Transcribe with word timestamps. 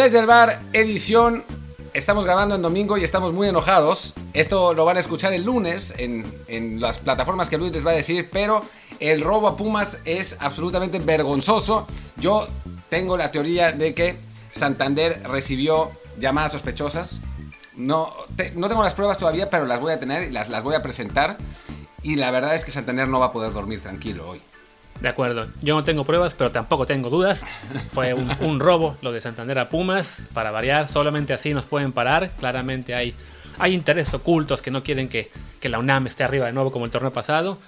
Desde 0.00 0.18
el 0.18 0.24
bar, 0.24 0.62
edición. 0.72 1.44
Estamos 1.92 2.24
grabando 2.24 2.54
en 2.54 2.62
domingo 2.62 2.96
y 2.96 3.04
estamos 3.04 3.34
muy 3.34 3.48
enojados. 3.48 4.14
Esto 4.32 4.72
lo 4.72 4.86
van 4.86 4.96
a 4.96 5.00
escuchar 5.00 5.34
el 5.34 5.44
lunes 5.44 5.92
en, 5.98 6.24
en 6.48 6.80
las 6.80 6.98
plataformas 6.98 7.50
que 7.50 7.58
Luis 7.58 7.70
les 7.72 7.86
va 7.86 7.90
a 7.90 7.94
decir, 7.94 8.30
pero 8.32 8.64
el 8.98 9.20
robo 9.20 9.46
a 9.46 9.58
Pumas 9.58 9.98
es 10.06 10.38
absolutamente 10.40 11.00
vergonzoso. 11.00 11.86
Yo 12.16 12.48
tengo 12.88 13.18
la 13.18 13.30
teoría 13.30 13.72
de 13.72 13.92
que 13.92 14.16
Santander 14.56 15.22
recibió 15.24 15.90
llamadas 16.18 16.52
sospechosas. 16.52 17.20
No, 17.76 18.10
no 18.54 18.68
tengo 18.70 18.82
las 18.82 18.94
pruebas 18.94 19.18
todavía, 19.18 19.50
pero 19.50 19.66
las 19.66 19.80
voy 19.80 19.92
a 19.92 20.00
tener 20.00 20.22
y 20.22 20.32
las, 20.32 20.48
las 20.48 20.62
voy 20.62 20.76
a 20.76 20.82
presentar. 20.82 21.36
Y 22.02 22.16
la 22.16 22.30
verdad 22.30 22.54
es 22.54 22.64
que 22.64 22.72
Santander 22.72 23.06
no 23.06 23.20
va 23.20 23.26
a 23.26 23.32
poder 23.32 23.52
dormir 23.52 23.82
tranquilo 23.82 24.30
hoy. 24.30 24.40
De 25.00 25.08
acuerdo, 25.08 25.46
yo 25.62 25.74
no 25.74 25.84
tengo 25.84 26.04
pruebas, 26.04 26.34
pero 26.34 26.50
tampoco 26.50 26.86
tengo 26.86 27.08
dudas. 27.08 27.42
Fue 27.94 28.12
un, 28.12 28.60
robo 28.60 28.96
lo 29.00 29.12
de 29.12 29.20
Santander 29.20 29.58
a 29.58 29.68
Pumas, 29.70 30.22
para 30.34 30.50
variar, 30.50 30.88
solamente 30.88 31.32
así 31.32 31.54
nos 31.54 31.64
pueden 31.64 31.92
parar. 31.92 32.32
Claramente 32.38 32.94
hay, 32.94 33.14
hay 33.58 33.74
intereses 33.74 34.12
ocultos 34.12 34.60
que 34.60 34.70
no 34.70 34.82
quieren 34.82 35.08
que, 35.08 35.30
que 35.58 35.68
la 35.70 35.78
UNAM 35.78 36.06
esté 36.06 36.24
arriba 36.24 36.46
de 36.46 36.52
nuevo 36.52 36.70
como 36.70 36.84
el 36.84 36.90
torneo 36.90 37.12
pasado. 37.12 37.58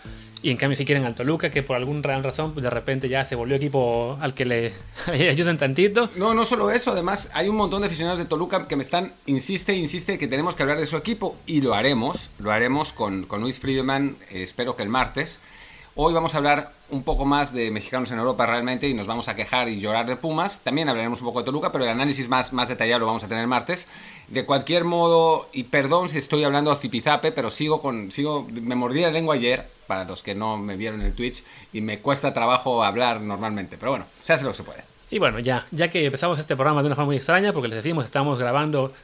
Y 0.42 0.50
en 0.50 0.56
cambio 0.56 0.76
si 0.76 0.84
quieren 0.84 1.04
al 1.04 1.14
Toluca, 1.14 1.50
que 1.50 1.62
por 1.62 1.76
alguna 1.76 2.20
razón 2.20 2.52
pues 2.52 2.64
de 2.64 2.70
repente 2.70 3.08
ya 3.08 3.24
se 3.24 3.36
volvió 3.36 3.54
equipo 3.56 4.18
al 4.20 4.34
que 4.34 4.44
le 4.44 4.72
ayuden 5.30 5.56
tantito. 5.56 6.10
No, 6.16 6.34
no 6.34 6.44
solo 6.44 6.70
eso, 6.70 6.90
además 6.90 7.30
hay 7.32 7.48
un 7.48 7.56
montón 7.56 7.82
de 7.82 7.86
aficionados 7.86 8.18
de 8.18 8.24
Toluca 8.24 8.66
que 8.66 8.74
me 8.74 8.82
están, 8.82 9.12
insiste, 9.26 9.74
insiste 9.74 10.18
que 10.18 10.26
tenemos 10.26 10.56
que 10.56 10.64
hablar 10.64 10.80
de 10.80 10.86
su 10.86 10.96
equipo 10.96 11.36
y 11.46 11.60
lo 11.60 11.74
haremos, 11.74 12.30
lo 12.40 12.50
haremos 12.50 12.92
con, 12.92 13.24
con 13.24 13.40
Luis 13.40 13.60
Friedman, 13.60 14.16
eh, 14.30 14.42
espero 14.42 14.74
que 14.74 14.82
el 14.82 14.88
martes. 14.88 15.38
Hoy 15.94 16.14
vamos 16.14 16.34
a 16.34 16.38
hablar 16.38 16.72
un 16.88 17.02
poco 17.02 17.26
más 17.26 17.52
de 17.52 17.70
mexicanos 17.70 18.10
en 18.10 18.18
Europa 18.18 18.46
realmente 18.46 18.88
y 18.88 18.94
nos 18.94 19.06
vamos 19.06 19.28
a 19.28 19.36
quejar 19.36 19.68
y 19.68 19.78
llorar 19.78 20.06
de 20.06 20.16
Pumas. 20.16 20.60
También 20.60 20.88
hablaremos 20.88 21.20
un 21.20 21.26
poco 21.26 21.40
de 21.40 21.44
Toluca, 21.44 21.70
pero 21.70 21.84
el 21.84 21.90
análisis 21.90 22.30
más, 22.30 22.54
más 22.54 22.70
detallado 22.70 23.00
lo 23.00 23.06
vamos 23.06 23.24
a 23.24 23.28
tener 23.28 23.46
martes. 23.46 23.86
De 24.28 24.46
cualquier 24.46 24.84
modo, 24.84 25.50
y 25.52 25.64
perdón 25.64 26.08
si 26.08 26.16
estoy 26.16 26.44
hablando 26.44 26.70
a 26.70 26.76
zipizape, 26.76 27.30
pero 27.30 27.50
sigo 27.50 27.82
con, 27.82 28.10
sigo, 28.10 28.48
me 28.50 28.74
mordí 28.74 29.02
la 29.02 29.10
lengua 29.10 29.34
ayer, 29.34 29.68
para 29.86 30.04
los 30.04 30.22
que 30.22 30.34
no 30.34 30.56
me 30.56 30.78
vieron 30.78 31.00
en 31.02 31.08
el 31.08 31.12
Twitch, 31.12 31.44
y 31.74 31.82
me 31.82 31.98
cuesta 31.98 32.32
trabajo 32.32 32.82
hablar 32.82 33.20
normalmente, 33.20 33.76
pero 33.76 33.92
bueno, 33.92 34.06
se 34.22 34.32
hace 34.32 34.44
lo 34.44 34.52
que 34.52 34.56
se 34.56 34.62
puede. 34.62 34.84
Y 35.10 35.18
bueno, 35.18 35.40
ya, 35.40 35.66
ya 35.72 35.90
que 35.90 36.06
empezamos 36.06 36.38
este 36.38 36.56
programa 36.56 36.80
de 36.80 36.86
una 36.86 36.94
forma 36.94 37.08
muy 37.08 37.16
extraña, 37.16 37.52
porque 37.52 37.68
les 37.68 37.76
decimos, 37.76 38.06
estamos 38.06 38.38
grabando 38.38 38.94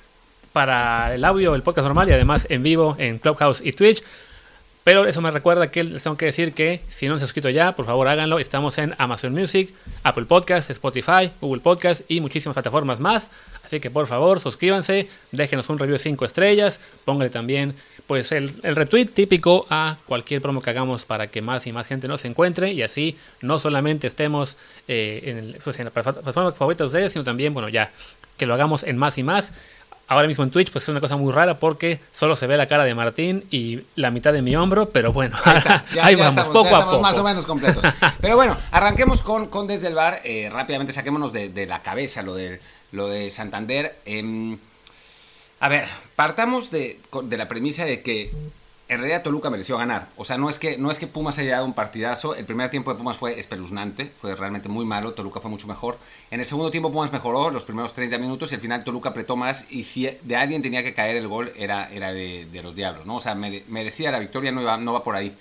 para 0.54 1.14
el 1.14 1.22
audio, 1.26 1.54
el 1.54 1.62
podcast 1.62 1.84
normal 1.84 2.08
y 2.08 2.12
además 2.12 2.46
en 2.48 2.62
vivo 2.62 2.96
en 2.98 3.18
Clubhouse 3.18 3.60
y 3.62 3.72
Twitch. 3.72 4.02
Pero 4.88 5.04
eso 5.04 5.20
me 5.20 5.30
recuerda 5.30 5.70
que 5.70 5.84
les 5.84 6.02
tengo 6.02 6.16
que 6.16 6.24
decir 6.24 6.54
que 6.54 6.80
si 6.88 7.08
no 7.08 7.12
han 7.12 7.20
suscrito 7.20 7.50
ya, 7.50 7.72
por 7.76 7.84
favor 7.84 8.08
háganlo. 8.08 8.38
Estamos 8.38 8.78
en 8.78 8.94
Amazon 8.96 9.34
Music, 9.34 9.68
Apple 10.02 10.24
Podcast, 10.24 10.70
Spotify, 10.70 11.30
Google 11.42 11.60
Podcast 11.60 12.10
y 12.10 12.22
muchísimas 12.22 12.54
plataformas 12.54 12.98
más. 12.98 13.28
Así 13.62 13.80
que 13.80 13.90
por 13.90 14.06
favor 14.06 14.40
suscríbanse, 14.40 15.10
déjenos 15.30 15.68
un 15.68 15.78
review 15.78 15.98
de 15.98 16.02
5 16.02 16.24
estrellas, 16.24 16.80
pónganle 17.04 17.28
también 17.28 17.74
pues 18.06 18.32
el, 18.32 18.54
el 18.62 18.76
retweet 18.76 19.08
típico 19.08 19.66
a 19.68 19.98
cualquier 20.06 20.40
promo 20.40 20.62
que 20.62 20.70
hagamos 20.70 21.04
para 21.04 21.26
que 21.26 21.42
más 21.42 21.66
y 21.66 21.72
más 21.72 21.86
gente 21.86 22.08
nos 22.08 22.24
encuentre 22.24 22.72
y 22.72 22.80
así 22.80 23.18
no 23.42 23.58
solamente 23.58 24.06
estemos 24.06 24.56
eh, 24.88 25.20
en, 25.24 25.36
el- 25.36 25.54
pues, 25.62 25.78
en 25.78 25.84
la 25.84 25.90
plataforma 25.90 26.52
favorita 26.52 26.84
de 26.84 26.88
ustedes, 26.88 27.12
sino 27.12 27.24
también, 27.24 27.52
bueno, 27.52 27.68
ya 27.68 27.92
que 28.38 28.46
lo 28.46 28.54
hagamos 28.54 28.84
en 28.84 28.96
más 28.96 29.18
y 29.18 29.22
más. 29.22 29.52
Ahora 30.08 30.26
mismo 30.26 30.42
en 30.42 30.50
Twitch 30.50 30.70
pues 30.72 30.84
es 30.84 30.88
una 30.88 31.00
cosa 31.00 31.16
muy 31.18 31.32
rara 31.32 31.58
porque 31.58 32.00
solo 32.14 32.34
se 32.34 32.46
ve 32.46 32.56
la 32.56 32.66
cara 32.66 32.84
de 32.84 32.94
Martín 32.94 33.44
y 33.50 33.80
la 33.94 34.10
mitad 34.10 34.32
de 34.32 34.40
mi 34.40 34.56
hombro, 34.56 34.88
pero 34.88 35.12
bueno, 35.12 35.36
Ya- 35.44 35.84
ahí 36.02 36.16
ya 36.16 36.24
vamos, 36.30 36.38
estamos, 36.38 36.48
poco 36.48 36.64
ya 36.64 36.76
a 36.76 36.78
estamos 36.80 36.84
poco. 36.94 37.00
más 37.02 37.18
o 37.18 37.24
menos 37.24 37.44
completos. 37.46 37.84
Pero 38.20 38.36
bueno, 38.36 38.56
arranquemos 38.70 39.20
con, 39.20 39.48
con 39.48 39.66
Desde 39.66 39.88
el 39.88 39.94
Bar. 39.94 40.20
Eh, 40.24 40.48
rápidamente 40.52 40.92
saquémonos 40.94 41.32
de, 41.34 41.50
de 41.50 41.66
la 41.66 41.82
cabeza 41.82 42.22
lo 42.22 42.34
de, 42.34 42.58
lo 42.92 43.06
de 43.08 43.30
Santander. 43.30 43.96
Em, 44.06 44.56
a 45.60 45.68
ver, 45.68 45.86
partamos 46.16 46.70
de, 46.70 46.98
de 47.24 47.36
la 47.36 47.46
premisa 47.48 47.84
de 47.84 48.00
que 48.02 48.30
en 48.88 48.98
realidad 48.98 49.22
Toluca 49.22 49.50
mereció 49.50 49.76
ganar. 49.76 50.08
O 50.16 50.24
sea, 50.24 50.38
no 50.38 50.48
es 50.48 50.58
que, 50.58 50.78
no 50.78 50.90
es 50.90 50.98
que 50.98 51.06
Pumas 51.06 51.38
haya 51.38 51.52
dado 51.52 51.66
un 51.66 51.74
partidazo. 51.74 52.34
El 52.34 52.46
primer 52.46 52.70
tiempo 52.70 52.90
de 52.90 52.96
Pumas 52.98 53.18
fue 53.18 53.38
espeluznante, 53.38 54.10
fue 54.16 54.34
realmente 54.34 54.68
muy 54.70 54.86
malo. 54.86 55.12
Toluca 55.12 55.40
fue 55.40 55.50
mucho 55.50 55.66
mejor. 55.66 55.98
En 56.30 56.40
el 56.40 56.46
segundo 56.46 56.70
tiempo 56.70 56.90
Pumas 56.90 57.12
mejoró 57.12 57.50
los 57.50 57.64
primeros 57.64 57.92
30 57.92 58.16
minutos 58.18 58.50
y 58.50 58.54
al 58.54 58.60
final 58.62 58.84
Toluca 58.84 59.10
apretó 59.10 59.36
más. 59.36 59.66
Y 59.70 59.82
si 59.82 60.08
de 60.22 60.36
alguien 60.36 60.62
tenía 60.62 60.82
que 60.82 60.94
caer 60.94 61.16
el 61.16 61.28
gol, 61.28 61.52
era, 61.56 61.90
era 61.92 62.12
de, 62.12 62.48
los 62.62 62.74
Diablos, 62.74 63.04
¿no? 63.04 63.16
O 63.16 63.20
sea, 63.20 63.34
mere- 63.34 63.64
merecía 63.68 64.10
la 64.10 64.20
victoria, 64.20 64.52
no, 64.52 64.76
no 64.78 64.92
va 64.94 65.04
por 65.04 65.16
ahí. 65.16 65.36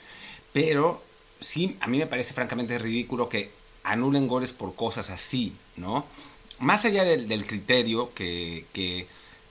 Pero 0.54 1.02
sí, 1.40 1.78
a 1.80 1.88
mí 1.88 1.98
me 2.00 2.08
parece 2.08 2.34
francamente 2.34 2.78
ridículo 2.80 3.30
que 3.30 3.52
anulen 3.84 4.28
goles 4.28 4.52
por 4.52 4.76
cosas 4.76 5.10
así, 5.10 5.54
¿no? 5.78 6.06
Más 6.60 6.86
allá 6.86 7.04
del, 7.04 7.28
del 7.28 7.46
criterio, 7.46 8.14
que, 8.14 8.66
que 8.74 9.08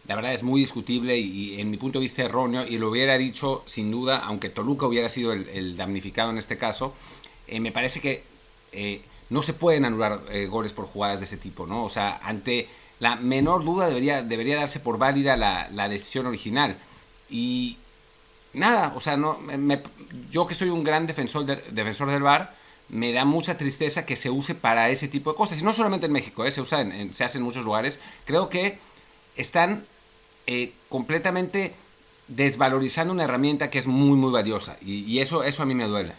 la 0.09 0.15
verdad 0.15 0.33
es 0.35 0.43
muy 0.43 0.61
discutible 0.61 1.17
y, 1.19 1.61
en 1.61 1.71
mi 1.71 1.77
punto 1.77 1.99
de 1.99 2.05
vista 2.05 2.23
erróneo, 2.23 2.67
y 2.67 2.79
lo 2.79 2.91
hubiera 2.91 3.19
dicho 3.19 3.63
sin 3.67 3.91
duda, 3.91 4.19
aunque 4.19 4.51
Toluca 4.51 4.87
hubiera 4.87 5.09
sido 5.09 5.33
el, 5.33 5.77
damnificado 5.77 6.31
en 6.31 6.39
este 6.39 6.57
caso, 6.57 6.95
eh, 7.49 7.61
me 7.61 7.73
parece 7.73 8.01
que 8.01 8.23
eh, 8.73 9.01
no 9.31 9.43
se 9.43 9.53
pueden 9.53 9.85
anular 9.85 10.21
eh, 10.31 10.47
goles 10.47 10.73
por 10.73 10.87
jugadas 10.87 11.19
de 11.19 11.25
ese 11.25 11.37
tipo, 11.37 11.67
¿no? 11.67 11.85
O 11.85 11.89
sea, 11.91 12.21
ante 12.23 12.69
la 13.01 13.17
menor 13.17 13.65
duda 13.65 13.89
debería, 13.89 14.23
debería 14.23 14.57
darse 14.57 14.81
por 14.81 14.97
válida 14.99 15.37
la, 15.37 15.69
la 15.71 15.89
decisión 15.89 16.27
original. 16.27 16.77
Y 17.29 17.77
nada, 18.53 18.93
o 18.97 19.01
sea, 19.01 19.17
no, 19.17 19.39
me- 19.39 19.83
yo 20.31 20.47
que 20.47 20.55
soy 20.55 20.71
un 20.71 20.85
gran 20.85 21.07
defensor, 21.07 21.45
del- 21.45 21.63
defensor 21.71 22.11
del 22.11 22.23
VAR, 22.23 22.55
me 22.89 23.13
da 23.13 23.25
mucha 23.25 23.59
tristeza 23.59 24.07
que 24.07 24.15
se 24.15 24.31
use 24.31 24.55
para 24.55 24.89
ese 24.91 25.09
tipo 25.09 25.33
de 25.33 25.37
cosas. 25.37 25.61
Y 25.61 25.65
no 25.65 25.73
solamente 25.73 26.07
en 26.07 26.13
México, 26.13 26.49
se, 26.51 26.61
usa 26.61 26.87
se 27.11 27.25
hace 27.25 27.39
en 27.39 27.45
muchos 27.45 27.65
lugares. 27.65 27.99
Creo 28.25 28.49
que 28.49 28.79
están 29.37 29.85
eh, 30.47 30.73
completamente 30.89 31.75
desvalorizando 32.29 33.13
una 33.13 33.25
herramienta 33.25 33.71
que 33.71 33.79
es 33.79 33.87
muy, 33.87 34.17
muy 34.17 34.33
valiosa. 34.33 34.77
Y, 34.85 35.19
eso, 35.19 35.45
eso 35.45 35.63
a 35.63 35.67
mí 35.67 35.75
me 35.75 35.87
duele. 35.87 36.13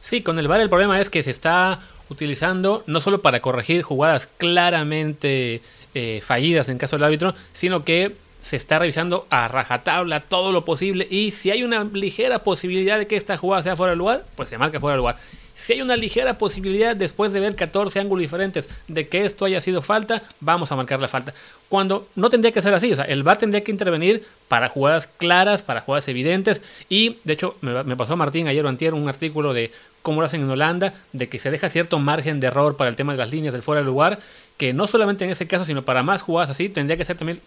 Sí, 0.00 0.22
con 0.22 0.38
el 0.38 0.48
VAR 0.48 0.60
el 0.60 0.68
problema 0.68 1.00
es 1.00 1.10
que 1.10 1.22
se 1.22 1.30
está 1.30 1.80
utilizando 2.08 2.82
no 2.86 3.00
solo 3.00 3.20
para 3.20 3.40
corregir 3.40 3.82
jugadas 3.82 4.28
claramente 4.38 5.60
eh, 5.94 6.22
fallidas 6.24 6.68
en 6.68 6.78
caso 6.78 6.96
del 6.96 7.04
árbitro, 7.04 7.34
sino 7.52 7.84
que 7.84 8.16
se 8.42 8.56
está 8.56 8.78
revisando 8.78 9.26
a 9.30 9.48
rajatabla 9.48 10.20
todo 10.20 10.50
lo 10.50 10.64
posible 10.64 11.06
y 11.10 11.30
si 11.30 11.50
hay 11.50 11.62
una 11.62 11.84
ligera 11.84 12.42
posibilidad 12.42 12.98
de 12.98 13.06
que 13.06 13.16
esta 13.16 13.36
jugada 13.36 13.62
sea 13.62 13.76
fuera 13.76 13.90
de 13.90 13.96
lugar, 13.96 14.24
pues 14.34 14.48
se 14.48 14.58
marca 14.58 14.80
fuera 14.80 14.94
de 14.94 14.98
lugar. 14.98 15.18
Si 15.60 15.74
hay 15.74 15.82
una 15.82 15.94
ligera 15.94 16.38
posibilidad 16.38 16.96
después 16.96 17.34
de 17.34 17.40
ver 17.40 17.54
14 17.54 18.00
ángulos 18.00 18.22
diferentes 18.22 18.66
de 18.88 19.08
que 19.08 19.26
esto 19.26 19.44
haya 19.44 19.60
sido 19.60 19.82
falta, 19.82 20.22
vamos 20.40 20.72
a 20.72 20.76
marcar 20.76 21.00
la 21.00 21.08
falta. 21.08 21.34
Cuando 21.68 22.08
no 22.16 22.30
tendría 22.30 22.50
que 22.50 22.62
ser 22.62 22.72
así, 22.72 22.90
o 22.90 22.96
sea, 22.96 23.04
el 23.04 23.22
VAR 23.22 23.36
tendría 23.36 23.62
que 23.62 23.70
intervenir 23.70 24.24
para 24.48 24.70
jugadas 24.70 25.06
claras, 25.06 25.62
para 25.62 25.82
jugadas 25.82 26.08
evidentes 26.08 26.62
y 26.88 27.18
de 27.24 27.34
hecho 27.34 27.56
me, 27.60 27.84
me 27.84 27.94
pasó 27.94 28.16
Martín 28.16 28.48
ayer 28.48 28.64
o 28.64 28.70
antier 28.70 28.94
un 28.94 29.06
artículo 29.06 29.52
de 29.52 29.70
cómo 30.00 30.22
lo 30.22 30.26
hacen 30.26 30.40
en 30.40 30.48
Holanda, 30.48 30.94
de 31.12 31.28
que 31.28 31.38
se 31.38 31.50
deja 31.50 31.68
cierto 31.68 31.98
margen 31.98 32.40
de 32.40 32.46
error 32.46 32.78
para 32.78 32.88
el 32.88 32.96
tema 32.96 33.12
de 33.12 33.18
las 33.18 33.30
líneas 33.30 33.52
del 33.52 33.62
fuera 33.62 33.82
de 33.82 33.86
lugar, 33.86 34.18
que 34.56 34.72
no 34.72 34.86
solamente 34.86 35.26
en 35.26 35.30
ese 35.30 35.46
caso, 35.46 35.66
sino 35.66 35.82
para 35.82 36.02
más 36.02 36.22
jugadas 36.22 36.48
así, 36.48 36.70
tendría 36.70 36.96
que 36.96 37.04
ser 37.04 37.18
también 37.18 37.38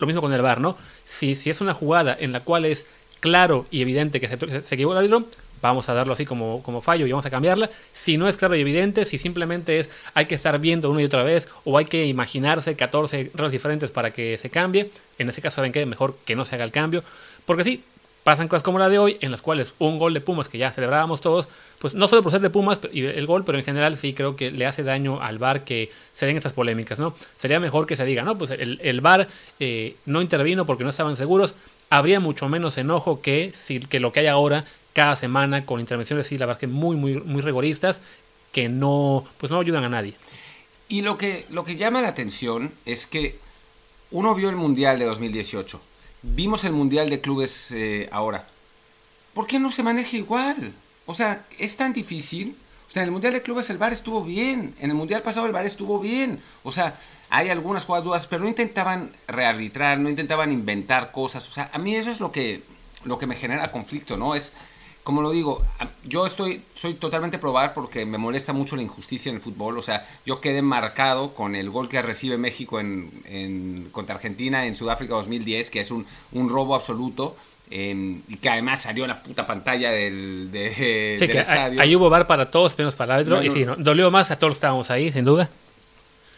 lo 0.00 0.08
mismo 0.08 0.20
con 0.20 0.32
el 0.32 0.42
VAR, 0.42 0.60
¿no? 0.60 0.76
Si, 1.06 1.36
si 1.36 1.50
es 1.50 1.60
una 1.60 1.72
jugada 1.72 2.16
en 2.18 2.32
la 2.32 2.40
cual 2.40 2.64
es 2.64 2.84
claro 3.20 3.66
y 3.70 3.82
evidente 3.82 4.20
que 4.20 4.26
se, 4.26 4.38
se, 4.38 4.74
el 4.74 4.96
árbitro, 4.96 5.26
vamos 5.62 5.88
a 5.88 5.94
darlo 5.94 6.12
así 6.12 6.24
como, 6.24 6.62
como 6.62 6.80
fallo 6.80 7.06
y 7.06 7.10
vamos 7.10 7.26
a 7.26 7.30
cambiarla. 7.30 7.70
Si 7.92 8.16
no 8.16 8.28
es 8.28 8.36
claro 8.36 8.56
y 8.56 8.60
evidente, 8.60 9.04
si 9.04 9.18
simplemente 9.18 9.78
es 9.78 9.88
hay 10.14 10.26
que 10.26 10.34
estar 10.34 10.58
viendo 10.58 10.90
una 10.90 11.02
y 11.02 11.04
otra 11.04 11.22
vez 11.22 11.48
o 11.64 11.78
hay 11.78 11.84
que 11.84 12.06
imaginarse 12.06 12.76
14 12.76 13.30
reglas 13.34 13.52
diferentes 13.52 13.90
para 13.90 14.12
que 14.12 14.38
se 14.38 14.50
cambie, 14.50 14.90
en 15.18 15.28
ese 15.28 15.42
caso 15.42 15.56
saben 15.56 15.72
que 15.72 15.84
mejor 15.86 16.16
que 16.24 16.36
no 16.36 16.44
se 16.44 16.54
haga 16.54 16.64
el 16.64 16.72
cambio, 16.72 17.04
porque 17.46 17.64
sí, 17.64 17.82
pasan 18.24 18.48
cosas 18.48 18.62
como 18.62 18.78
la 18.78 18.88
de 18.88 18.98
hoy, 18.98 19.18
en 19.20 19.30
las 19.30 19.42
cuales 19.42 19.72
un 19.78 19.98
gol 19.98 20.14
de 20.14 20.20
Pumas 20.20 20.48
que 20.48 20.58
ya 20.58 20.70
celebrábamos 20.70 21.20
todos, 21.20 21.48
pues 21.78 21.94
no 21.94 22.08
solo 22.08 22.22
por 22.22 22.32
ser 22.32 22.40
de 22.40 22.50
Pumas 22.50 22.78
y 22.92 23.04
el 23.04 23.26
gol, 23.26 23.44
pero 23.44 23.58
en 23.58 23.64
general 23.64 23.96
sí 23.96 24.12
creo 24.12 24.36
que 24.36 24.50
le 24.50 24.66
hace 24.66 24.82
daño 24.82 25.20
al 25.22 25.38
VAR 25.38 25.64
que 25.64 25.90
se 26.14 26.26
den 26.26 26.36
estas 26.36 26.52
polémicas, 26.52 26.98
¿no? 26.98 27.14
Sería 27.38 27.58
mejor 27.58 27.86
que 27.86 27.96
se 27.96 28.04
diga, 28.04 28.22
no, 28.22 28.36
pues 28.36 28.50
el, 28.50 28.78
el 28.82 29.00
VAR 29.00 29.28
eh, 29.58 29.96
no 30.04 30.20
intervino 30.20 30.66
porque 30.66 30.84
no 30.84 30.90
estaban 30.90 31.16
seguros, 31.16 31.54
habría 31.88 32.20
mucho 32.20 32.48
menos 32.48 32.78
enojo 32.78 33.22
que, 33.22 33.52
que 33.88 34.00
lo 34.00 34.12
que 34.12 34.20
hay 34.20 34.26
ahora 34.26 34.64
cada 34.92 35.16
semana 35.16 35.64
con 35.64 35.80
intervenciones, 35.80 36.26
sí, 36.26 36.38
la 36.38 36.46
verdad 36.46 36.60
que 36.60 36.66
muy, 36.66 36.96
muy, 36.96 37.20
muy 37.20 37.42
rigoristas, 37.42 38.00
que 38.52 38.68
no, 38.68 39.24
pues 39.38 39.50
no 39.52 39.60
ayudan 39.60 39.84
a 39.84 39.88
nadie. 39.88 40.14
Y 40.88 41.02
lo 41.02 41.16
que, 41.16 41.46
lo 41.50 41.64
que 41.64 41.76
llama 41.76 42.02
la 42.02 42.08
atención 42.08 42.72
es 42.84 43.06
que 43.06 43.38
uno 44.10 44.34
vio 44.34 44.48
el 44.50 44.56
Mundial 44.56 44.98
de 44.98 45.04
2018, 45.04 45.80
vimos 46.22 46.64
el 46.64 46.72
Mundial 46.72 47.08
de 47.08 47.20
Clubes 47.20 47.70
eh, 47.72 48.08
ahora. 48.10 48.46
¿Por 49.34 49.46
qué 49.46 49.60
no 49.60 49.70
se 49.70 49.84
maneja 49.84 50.16
igual? 50.16 50.72
O 51.06 51.14
sea, 51.14 51.46
es 51.58 51.76
tan 51.76 51.92
difícil. 51.92 52.56
O 52.88 52.92
sea, 52.92 53.02
en 53.02 53.08
el 53.08 53.12
Mundial 53.12 53.32
de 53.32 53.42
Clubes 53.42 53.70
el 53.70 53.78
VAR 53.78 53.92
estuvo 53.92 54.24
bien. 54.24 54.74
En 54.80 54.90
el 54.90 54.96
Mundial 54.96 55.22
pasado 55.22 55.46
el 55.46 55.52
VAR 55.52 55.64
estuvo 55.64 56.00
bien. 56.00 56.40
O 56.64 56.72
sea, 56.72 56.98
hay 57.28 57.48
algunas 57.48 57.84
jugadas 57.84 58.04
dudas, 58.04 58.26
pero 58.26 58.42
no 58.42 58.48
intentaban 58.48 59.12
rearbitrar, 59.28 59.98
no 59.98 60.08
intentaban 60.08 60.50
inventar 60.50 61.12
cosas. 61.12 61.48
O 61.48 61.52
sea, 61.52 61.70
a 61.72 61.78
mí 61.78 61.94
eso 61.94 62.10
es 62.10 62.18
lo 62.18 62.32
que, 62.32 62.64
lo 63.04 63.18
que 63.18 63.28
me 63.28 63.36
genera 63.36 63.70
conflicto, 63.70 64.16
¿no? 64.16 64.34
Es 64.34 64.52
como 65.10 65.22
lo 65.22 65.32
digo, 65.32 65.60
yo 66.04 66.24
estoy, 66.24 66.62
soy 66.72 66.94
totalmente 66.94 67.36
probar 67.36 67.74
porque 67.74 68.06
me 68.06 68.16
molesta 68.16 68.52
mucho 68.52 68.76
la 68.76 68.82
injusticia 68.82 69.28
en 69.28 69.36
el 69.36 69.42
fútbol. 69.42 69.76
O 69.76 69.82
sea, 69.82 70.06
yo 70.24 70.40
quedé 70.40 70.62
marcado 70.62 71.34
con 71.34 71.56
el 71.56 71.68
gol 71.68 71.88
que 71.88 72.00
recibe 72.00 72.38
México 72.38 72.78
en, 72.78 73.88
contra 73.90 74.14
Argentina 74.14 74.66
en 74.66 74.76
Sudáfrica 74.76 75.14
2010, 75.14 75.68
que 75.70 75.80
es 75.80 75.90
un, 75.90 76.06
un 76.30 76.48
robo 76.48 76.76
absoluto. 76.76 77.34
Em, 77.72 78.22
y 78.28 78.36
que 78.36 78.50
además 78.50 78.82
salió 78.82 79.02
en 79.02 79.08
la 79.08 79.20
puta 79.20 79.48
pantalla 79.48 79.90
del, 79.90 80.52
de, 80.52 81.16
sí, 81.18 81.26
que 81.26 81.40
estadio. 81.40 81.80
Ahí 81.80 81.96
hubo 81.96 82.08
bar 82.08 82.28
para 82.28 82.52
todos, 82.52 82.78
menos 82.78 82.94
para 82.94 83.14
el 83.14 83.20
árbitro. 83.20 83.42
y 83.42 83.50
sí, 83.50 83.66
dolió 83.78 84.12
más 84.12 84.30
a 84.30 84.36
todos 84.36 84.50
los 84.50 84.58
que 84.58 84.60
estábamos 84.60 84.92
ahí, 84.92 85.10
sin 85.10 85.24
duda. 85.24 85.50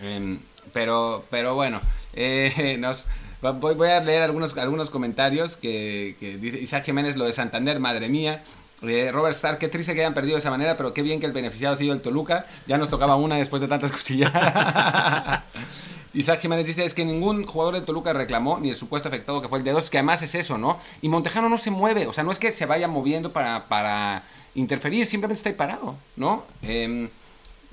Em, 0.02 0.38
pero, 0.72 1.26
pero 1.28 1.54
bueno, 1.54 1.78
eh, 2.14 2.76
nos, 2.78 3.04
voy, 3.42 3.74
voy, 3.74 3.90
a 3.90 4.00
leer 4.00 4.22
algunos, 4.22 4.56
algunos 4.56 4.88
comentarios 4.88 5.56
que, 5.56 6.16
que, 6.18 6.38
dice 6.38 6.58
Isaac 6.58 6.86
Jiménez, 6.86 7.16
lo 7.16 7.26
de 7.26 7.34
Santander, 7.34 7.78
madre 7.78 8.08
mía. 8.08 8.42
Eh, 8.82 9.10
Robert 9.12 9.36
Starr, 9.36 9.58
qué 9.58 9.68
triste 9.68 9.94
que 9.94 10.00
hayan 10.00 10.14
perdido 10.14 10.36
de 10.36 10.40
esa 10.40 10.50
manera, 10.50 10.76
pero 10.76 10.92
qué 10.92 11.02
bien 11.02 11.20
que 11.20 11.26
el 11.26 11.32
beneficiado 11.32 11.74
ha 11.74 11.78
sido 11.78 11.94
el 11.94 12.00
Toluca. 12.00 12.46
Ya 12.66 12.78
nos 12.78 12.90
tocaba 12.90 13.16
una 13.16 13.36
después 13.36 13.62
de 13.62 13.68
tantas 13.68 13.92
cuchilladas. 13.92 15.42
Isaac 16.14 16.40
Jiménez 16.40 16.66
dice, 16.66 16.84
es 16.84 16.92
que 16.92 17.04
ningún 17.04 17.46
jugador 17.46 17.74
de 17.74 17.80
Toluca 17.80 18.12
reclamó, 18.12 18.58
ni 18.58 18.68
el 18.68 18.76
supuesto 18.76 19.08
afectado 19.08 19.40
que 19.40 19.48
fue 19.48 19.58
el 19.58 19.64
de 19.64 19.72
dos, 19.72 19.88
que 19.88 19.98
además 19.98 20.20
es 20.22 20.34
eso, 20.34 20.58
¿no? 20.58 20.78
Y 21.00 21.08
Montejano 21.08 21.48
no 21.48 21.56
se 21.56 21.70
mueve, 21.70 22.06
o 22.06 22.12
sea, 22.12 22.22
no 22.22 22.30
es 22.32 22.38
que 22.38 22.50
se 22.50 22.66
vaya 22.66 22.86
moviendo 22.86 23.32
para, 23.32 23.64
para 23.64 24.22
interferir, 24.54 25.06
simplemente 25.06 25.38
está 25.38 25.48
ahí 25.48 25.54
parado, 25.54 25.96
¿no? 26.16 26.44
Eh, 26.62 27.08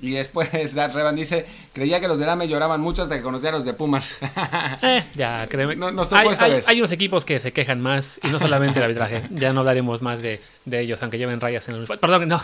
y 0.00 0.12
después 0.12 0.50
Dar 0.74 0.94
Revan 0.94 1.16
dice, 1.16 1.46
creía 1.72 2.00
que 2.00 2.08
los 2.08 2.18
de 2.18 2.26
Lame 2.26 2.48
lloraban 2.48 2.80
mucho 2.80 3.02
hasta 3.02 3.16
que 3.16 3.22
conocía 3.22 3.50
a 3.50 3.52
los 3.52 3.64
de 3.64 3.74
Pumas. 3.74 4.10
eh, 4.82 5.04
ya, 5.14 5.46
créeme. 5.48 5.76
hay, 6.66 6.78
unos 6.78 6.92
equipos 6.92 7.24
que 7.24 7.38
se 7.38 7.52
quejan 7.52 7.80
más, 7.80 8.20
y 8.22 8.28
no 8.28 8.38
solamente 8.38 8.78
el 8.78 8.84
arbitraje. 8.84 9.22
Ya 9.30 9.52
no 9.52 9.60
hablaremos 9.60 10.02
más 10.02 10.22
de, 10.22 10.40
de 10.64 10.80
ellos, 10.80 11.02
aunque 11.02 11.18
lleven 11.18 11.40
rayas 11.40 11.68
en 11.68 11.76
el... 11.76 11.86
Perdón, 11.86 12.28
no. 12.28 12.40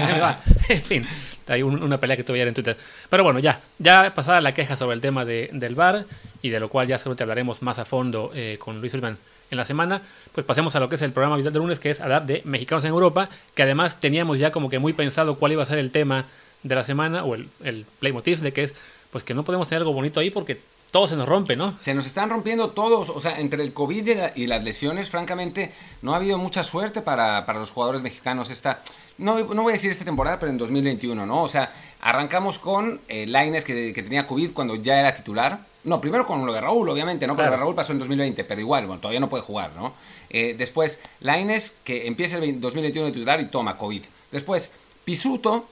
en 0.68 0.82
fin, 0.82 1.06
hay 1.48 1.62
una 1.62 1.98
pelea 1.98 2.16
que 2.16 2.24
tuve 2.24 2.38
ayer 2.38 2.48
en 2.48 2.54
Twitter. 2.54 2.76
Pero 3.08 3.24
bueno, 3.24 3.38
ya, 3.38 3.60
ya 3.78 4.12
pasada 4.14 4.40
la 4.40 4.54
queja 4.54 4.76
sobre 4.76 4.94
el 4.94 5.00
tema 5.00 5.24
de, 5.24 5.50
del 5.52 5.74
VAR, 5.74 6.04
y 6.42 6.50
de 6.50 6.60
lo 6.60 6.68
cual 6.68 6.86
ya 6.86 6.98
seguro 6.98 7.16
te 7.16 7.22
hablaremos 7.22 7.62
más 7.62 7.78
a 7.78 7.84
fondo 7.84 8.30
eh, 8.34 8.58
con 8.60 8.80
Luis 8.80 8.92
Sullivan 8.92 9.16
en 9.50 9.58
la 9.58 9.64
semana, 9.64 10.02
pues 10.32 10.44
pasemos 10.44 10.74
a 10.76 10.80
lo 10.80 10.88
que 10.88 10.96
es 10.96 11.02
el 11.02 11.12
programa 11.12 11.34
habitual 11.34 11.52
de 11.52 11.58
lunes, 11.58 11.78
que 11.78 11.90
es 11.90 12.00
hablar 12.00 12.26
de 12.26 12.42
mexicanos 12.44 12.84
en 12.84 12.90
Europa, 12.90 13.28
que 13.54 13.62
además 13.62 14.00
teníamos 14.00 14.38
ya 14.38 14.50
como 14.50 14.68
que 14.68 14.78
muy 14.78 14.92
pensado 14.92 15.36
cuál 15.36 15.52
iba 15.52 15.62
a 15.62 15.66
ser 15.66 15.78
el 15.78 15.90
tema 15.90 16.26
de 16.64 16.74
la 16.74 16.82
semana, 16.82 17.24
o 17.24 17.36
el, 17.36 17.48
el 17.62 17.86
playmotiv 18.00 18.40
de 18.40 18.52
que 18.52 18.64
es, 18.64 18.74
pues 19.12 19.22
que 19.22 19.34
no 19.34 19.44
podemos 19.44 19.68
tener 19.68 19.82
algo 19.82 19.92
bonito 19.92 20.18
ahí 20.18 20.30
porque 20.30 20.60
todo 20.94 21.08
se 21.08 21.16
nos 21.16 21.28
rompe, 21.28 21.56
¿no? 21.56 21.76
Se 21.76 21.92
nos 21.92 22.06
están 22.06 22.30
rompiendo 22.30 22.70
todos, 22.70 23.10
o 23.10 23.20
sea, 23.20 23.40
entre 23.40 23.64
el 23.64 23.72
COVID 23.72 24.08
y, 24.36 24.46
las 24.46 24.62
lesiones, 24.62 25.10
francamente, 25.10 25.72
no 26.02 26.14
ha 26.14 26.18
habido 26.18 26.38
mucha 26.38 26.62
suerte 26.62 27.02
para, 27.02 27.44
para 27.46 27.58
los 27.58 27.72
jugadores 27.72 28.00
mexicanos 28.00 28.50
esta, 28.50 28.80
no, 29.18 29.40
no, 29.40 29.62
voy 29.64 29.72
a 29.72 29.74
decir 29.74 29.90
esta 29.90 30.04
temporada, 30.04 30.38
pero 30.38 30.52
en 30.52 30.58
2021, 30.58 31.26
¿no? 31.26 31.42
O 31.42 31.48
sea, 31.48 31.72
arrancamos 32.00 32.60
con 32.60 33.00
eh, 33.08 33.26
Laines 33.26 33.64
que, 33.64 33.92
que, 33.92 34.02
tenía 34.04 34.24
COVID 34.24 34.52
cuando 34.52 34.76
ya 34.76 35.00
era 35.00 35.12
titular. 35.12 35.58
No, 35.82 36.00
primero 36.00 36.28
con 36.28 36.46
lo 36.46 36.52
de 36.52 36.60
Raúl, 36.60 36.88
obviamente, 36.88 37.26
¿no? 37.26 37.34
Pero 37.34 37.48
lo 37.48 37.52
de 37.54 37.58
Raúl 37.58 37.74
pasó 37.74 37.90
en 37.90 37.98
2020, 37.98 38.44
pero 38.44 38.60
igual, 38.60 38.86
bueno, 38.86 39.00
todavía 39.00 39.18
no 39.18 39.28
puede 39.28 39.42
jugar, 39.42 39.72
¿no? 39.74 39.94
Eh, 40.30 40.54
después, 40.56 41.00
Laines, 41.18 41.74
que 41.82 42.06
empieza 42.06 42.38
el 42.38 42.60
2021 42.60 43.06
de 43.06 43.12
titular 43.12 43.40
y 43.40 43.46
toma 43.46 43.76
COVID. 43.76 44.04
Después, 44.30 44.70
Pisuto, 45.04 45.66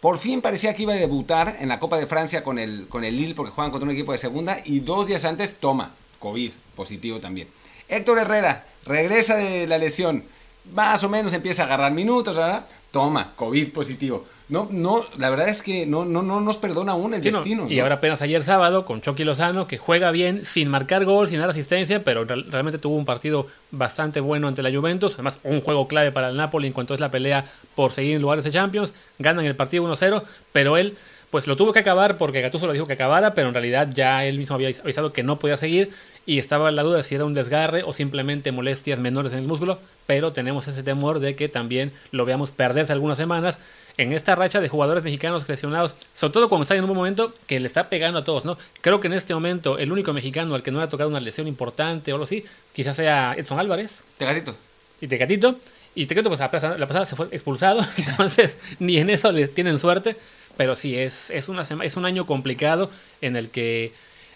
por 0.00 0.18
fin 0.18 0.40
parecía 0.40 0.74
que 0.74 0.82
iba 0.82 0.92
a 0.92 0.96
debutar 0.96 1.56
en 1.60 1.68
la 1.68 1.78
Copa 1.78 1.96
de 1.96 2.06
Francia 2.06 2.44
con 2.44 2.58
el, 2.58 2.86
con 2.88 3.04
el 3.04 3.16
Lille 3.16 3.34
porque 3.34 3.52
juegan 3.52 3.70
contra 3.70 3.88
un 3.88 3.94
equipo 3.94 4.12
de 4.12 4.18
segunda 4.18 4.58
y 4.64 4.80
dos 4.80 5.06
días 5.06 5.24
antes 5.24 5.56
toma 5.56 5.92
COVID 6.18 6.50
positivo 6.74 7.20
también. 7.20 7.48
Héctor 7.88 8.18
Herrera 8.18 8.64
regresa 8.84 9.36
de 9.36 9.66
la 9.66 9.78
lesión, 9.78 10.24
más 10.72 11.02
o 11.04 11.08
menos 11.08 11.32
empieza 11.32 11.62
a 11.62 11.66
agarrar 11.66 11.92
minutos, 11.92 12.36
¿verdad? 12.36 12.66
Toma, 12.90 13.32
COVID 13.36 13.72
positivo. 13.72 14.26
No, 14.48 14.68
no, 14.70 15.04
la 15.18 15.28
verdad 15.28 15.48
es 15.48 15.60
que 15.60 15.86
no, 15.86 16.04
no, 16.04 16.22
no 16.22 16.40
nos 16.40 16.56
perdona 16.56 16.92
aún 16.92 17.14
el 17.14 17.20
destino. 17.20 17.68
Y 17.68 17.80
ahora 17.80 17.96
apenas 17.96 18.22
ayer 18.22 18.44
sábado 18.44 18.84
con 18.84 19.00
Chucky 19.00 19.24
Lozano, 19.24 19.66
que 19.66 19.76
juega 19.76 20.12
bien, 20.12 20.44
sin 20.44 20.68
marcar 20.68 21.04
gol, 21.04 21.28
sin 21.28 21.40
dar 21.40 21.50
asistencia, 21.50 22.04
pero 22.04 22.24
realmente 22.24 22.78
tuvo 22.78 22.94
un 22.94 23.04
partido 23.04 23.48
bastante 23.72 24.20
bueno 24.20 24.46
ante 24.46 24.62
la 24.62 24.70
Juventus. 24.70 25.14
Además, 25.14 25.40
un 25.42 25.60
juego 25.60 25.88
clave 25.88 26.12
para 26.12 26.28
el 26.28 26.36
Napoli 26.36 26.68
en 26.68 26.72
cuanto 26.72 26.94
es 26.94 27.00
la 27.00 27.10
pelea 27.10 27.44
por 27.74 27.90
seguir 27.90 28.14
en 28.14 28.22
lugares 28.22 28.44
de 28.44 28.52
Champions. 28.52 28.92
Ganan 29.18 29.44
el 29.44 29.56
partido 29.56 29.84
1-0, 29.84 30.22
pero 30.52 30.76
él 30.76 30.96
pues 31.30 31.48
lo 31.48 31.56
tuvo 31.56 31.72
que 31.72 31.80
acabar 31.80 32.16
porque 32.16 32.40
Gattuso 32.40 32.68
lo 32.68 32.72
dijo 32.72 32.86
que 32.86 32.92
acabara, 32.92 33.34
pero 33.34 33.48
en 33.48 33.54
realidad 33.54 33.88
ya 33.92 34.24
él 34.24 34.38
mismo 34.38 34.54
había 34.54 34.68
avisado 34.68 35.12
que 35.12 35.24
no 35.24 35.38
podía 35.40 35.56
seguir 35.56 35.90
y 36.24 36.38
estaba 36.38 36.70
la 36.70 36.82
duda 36.82 36.98
de 36.98 37.04
si 37.04 37.16
era 37.16 37.24
un 37.24 37.34
desgarre 37.34 37.82
o 37.82 37.92
simplemente 37.92 38.52
molestias 38.52 38.98
menores 38.98 39.32
en 39.32 39.40
el 39.40 39.46
músculo, 39.46 39.78
pero 40.06 40.32
tenemos 40.32 40.68
ese 40.68 40.82
temor 40.82 41.18
de 41.18 41.34
que 41.34 41.48
también 41.48 41.92
lo 42.12 42.24
veamos 42.24 42.52
perderse 42.52 42.92
algunas 42.92 43.18
semanas 43.18 43.58
en 43.98 44.12
esta 44.12 44.34
racha 44.34 44.60
de 44.60 44.68
jugadores 44.68 45.02
mexicanos 45.02 45.48
lesionados, 45.48 45.94
sobre 46.14 46.32
todo 46.32 46.48
cuando 46.48 46.64
está 46.64 46.74
en 46.74 46.84
un 46.84 46.94
momento 46.94 47.34
que 47.46 47.58
le 47.60 47.66
está 47.66 47.88
pegando 47.88 48.18
a 48.18 48.24
todos, 48.24 48.44
¿no? 48.44 48.58
Creo 48.80 49.00
que 49.00 49.06
en 49.06 49.14
este 49.14 49.32
momento 49.34 49.78
el 49.78 49.90
único 49.90 50.12
mexicano 50.12 50.54
al 50.54 50.62
que 50.62 50.70
no 50.70 50.78
le 50.78 50.84
ha 50.84 50.88
tocado 50.88 51.08
una 51.08 51.20
lesión 51.20 51.48
importante 51.48 52.12
o 52.12 52.16
algo 52.16 52.24
así, 52.24 52.44
quizás 52.74 52.96
sea 52.96 53.34
Edson 53.36 53.58
Álvarez. 53.58 54.02
Tecatito. 54.18 54.54
Y 55.00 55.08
Tecatito. 55.08 55.56
Y 55.94 56.06
Tecatito, 56.06 56.28
pues 56.28 56.40
la 56.40 56.50
pasada, 56.50 57.06
se 57.06 57.16
fue 57.16 57.28
expulsado, 57.32 57.80
entonces 57.96 58.58
ni 58.78 58.98
en 58.98 59.08
eso 59.10 59.32
les 59.32 59.54
tienen 59.54 59.78
suerte. 59.78 60.16
Pero 60.58 60.74
sí, 60.74 60.96
es, 60.96 61.30
es, 61.30 61.48
una 61.48 61.66
es 61.82 61.96
un 61.96 62.06
año 62.06 62.26
complicado 62.26 62.90
en 63.20 63.36
el 63.36 63.50
que, 63.50 63.92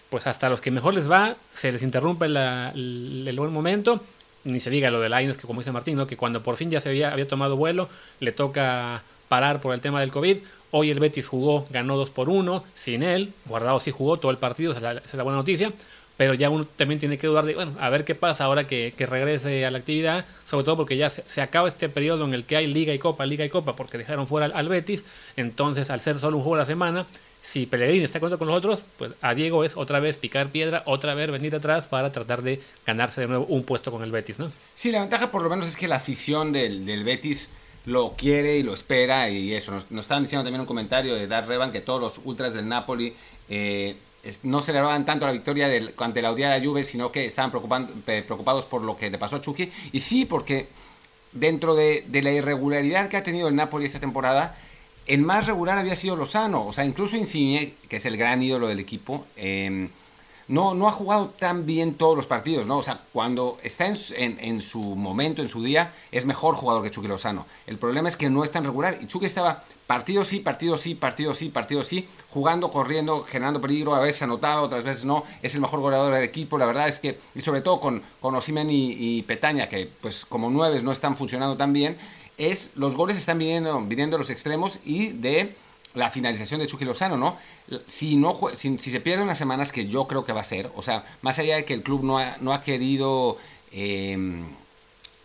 pues 0.09 0.27
hasta 0.27 0.49
los 0.49 0.61
que 0.61 0.69
mejor 0.69 0.93
les 0.93 1.09
va, 1.09 1.35
se 1.51 1.71
les 1.71 1.81
interrumpe 1.81 2.25
el 2.25 3.35
buen 3.37 3.51
momento. 3.51 4.01
Ni 4.43 4.59
se 4.59 4.71
diga 4.71 4.89
lo 4.89 4.99
de 4.99 5.09
Lions, 5.09 5.37
que 5.37 5.45
como 5.45 5.61
dice 5.61 5.71
Martín, 5.71 5.97
¿no? 5.97 6.07
que 6.07 6.17
cuando 6.17 6.41
por 6.41 6.57
fin 6.57 6.71
ya 6.71 6.81
se 6.81 6.89
había, 6.89 7.11
había 7.11 7.27
tomado 7.27 7.55
vuelo, 7.57 7.89
le 8.19 8.31
toca 8.31 9.03
parar 9.31 9.61
por 9.61 9.73
el 9.73 9.79
tema 9.79 10.01
del 10.01 10.11
COVID. 10.11 10.39
Hoy 10.71 10.89
el 10.89 10.99
Betis 10.99 11.25
jugó, 11.25 11.65
ganó 11.69 11.95
2 11.95 12.09
por 12.09 12.27
1, 12.27 12.65
sin 12.73 13.01
él. 13.01 13.31
Guardado 13.45 13.79
sí 13.79 13.89
jugó 13.89 14.17
todo 14.17 14.29
el 14.29 14.37
partido, 14.37 14.73
esa 14.73 14.91
es 14.91 15.13
la, 15.13 15.23
buena 15.23 15.37
noticia. 15.37 15.71
Pero 16.17 16.33
ya 16.33 16.49
uno 16.49 16.65
también 16.65 16.99
tiene 16.99 17.17
que 17.17 17.27
dudar 17.27 17.45
de, 17.45 17.55
bueno, 17.55 17.71
a 17.79 17.89
ver 17.89 18.03
qué 18.03 18.13
pasa 18.13 18.43
ahora 18.43 18.67
que, 18.67 18.93
regrese 18.97 19.65
a 19.65 19.71
la 19.71 19.77
actividad. 19.77 20.25
Sobre 20.45 20.65
todo 20.65 20.75
porque 20.75 20.97
ya 20.97 21.09
se, 21.09 21.41
acaba 21.41 21.69
este 21.69 21.87
periodo 21.87 22.25
en 22.25 22.33
el 22.33 22.43
que 22.43 22.57
hay 22.57 22.67
Liga 22.67 22.93
y 22.93 22.99
Copa, 22.99 23.25
Liga 23.25 23.45
y 23.45 23.49
Copa, 23.49 23.73
porque 23.73 23.97
dejaron 23.97 24.27
fuera 24.27 24.47
al, 24.47 24.67
Betis. 24.67 25.05
Entonces, 25.37 25.89
al 25.89 26.01
ser 26.01 26.19
solo 26.19 26.35
un 26.35 26.43
juego 26.43 26.55
a 26.55 26.59
la 26.59 26.65
semana, 26.65 27.05
si 27.41 27.67
Pellegrini 27.67 28.03
está 28.03 28.19
contento 28.19 28.37
con 28.37 28.49
nosotros, 28.49 28.83
pues 28.97 29.11
a 29.21 29.33
Diego 29.33 29.63
es 29.63 29.77
otra 29.77 30.01
vez 30.01 30.17
picar 30.17 30.49
piedra, 30.49 30.83
otra 30.87 31.15
vez 31.15 31.31
venir 31.31 31.55
atrás 31.55 31.87
para 31.87 32.11
tratar 32.11 32.41
de 32.41 32.61
ganarse 32.85 33.21
de 33.21 33.27
nuevo 33.27 33.45
un 33.45 33.63
puesto 33.63 33.91
con 33.91 34.03
el 34.03 34.11
Betis, 34.11 34.39
¿no? 34.39 34.51
Sí, 34.75 34.91
la 34.91 34.99
ventaja 34.99 35.31
por 35.31 35.41
lo 35.41 35.49
menos 35.49 35.69
es 35.69 35.77
que 35.77 35.87
la 35.87 35.95
afición 35.95 36.51
del, 36.51 36.85
del 36.85 37.05
Betis 37.05 37.49
lo 37.85 38.13
quiere 38.17 38.57
y 38.57 38.63
lo 38.63 38.73
espera 38.73 39.29
y 39.29 39.53
eso. 39.53 39.71
Nos, 39.71 39.91
nos 39.91 40.05
estaban 40.05 40.23
diciendo 40.23 40.43
también 40.43 40.61
un 40.61 40.67
comentario 40.67 41.15
de 41.15 41.27
Dar 41.27 41.47
Revan 41.47 41.71
que 41.71 41.81
todos 41.81 41.99
los 41.99 42.19
ultras 42.23 42.53
del 42.53 42.67
Napoli 42.67 43.13
eh, 43.49 43.95
no 44.43 44.61
celebraban 44.61 45.05
tanto 45.05 45.25
la 45.25 45.31
victoria 45.31 45.67
ante 45.97 46.21
la 46.21 46.31
odiada 46.31 46.63
Juve, 46.63 46.83
sino 46.83 47.11
que 47.11 47.25
estaban 47.25 47.51
preocupados 47.51 48.65
por 48.65 48.81
lo 48.81 48.95
que 48.95 49.09
le 49.09 49.17
pasó 49.17 49.37
a 49.37 49.41
Chucky. 49.41 49.71
Y 49.91 49.99
sí, 49.99 50.25
porque 50.25 50.67
dentro 51.31 51.75
de, 51.75 52.05
de, 52.07 52.21
la 52.21 52.31
irregularidad 52.31 53.09
que 53.09 53.17
ha 53.17 53.23
tenido 53.23 53.47
el 53.47 53.55
Napoli 53.55 53.85
esta 53.85 53.99
temporada, 53.99 54.55
el 55.07 55.21
más 55.21 55.47
regular 55.47 55.77
había 55.77 55.95
sido 55.95 56.15
Lozano. 56.15 56.67
O 56.67 56.73
sea, 56.73 56.85
incluso 56.85 57.17
Insigne, 57.17 57.73
que 57.89 57.95
es 57.95 58.05
el 58.05 58.15
gran 58.15 58.43
ídolo 58.43 58.67
del 58.67 58.79
equipo, 58.79 59.25
eh, 59.37 59.89
no, 60.47 60.73
no 60.73 60.87
ha 60.87 60.91
jugado 60.91 61.27
tan 61.29 61.65
bien 61.65 61.95
todos 61.95 62.15
los 62.15 62.25
partidos, 62.25 62.65
¿no? 62.65 62.77
O 62.77 62.83
sea, 62.83 62.99
cuando 63.13 63.57
está 63.63 63.85
en, 63.85 64.61
su 64.61 64.79
momento, 64.81 65.41
en 65.41 65.49
su 65.49 65.63
día, 65.63 65.93
es 66.11 66.25
mejor 66.25 66.55
jugador 66.55 66.83
que 66.83 66.91
Chucky 66.91 67.07
Lozano. 67.07 67.45
El 67.67 67.77
problema 67.77 68.09
es 68.09 68.17
que 68.17 68.29
no 68.29 68.43
es 68.43 68.51
tan 68.51 68.63
regular. 68.63 68.97
Y 69.01 69.07
Chucky 69.07 69.25
estaba 69.25 69.63
partido 69.87 70.23
sí, 70.23 70.39
partido 70.39 70.77
sí, 70.77 70.95
partido 70.95 71.33
sí, 71.33 71.49
partido 71.49 71.83
sí, 71.83 72.07
jugando, 72.29 72.71
corriendo, 72.71 73.23
generando 73.23 73.61
peligro, 73.61 73.95
a 73.95 73.99
veces 73.99 74.23
anotado, 74.23 74.63
otras 74.63 74.83
veces 74.83 75.05
no. 75.05 75.23
Es 75.41 75.55
el 75.55 75.61
mejor 75.61 75.79
goleador 75.79 76.13
del 76.13 76.23
equipo. 76.23 76.57
La 76.57 76.65
verdad 76.65 76.87
es 76.87 76.99
que, 76.99 77.19
y 77.35 77.41
sobre 77.41 77.61
todo 77.61 77.79
con, 77.79 78.01
con 78.19 78.35
Osimen 78.35 78.69
y, 78.69 78.95
y 78.97 79.21
Petaña, 79.23 79.69
que 79.69 79.89
pues 80.01 80.25
como 80.25 80.49
nueves 80.49 80.83
no 80.83 80.91
están 80.91 81.15
funcionando 81.15 81.57
tan 81.57 81.73
bien, 81.73 81.97
es 82.37 82.71
los 82.75 82.95
goles 82.95 83.17
están 83.17 83.37
viniendo, 83.37 83.79
viniendo 83.81 84.17
de 84.17 84.21
los 84.21 84.29
extremos 84.29 84.79
y 84.83 85.09
de 85.09 85.55
la 85.93 86.09
finalización 86.09 86.59
de 86.59 86.67
Chucky 86.67 86.85
Lozano, 86.85 87.17
¿no? 87.17 87.37
Si, 87.85 88.15
no 88.15 88.39
si, 88.53 88.77
se 88.77 88.99
pierden 89.01 89.25
unas 89.25 89.37
semanas, 89.37 89.71
que 89.71 89.87
yo 89.87 90.07
creo 90.07 90.23
que 90.23 90.33
va 90.33 90.41
a 90.41 90.45
ser, 90.45 90.71
o 90.75 90.81
sea, 90.81 91.03
más 91.21 91.39
allá 91.39 91.57
de 91.57 91.65
que 91.65 91.73
el 91.73 91.83
club 91.83 92.03
no 92.03 92.17
ha, 92.17 92.37
no 92.39 92.53
ha 92.53 92.61
querido, 92.63 93.37
em, 93.71 94.45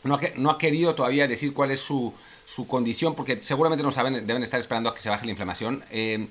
no, 0.04 0.14
ha, 0.14 0.20
no, 0.36 0.50
ha, 0.50 0.58
querido 0.58 0.94
todavía 0.94 1.28
decir 1.28 1.52
cuál 1.52 1.70
es 1.70 1.80
su, 1.80 2.12
su, 2.44 2.66
condición, 2.66 3.14
porque 3.14 3.40
seguramente 3.40 3.82
no 3.82 3.92
saben, 3.92 4.26
deben 4.26 4.42
estar 4.42 4.60
esperando 4.60 4.90
a 4.90 4.94
que 4.94 5.00
se 5.00 5.08
baje 5.08 5.24
la 5.24 5.32
inflamación, 5.32 5.84
em, 5.90 6.28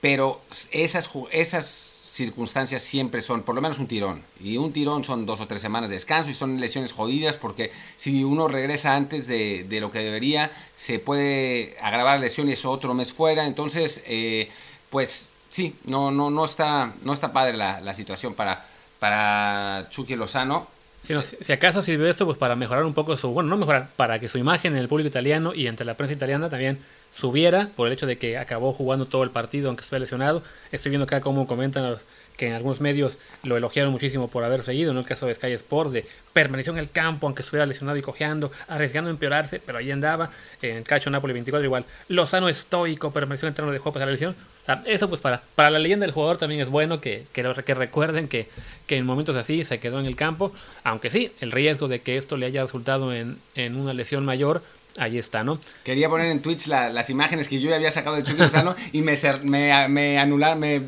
pero 0.00 0.40
esas, 0.72 1.08
esas 1.30 1.91
circunstancias 2.12 2.82
siempre 2.82 3.22
son 3.22 3.42
por 3.42 3.54
lo 3.54 3.62
menos 3.62 3.78
un 3.78 3.86
tirón. 3.86 4.22
Y 4.40 4.58
un 4.58 4.72
tirón 4.72 5.04
son 5.04 5.24
dos 5.24 5.40
o 5.40 5.46
tres 5.46 5.62
semanas 5.62 5.88
de 5.88 5.96
descanso 5.96 6.30
y 6.30 6.34
son 6.34 6.60
lesiones 6.60 6.92
jodidas 6.92 7.36
porque 7.36 7.72
si 7.96 8.22
uno 8.22 8.48
regresa 8.48 8.94
antes 8.94 9.26
de, 9.26 9.66
lo 9.80 9.90
que 9.90 10.00
debería, 10.00 10.50
se 10.76 10.98
puede 10.98 11.76
agravar 11.80 12.18
la 12.18 12.26
lesión 12.26 12.48
y 12.48 12.52
es 12.52 12.64
otro 12.66 12.92
mes 12.92 13.12
fuera. 13.12 13.46
Entonces, 13.46 14.04
eh, 14.06 14.50
pues 14.90 15.30
sí, 15.48 15.74
no, 15.84 16.10
no, 16.10 16.30
no, 16.30 16.44
está, 16.44 16.92
no 17.02 17.14
está 17.14 17.32
padre 17.32 17.56
la, 17.56 17.94
situación 17.94 18.34
para, 18.34 18.66
para 18.98 19.88
Chucky 19.90 20.14
Lozano. 20.14 20.66
Si, 21.06 21.14
no, 21.14 21.22
si 21.22 21.52
acaso 21.52 21.82
sirvió 21.82 22.08
esto 22.08 22.26
pues 22.26 22.38
para 22.38 22.54
mejorar 22.54 22.84
un 22.84 22.94
poco 22.94 23.16
su, 23.16 23.30
bueno, 23.30 23.48
no 23.48 23.56
mejorar, 23.56 23.88
para 23.96 24.20
que 24.20 24.28
su 24.28 24.38
imagen 24.38 24.74
en 24.74 24.78
el 24.78 24.88
público 24.88 25.08
italiano 25.08 25.52
y 25.54 25.66
entre 25.66 25.86
la 25.86 25.96
prensa 25.96 26.14
italiana 26.14 26.48
también 26.48 26.78
subiera 27.14 27.68
por 27.76 27.86
el 27.86 27.92
hecho 27.92 28.06
de 28.06 28.18
que 28.18 28.38
acabó 28.38 28.72
jugando 28.72 29.06
todo 29.06 29.22
el 29.22 29.30
partido 29.30 29.68
aunque 29.68 29.82
estuviera 29.82 30.02
lesionado. 30.02 30.42
Estoy 30.70 30.90
viendo 30.90 31.04
acá 31.04 31.20
cómo 31.20 31.46
comentan 31.46 31.90
los, 31.90 32.00
que 32.36 32.48
en 32.48 32.54
algunos 32.54 32.80
medios 32.80 33.18
lo 33.42 33.56
elogiaron 33.56 33.92
muchísimo 33.92 34.28
por 34.28 34.44
haber 34.44 34.62
seguido, 34.62 34.90
en 34.90 34.98
el 34.98 35.04
caso 35.04 35.26
de 35.26 35.34
Sky 35.34 35.52
Sports, 35.52 35.92
de 35.92 36.06
permaneció 36.32 36.72
en 36.72 36.78
el 36.78 36.90
campo, 36.90 37.26
aunque 37.26 37.42
estuviera 37.42 37.66
lesionado 37.66 37.98
y 37.98 38.02
cojeando, 38.02 38.50
arriesgando 38.68 39.10
a 39.10 39.12
empeorarse, 39.12 39.60
pero 39.60 39.78
ahí 39.78 39.90
andaba, 39.90 40.30
en 40.62 40.82
Cacho 40.82 41.10
Napoli 41.10 41.34
24 41.34 41.64
igual, 41.64 41.84
Lozano 42.08 42.48
estoico, 42.48 43.12
permaneció 43.12 43.48
en 43.48 43.54
el 43.56 43.72
de 43.72 43.78
juego 43.78 43.92
para 43.92 44.06
la 44.06 44.12
lesión, 44.12 44.34
o 44.62 44.64
sea, 44.64 44.82
eso 44.86 45.08
pues 45.08 45.20
para, 45.20 45.42
para 45.54 45.70
la 45.70 45.78
leyenda 45.78 46.06
del 46.06 46.14
jugador 46.14 46.36
también 46.36 46.60
es 46.60 46.68
bueno 46.68 47.00
que, 47.00 47.26
que, 47.32 47.42
que 47.64 47.74
recuerden 47.74 48.28
que, 48.28 48.48
que, 48.86 48.96
en 48.96 49.04
momentos 49.04 49.36
así 49.36 49.64
se 49.64 49.78
quedó 49.80 50.00
en 50.00 50.06
el 50.06 50.16
campo, 50.16 50.52
aunque 50.84 51.10
sí, 51.10 51.32
el 51.40 51.52
riesgo 51.52 51.88
de 51.88 52.00
que 52.00 52.16
esto 52.16 52.36
le 52.36 52.46
haya 52.46 52.62
resultado 52.62 53.12
en, 53.12 53.38
en 53.54 53.76
una 53.76 53.92
lesión 53.92 54.24
mayor, 54.24 54.62
ahí 54.98 55.18
está, 55.18 55.44
¿no? 55.44 55.58
Quería 55.84 56.08
poner 56.08 56.28
en 56.28 56.40
Twitch 56.40 56.66
la, 56.66 56.88
las 56.90 57.10
imágenes 57.10 57.48
que 57.48 57.60
yo 57.60 57.70
ya 57.70 57.76
había 57.76 57.92
sacado 57.92 58.16
de 58.16 58.22
Chucky 58.22 58.38
Lozano 58.38 58.74
y 58.92 59.02
me, 59.02 59.18
me, 59.42 59.88
me 59.88 60.18
anularon, 60.18 60.60
me 60.60 60.80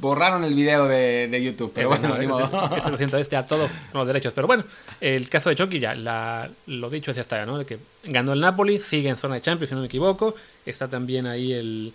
borraron 0.00 0.44
el 0.44 0.54
video 0.54 0.88
de, 0.88 1.28
de 1.28 1.42
YouTube, 1.42 1.72
pero 1.74 1.88
bueno, 1.88 2.08
lo 2.16 2.96
siento, 2.96 3.18
este 3.18 3.36
a 3.36 3.46
todos 3.46 3.70
los 3.92 4.06
derechos. 4.06 4.32
Pero 4.34 4.46
bueno, 4.46 4.64
el 5.00 5.28
caso 5.28 5.50
de 5.50 5.56
Chucky 5.56 5.78
ya, 5.78 5.94
la, 5.94 6.50
lo 6.66 6.90
dicho 6.90 7.12
ya 7.12 7.20
está, 7.20 7.44
¿no? 7.46 7.58
De 7.58 7.66
que 7.66 7.78
ganó 8.04 8.32
el 8.32 8.40
Napoli, 8.40 8.80
sigue 8.80 9.08
en 9.08 9.18
zona 9.18 9.36
de 9.36 9.42
Champions, 9.42 9.68
si 9.68 9.74
no 9.74 9.80
me 9.80 9.86
equivoco. 9.86 10.34
Está 10.64 10.88
también 10.88 11.26
ahí 11.26 11.52
el. 11.52 11.92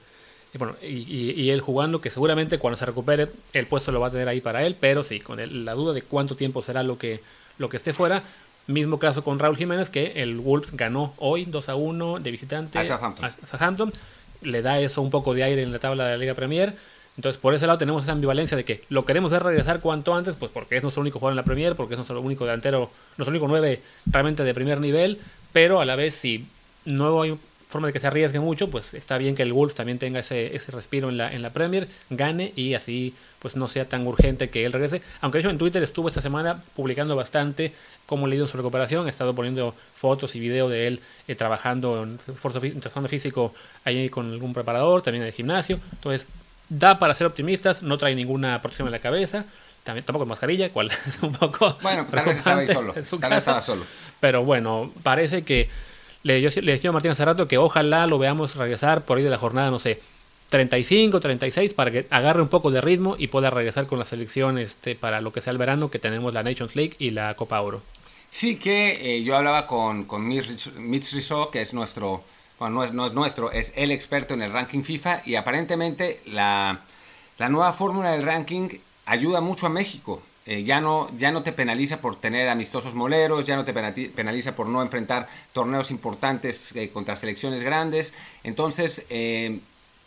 Y 0.53 0.57
bueno, 0.57 0.75
y, 0.81 1.31
y, 1.41 1.49
él 1.49 1.59
jugando, 1.59 1.99
que 1.99 2.09
seguramente 2.09 2.59
cuando 2.59 2.77
se 2.77 2.85
recupere, 2.85 3.27
el 3.51 3.67
puesto 3.67 3.91
lo 3.91 3.99
va 3.99 4.07
a 4.07 4.11
tener 4.11 4.29
ahí 4.29 4.39
para 4.39 4.65
él, 4.65 4.77
pero 4.79 5.03
sí, 5.03 5.19
con 5.19 5.41
el, 5.41 5.65
la 5.65 5.73
duda 5.73 5.93
de 5.93 6.01
cuánto 6.01 6.37
tiempo 6.37 6.63
será 6.63 6.81
lo 6.81 6.97
que, 6.97 7.19
lo 7.57 7.67
que 7.67 7.75
esté 7.75 7.91
fuera. 7.91 8.23
Mismo 8.67 8.97
caso 8.99 9.23
con 9.23 9.39
Raúl 9.39 9.57
Jiménez, 9.57 9.89
que 9.89 10.23
el 10.23 10.39
Wolves 10.39 10.71
ganó 10.73 11.13
hoy 11.17 11.45
2 11.45 11.69
a 11.69 11.75
1 11.75 12.19
de 12.19 12.31
visitante 12.31 12.79
a 12.79 12.83
Southampton. 12.83 13.25
a 13.25 13.47
Southampton. 13.47 13.93
Le 14.41 14.61
da 14.61 14.79
eso 14.79 15.01
un 15.01 15.09
poco 15.09 15.33
de 15.33 15.43
aire 15.43 15.63
en 15.63 15.71
la 15.71 15.79
tabla 15.79 16.05
de 16.05 16.11
la 16.11 16.17
Liga 16.17 16.33
Premier 16.33 16.73
entonces, 17.17 17.39
por 17.41 17.53
ese 17.53 17.65
lado 17.65 17.77
tenemos 17.77 18.03
esa 18.03 18.11
ambivalencia 18.11 18.57
de 18.57 18.65
que 18.65 18.83
lo 18.89 19.05
queremos 19.05 19.31
ver 19.31 19.43
regresar 19.43 19.79
cuanto 19.79 20.13
antes, 20.13 20.35
pues 20.35 20.51
porque 20.51 20.75
es 20.75 20.83
nuestro 20.83 21.01
único 21.01 21.19
jugador 21.19 21.33
en 21.33 21.37
la 21.37 21.43
Premier, 21.43 21.75
porque 21.75 21.93
es 21.93 21.97
nuestro 21.97 22.19
único 22.19 22.45
delantero, 22.45 22.91
nuestro 23.17 23.31
único 23.31 23.47
9 23.47 23.81
realmente 24.07 24.43
de 24.43 24.53
primer 24.53 24.81
nivel, 24.81 25.19
pero 25.53 25.79
a 25.79 25.85
la 25.85 25.95
vez 25.95 26.15
si 26.15 26.45
no 26.83 27.21
hay 27.21 27.37
forma 27.75 27.87
de 27.87 27.93
que 27.93 27.99
se 27.99 28.07
arriesgue 28.07 28.39
mucho, 28.39 28.69
pues 28.69 28.93
está 28.93 29.17
bien 29.17 29.35
que 29.35 29.43
el 29.43 29.51
Wolves 29.51 29.75
también 29.75 29.99
tenga 29.99 30.21
ese, 30.21 30.55
ese 30.55 30.71
respiro 30.71 31.09
en 31.09 31.17
la, 31.17 31.33
en 31.33 31.41
la 31.41 31.49
Premier, 31.49 31.89
gane 32.09 32.53
y 32.55 32.73
así 32.73 33.13
pues 33.39 33.57
no 33.57 33.67
sea 33.67 33.83
tan 33.83 34.07
urgente 34.07 34.49
que 34.49 34.65
él 34.65 34.71
regrese. 34.71 35.01
Aunque 35.19 35.39
de 35.39 35.41
hecho 35.41 35.49
en 35.49 35.57
Twitter 35.57 35.83
estuvo 35.83 36.07
esta 36.07 36.21
semana 36.21 36.61
publicando 36.73 37.17
bastante 37.17 37.73
cómo 38.05 38.27
le 38.27 38.37
ido 38.37 38.47
su 38.47 38.55
recuperación, 38.55 39.07
ha 39.07 39.09
estado 39.09 39.35
poniendo 39.35 39.75
fotos 39.93 40.35
y 40.35 40.39
video 40.39 40.69
de 40.69 40.87
él 40.87 41.01
eh, 41.27 41.35
trabajando 41.35 42.03
en 42.03 42.17
esfuerzo 42.33 42.61
físico 43.09 43.53
ahí 43.83 44.07
con 44.07 44.31
algún 44.31 44.53
preparador, 44.53 45.01
también 45.01 45.23
en 45.23 45.27
el 45.27 45.33
gimnasio. 45.33 45.77
Entonces 45.91 46.27
da 46.69 46.97
para 46.97 47.13
ser 47.13 47.27
optimistas, 47.27 47.83
no 47.83 47.97
trae 47.97 48.15
ninguna 48.15 48.61
protección 48.61 48.87
en 48.87 48.93
la 48.93 48.99
cabeza, 48.99 49.43
también 49.83 50.05
tampoco 50.05 50.25
mascarilla, 50.25 50.71
cual 50.71 50.89
es 51.07 51.21
un 51.21 51.33
poco. 51.33 51.77
Bueno, 51.81 52.07
tal 52.09 52.25
vez 52.25 52.37
estaba 52.37 52.61
ahí 52.61 52.67
solo. 52.69 52.93
Tal 52.93 53.29
vez 53.29 53.39
estaba 53.39 53.61
solo. 53.61 53.85
Pero 54.21 54.45
bueno, 54.45 54.93
parece 55.03 55.43
que 55.43 55.67
le, 56.25 56.41
yo, 56.41 56.49
le 56.61 56.71
decía 56.71 56.89
a 56.89 56.93
Martín 56.93 57.11
hace 57.11 57.23
rato 57.23 57.47
que 57.47 57.59
ojalá 57.59 58.07
lo 58.07 58.17
veamos 58.17 58.55
regresar 58.55 59.05
por 59.05 59.17
ahí 59.17 59.23
de 59.23 59.29
la 59.29 59.37
jornada, 59.37 59.69
no 59.69 59.77
sé, 59.77 60.01
35, 60.49 61.19
36, 61.19 61.73
para 61.73 61.91
que 61.91 62.07
agarre 62.09 62.41
un 62.41 62.47
poco 62.47 62.71
de 62.71 62.81
ritmo 62.81 63.15
y 63.17 63.27
pueda 63.27 63.51
regresar 63.51 63.85
con 63.85 63.99
la 63.99 64.05
selección 64.05 64.57
este, 64.57 64.95
para 64.95 65.21
lo 65.21 65.31
que 65.31 65.41
sea 65.41 65.51
el 65.51 65.59
verano, 65.59 65.91
que 65.91 65.99
tenemos 65.99 66.33
la 66.33 66.41
Nations 66.41 66.75
League 66.75 66.95
y 66.97 67.11
la 67.11 67.35
Copa 67.35 67.61
Oro. 67.61 67.83
Sí, 68.31 68.55
que 68.55 69.17
eh, 69.17 69.23
yo 69.23 69.37
hablaba 69.37 69.67
con, 69.67 70.05
con 70.05 70.27
Mitch 70.27 71.13
Rizzo, 71.13 71.51
que 71.51 71.61
es 71.61 71.73
nuestro 71.73 72.23
bueno, 72.59 72.75
no 72.75 72.83
es, 72.83 72.93
no 72.93 73.05
es 73.05 73.13
nuestro, 73.13 73.51
es 73.51 73.73
el 73.75 73.91
experto 73.91 74.33
en 74.33 74.41
el 74.41 74.51
ranking 74.51 74.81
FIFA 74.81 75.21
y 75.25 75.35
aparentemente 75.35 76.21
la, 76.25 76.79
la 77.37 77.49
nueva 77.49 77.71
fórmula 77.73 78.11
del 78.11 78.23
ranking 78.23 78.69
ayuda 79.05 79.41
mucho 79.41 79.67
a 79.67 79.69
México. 79.69 80.23
Eh, 80.47 80.63
ya, 80.63 80.79
no, 80.79 81.09
ya 81.17 81.31
no 81.31 81.41
te 81.41 81.51
penaliza 81.51 82.01
por 82.01 82.17
tener 82.17 82.49
amistosos 82.49 82.93
moleros, 82.93 83.45
ya 83.45 83.55
no 83.55 83.65
te 83.65 83.73
penaliza 83.73 84.55
por 84.55 84.67
no 84.67 84.83
enfrentar 84.83 85.27
torneos 85.53 85.89
importantes 85.89 86.75
eh, 86.75 86.91
contra 86.91 87.15
selecciones 87.15 87.63
grandes. 87.63 88.13
Entonces, 88.43 89.05
eh, 89.09 89.59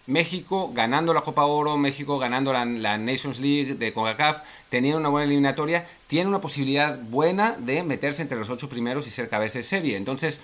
México 0.06 0.70
ganando 0.72 1.12
la 1.12 1.22
Copa 1.22 1.44
Oro, 1.44 1.76
México 1.76 2.20
ganando 2.20 2.52
la, 2.52 2.64
la, 2.64 2.98
Nations 2.98 3.40
League 3.40 3.74
de 3.74 3.92
CONCACAF, 3.92 4.42
teniendo 4.68 5.00
una 5.00 5.08
buena 5.08 5.26
eliminatoria, 5.26 5.86
tiene 6.06 6.28
una 6.28 6.40
posibilidad 6.40 6.98
buena 7.10 7.56
de 7.58 7.82
meterse 7.82 8.22
entre 8.22 8.38
los 8.38 8.48
ocho 8.48 8.68
primeros 8.68 9.08
y 9.08 9.10
ser 9.10 9.28
cabeza 9.28 9.58
de 9.58 9.64
serie. 9.64 9.96
Entonces, 9.96 10.40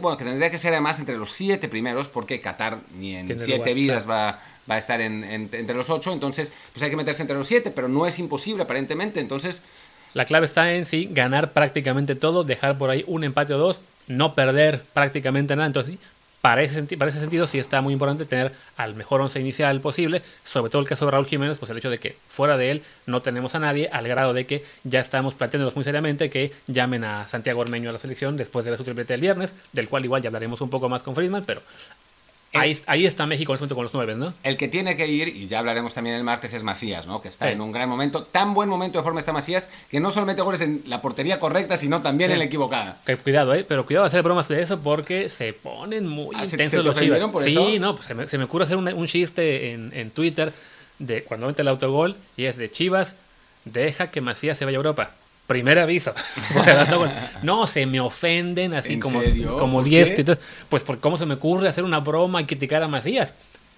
bueno, 0.00 0.16
que 0.16 0.24
tendría 0.24 0.50
que 0.50 0.58
ser 0.58 0.72
además 0.72 0.98
entre 0.98 1.16
los 1.16 1.32
siete 1.32 1.68
primeros, 1.68 2.08
porque 2.08 2.40
Qatar 2.40 2.78
ni 2.98 3.16
en 3.16 3.38
siete 3.38 3.74
vidas 3.74 4.08
va, 4.08 4.40
va, 4.68 4.74
a 4.74 4.78
estar 4.78 5.00
en, 5.00 5.24
entre 5.24 5.74
los 5.74 5.90
ocho, 5.90 6.12
entonces 6.12 6.52
pues 6.72 6.82
hay 6.82 6.90
que 6.90 6.96
meterse 6.96 7.22
entre 7.22 7.36
los 7.36 7.46
siete, 7.46 7.70
pero 7.70 7.88
no 7.88 8.06
es 8.06 8.18
imposible 8.18 8.62
aparentemente, 8.62 9.20
entonces... 9.20 9.62
La 10.14 10.24
clave 10.26 10.46
está 10.46 10.72
en 10.74 10.86
sí, 10.86 11.08
ganar 11.10 11.52
prácticamente 11.52 12.14
todo, 12.14 12.44
dejar 12.44 12.78
por 12.78 12.90
ahí 12.90 13.04
un 13.06 13.24
empate 13.24 13.54
o 13.54 13.58
dos, 13.58 13.80
no 14.06 14.34
perder 14.34 14.82
prácticamente 14.92 15.56
nada, 15.56 15.66
entonces 15.66 15.96
para 16.44 16.60
ese, 16.60 16.74
sentido 16.74 17.46
sí 17.46 17.58
está 17.58 17.80
muy 17.80 17.94
importante 17.94 18.26
tener 18.26 18.52
al 18.76 18.94
mejor 18.94 19.22
once 19.22 19.40
inicial 19.40 19.80
posible, 19.80 20.20
sobre 20.44 20.70
todo 20.70 20.82
el 20.82 20.86
caso 20.86 21.06
de 21.06 21.12
Raúl 21.12 21.24
Jiménez, 21.24 21.56
pues 21.56 21.70
el 21.70 21.78
hecho 21.78 21.88
de 21.88 21.96
que 21.96 22.18
fuera 22.28 22.58
de 22.58 22.70
él 22.70 22.82
no 23.06 23.22
tenemos 23.22 23.54
a 23.54 23.60
nadie, 23.60 23.88
al 23.90 24.06
grado 24.06 24.34
de 24.34 24.44
que 24.44 24.62
ya 24.82 25.00
estamos 25.00 25.32
planteándonos 25.32 25.74
muy 25.74 25.86
seriamente 25.86 26.28
que 26.28 26.52
llamen 26.66 27.02
a 27.02 27.26
Santiago 27.28 27.62
Ormeño 27.62 27.88
a 27.88 27.94
la 27.94 27.98
selección 27.98 28.36
después 28.36 28.66
de 28.66 28.72
ver 28.72 28.76
su 28.78 28.84
triplete 28.84 29.14
del 29.14 29.22
viernes, 29.22 29.54
del 29.72 29.88
cual 29.88 30.04
igual 30.04 30.20
ya 30.20 30.28
hablaremos 30.28 30.60
un 30.60 30.68
poco 30.68 30.90
más 30.90 31.02
con 31.02 31.14
Friedman, 31.14 31.44
pero 31.46 31.62
Ahí, 32.54 32.78
ahí, 32.86 33.06
está 33.06 33.26
México 33.26 33.52
en 33.52 33.54
este 33.54 33.62
momento 33.62 33.74
con 33.74 33.84
los 33.84 33.94
nueve, 33.94 34.14
¿no? 34.14 34.32
El 34.42 34.56
que 34.56 34.68
tiene 34.68 34.96
que 34.96 35.06
ir, 35.06 35.28
y 35.28 35.46
ya 35.46 35.58
hablaremos 35.58 35.94
también 35.94 36.16
el 36.16 36.24
martes, 36.24 36.54
es 36.54 36.62
Macías, 36.62 37.06
¿no? 37.06 37.20
Que 37.20 37.28
está 37.28 37.46
sí. 37.46 37.52
en 37.52 37.60
un 37.60 37.72
gran 37.72 37.88
momento. 37.88 38.24
Tan 38.24 38.54
buen 38.54 38.68
momento 38.68 38.98
de 38.98 39.04
forma 39.04 39.20
está 39.20 39.32
Macías 39.32 39.68
que 39.90 40.00
no 40.00 40.10
solo 40.10 40.26
mete 40.26 40.42
goles 40.42 40.60
en 40.60 40.82
la 40.86 41.02
portería 41.02 41.40
correcta, 41.40 41.76
sino 41.76 42.02
también 42.02 42.30
sí. 42.30 42.32
en 42.34 42.38
la 42.38 42.44
equivocada. 42.44 42.98
Que, 43.04 43.16
cuidado, 43.16 43.54
¿eh? 43.54 43.64
Pero 43.68 43.86
cuidado 43.86 44.04
a 44.04 44.08
hacer 44.08 44.22
bromas 44.22 44.48
de 44.48 44.60
eso 44.62 44.80
porque 44.80 45.28
se 45.28 45.52
ponen 45.52 46.06
muy 46.06 46.34
ah, 46.36 46.44
intensos 46.44 46.70
¿se, 46.70 46.76
se 46.76 46.82
los 46.82 46.98
chivas. 46.98 47.30
Por 47.30 47.44
sí, 47.44 47.50
eso? 47.50 47.80
no, 47.80 47.94
pues 47.94 48.06
se 48.06 48.14
me, 48.14 48.28
se 48.28 48.38
me 48.38 48.44
ocurre 48.44 48.64
hacer 48.64 48.76
un, 48.76 48.86
un 48.88 49.06
chiste 49.06 49.72
en, 49.72 49.92
en, 49.94 50.10
Twitter 50.10 50.52
de 50.98 51.24
cuando 51.24 51.46
mete 51.46 51.62
el 51.62 51.68
autogol 51.68 52.16
y 52.36 52.44
es 52.44 52.56
de 52.56 52.70
Chivas, 52.70 53.14
deja 53.64 54.10
que 54.10 54.20
Macías 54.20 54.58
se 54.58 54.64
vaya 54.64 54.76
a 54.76 54.80
Europa. 54.80 55.10
Primer 55.46 55.78
aviso. 55.78 56.14
no, 57.42 57.66
se 57.66 57.84
me 57.84 58.00
ofenden 58.00 58.72
así 58.74 58.98
como, 58.98 59.20
como 59.58 59.82
diestro. 59.82 60.38
Pues 60.68 60.82
por 60.82 61.00
cómo 61.00 61.18
se 61.18 61.26
me 61.26 61.34
ocurre 61.34 61.68
hacer 61.68 61.84
una 61.84 62.00
broma 62.00 62.40
y 62.40 62.46
criticar 62.46 62.82
a 62.82 62.88
Macías. 62.88 63.34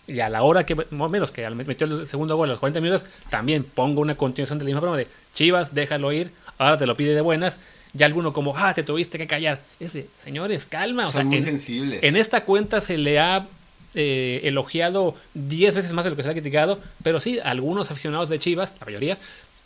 Y 0.06 0.20
a 0.20 0.28
la 0.28 0.44
hora 0.44 0.64
que, 0.64 0.76
más 0.76 0.86
o 0.90 1.08
menos, 1.08 1.32
que 1.32 1.48
metió 1.50 1.86
el 1.86 2.06
segundo 2.06 2.36
gol 2.36 2.48
a 2.50 2.52
los 2.52 2.60
40 2.60 2.80
minutos, 2.80 3.04
también 3.28 3.64
pongo 3.64 4.00
una 4.00 4.14
continuación 4.14 4.58
de 4.58 4.64
la 4.64 4.66
misma 4.68 4.80
broma 4.80 4.96
de 4.96 5.08
Chivas, 5.34 5.74
déjalo 5.74 6.12
ir, 6.12 6.30
ahora 6.58 6.78
te 6.78 6.86
lo 6.86 6.96
pide 6.96 7.14
de 7.14 7.20
buenas. 7.20 7.58
Y 7.98 8.02
alguno 8.02 8.32
como, 8.32 8.56
ah, 8.56 8.72
te 8.74 8.82
tuviste 8.82 9.18
que 9.18 9.26
callar. 9.26 9.60
Ese, 9.80 10.06
señores, 10.22 10.66
calma. 10.66 11.04
Son 11.04 11.08
o 11.08 11.12
sea, 11.12 11.24
muy 11.24 11.36
en, 11.38 11.42
sensibles. 11.42 12.02
En 12.02 12.16
esta 12.16 12.44
cuenta 12.44 12.80
se 12.80 12.98
le 12.98 13.18
ha 13.18 13.46
eh, 13.94 14.42
elogiado 14.44 15.16
10 15.34 15.74
veces 15.74 15.92
más 15.94 16.04
de 16.04 16.10
lo 16.10 16.16
que 16.16 16.22
se 16.22 16.28
ha 16.28 16.32
criticado, 16.32 16.78
pero 17.02 17.18
sí, 17.18 17.38
algunos 17.42 17.90
aficionados 17.90 18.28
de 18.28 18.38
Chivas, 18.38 18.70
la 18.78 18.84
mayoría, 18.84 19.16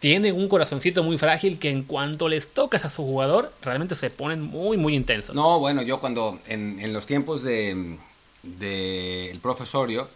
tienen 0.00 0.34
un 0.34 0.48
corazoncito 0.48 1.02
muy 1.02 1.18
frágil 1.18 1.58
que 1.58 1.70
en 1.70 1.84
cuanto 1.84 2.28
les 2.28 2.52
tocas 2.52 2.84
a 2.84 2.90
su 2.90 3.02
jugador, 3.04 3.52
realmente 3.62 3.94
se 3.94 4.10
ponen 4.10 4.42
muy, 4.42 4.76
muy 4.76 4.94
intensos. 4.96 5.34
No, 5.34 5.58
bueno, 5.60 5.82
yo 5.82 6.00
cuando 6.00 6.38
en, 6.48 6.80
en 6.80 6.92
los 6.92 7.06
tiempos 7.06 7.42
de, 7.42 7.96
de 8.42 9.30
el 9.30 9.38
profesorio, 9.38 10.08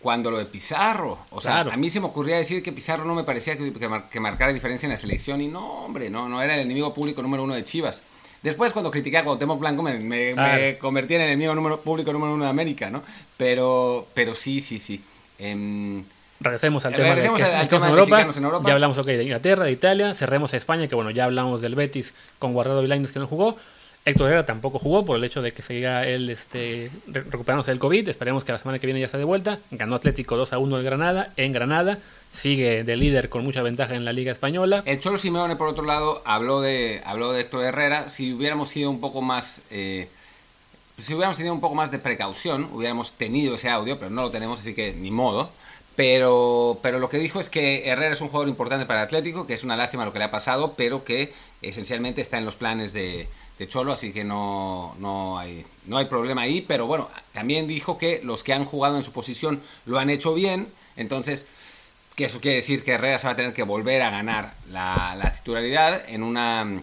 cuando 0.00 0.30
lo 0.30 0.38
de 0.38 0.46
Pizarro, 0.46 1.18
o 1.30 1.40
sea, 1.40 1.60
a 1.60 1.76
mí 1.76 1.90
se 1.90 2.00
me 2.00 2.06
ocurría 2.06 2.36
decir 2.36 2.62
que 2.62 2.72
Pizarro 2.72 3.04
no 3.04 3.14
me 3.14 3.24
parecía 3.24 3.58
que, 3.58 3.72
que, 3.72 3.88
mar- 3.88 4.08
que 4.08 4.20
marcara 4.20 4.52
diferencia 4.52 4.86
en 4.86 4.92
la 4.92 4.98
selección 4.98 5.40
y 5.42 5.48
no, 5.48 5.84
hombre, 5.84 6.08
no, 6.08 6.28
no 6.28 6.40
era 6.40 6.54
el 6.54 6.60
enemigo 6.60 6.94
público 6.94 7.20
número 7.20 7.42
uno 7.44 7.54
de 7.54 7.64
Chivas. 7.64 8.02
Después, 8.42 8.72
cuando 8.72 8.90
critiqué 8.90 9.18
a 9.18 9.24
Cuauhtémoc 9.24 9.58
Blanco, 9.60 9.82
me, 9.82 9.98
me, 10.00 10.32
Claro. 10.32 10.62
me 10.62 10.78
convertí 10.78 11.16
en 11.16 11.20
el 11.20 11.26
enemigo 11.26 11.54
número, 11.54 11.80
público 11.82 12.12
número 12.12 12.32
uno 12.32 12.44
de 12.44 12.50
América, 12.50 12.88
¿no? 12.88 13.02
Pero, 13.36 14.06
pero 14.14 14.34
sí, 14.34 14.62
sí, 14.62 14.78
sí. 14.78 15.02
Em, 15.38 16.02
Regresemos 16.40 16.84
al 16.86 16.94
tema 16.94 17.14
de, 17.14 17.26
al- 17.26 17.42
al 17.42 17.68
tema 17.68 17.86
en 17.88 17.94
de 17.94 18.00
Europa. 18.00 18.20
en 18.36 18.44
Europa. 18.44 18.68
Ya 18.68 18.72
hablamos 18.74 18.96
ok, 18.98 19.06
de 19.06 19.22
Inglaterra, 19.24 19.64
de 19.66 19.72
Italia. 19.72 20.14
Cerremos 20.14 20.54
a 20.54 20.56
España, 20.56 20.88
que 20.88 20.94
bueno, 20.94 21.10
ya 21.10 21.24
hablamos 21.24 21.60
del 21.60 21.74
Betis 21.74 22.14
con 22.38 22.52
Guardado 22.54 22.80
Vilaines 22.80 23.12
que 23.12 23.18
no 23.18 23.26
jugó. 23.26 23.56
Héctor 24.06 24.28
Herrera 24.28 24.46
tampoco 24.46 24.78
jugó 24.78 25.04
por 25.04 25.18
el 25.18 25.24
hecho 25.24 25.42
de 25.42 25.52
que 25.52 25.60
seguía 25.60 26.06
él 26.08 26.30
este, 26.30 26.90
re- 27.06 27.20
recuperándose 27.20 27.70
del 27.70 27.78
COVID. 27.78 28.08
Esperemos 28.08 28.44
que 28.44 28.52
la 28.52 28.58
semana 28.58 28.78
que 28.78 28.86
viene 28.86 28.98
ya 29.00 29.04
esté 29.06 29.18
de 29.18 29.24
vuelta. 29.24 29.58
Ganó 29.70 29.96
Atlético 29.96 30.38
2 30.38 30.54
a 30.54 30.58
1 30.58 30.78
en 30.78 30.84
Granada. 30.86 31.32
En 31.36 31.52
Granada 31.52 31.98
sigue 32.32 32.82
de 32.84 32.96
líder 32.96 33.28
con 33.28 33.44
mucha 33.44 33.62
ventaja 33.62 33.94
en 33.94 34.06
la 34.06 34.14
Liga 34.14 34.32
Española. 34.32 34.82
El 34.86 34.98
Cholo 35.00 35.18
Simeone, 35.18 35.56
por 35.56 35.68
otro 35.68 35.84
lado, 35.84 36.22
habló 36.24 36.62
de, 36.62 37.02
habló 37.04 37.32
de 37.32 37.42
Héctor 37.42 37.64
Herrera. 37.64 38.08
Si 38.08 38.32
hubiéramos 38.32 38.70
sido 38.70 38.88
un 38.88 39.00
poco 39.02 39.20
más. 39.20 39.60
eh, 39.70 40.08
si 40.96 41.12
hubiéramos 41.12 41.36
tenido 41.36 41.54
un 41.54 41.60
poco 41.60 41.74
más 41.74 41.90
de 41.90 41.98
precaución, 41.98 42.68
hubiéramos 42.72 43.12
tenido 43.12 43.54
ese 43.56 43.68
audio, 43.68 43.98
pero 43.98 44.10
no 44.10 44.22
lo 44.22 44.30
tenemos, 44.30 44.60
así 44.60 44.74
que 44.74 44.94
ni 44.94 45.10
modo. 45.10 45.50
Pero, 46.00 46.78
pero 46.80 46.98
lo 46.98 47.10
que 47.10 47.18
dijo 47.18 47.40
es 47.40 47.50
que 47.50 47.86
Herrera 47.86 48.14
es 48.14 48.22
un 48.22 48.28
jugador 48.28 48.48
importante 48.48 48.86
para 48.86 49.02
Atlético, 49.02 49.46
que 49.46 49.52
es 49.52 49.64
una 49.64 49.76
lástima 49.76 50.06
lo 50.06 50.14
que 50.14 50.18
le 50.18 50.24
ha 50.24 50.30
pasado, 50.30 50.72
pero 50.74 51.04
que 51.04 51.30
esencialmente 51.60 52.22
está 52.22 52.38
en 52.38 52.46
los 52.46 52.54
planes 52.54 52.94
de, 52.94 53.28
de 53.58 53.68
Cholo, 53.68 53.92
así 53.92 54.10
que 54.10 54.24
no, 54.24 54.96
no, 54.98 55.38
hay, 55.38 55.66
no 55.84 55.98
hay 55.98 56.06
problema 56.06 56.40
ahí. 56.40 56.62
Pero 56.62 56.86
bueno, 56.86 57.10
también 57.34 57.68
dijo 57.68 57.98
que 57.98 58.22
los 58.24 58.42
que 58.42 58.54
han 58.54 58.64
jugado 58.64 58.96
en 58.96 59.02
su 59.02 59.12
posición 59.12 59.60
lo 59.84 59.98
han 59.98 60.08
hecho 60.08 60.32
bien, 60.32 60.68
entonces 60.96 61.44
que 62.16 62.24
eso 62.24 62.40
quiere 62.40 62.56
decir 62.56 62.82
que 62.82 62.92
Herrera 62.92 63.18
se 63.18 63.26
va 63.26 63.34
a 63.34 63.36
tener 63.36 63.52
que 63.52 63.62
volver 63.62 64.00
a 64.00 64.08
ganar 64.08 64.54
la 64.70 65.34
titularidad 65.36 66.08
en 66.08 66.22
una 66.22 66.80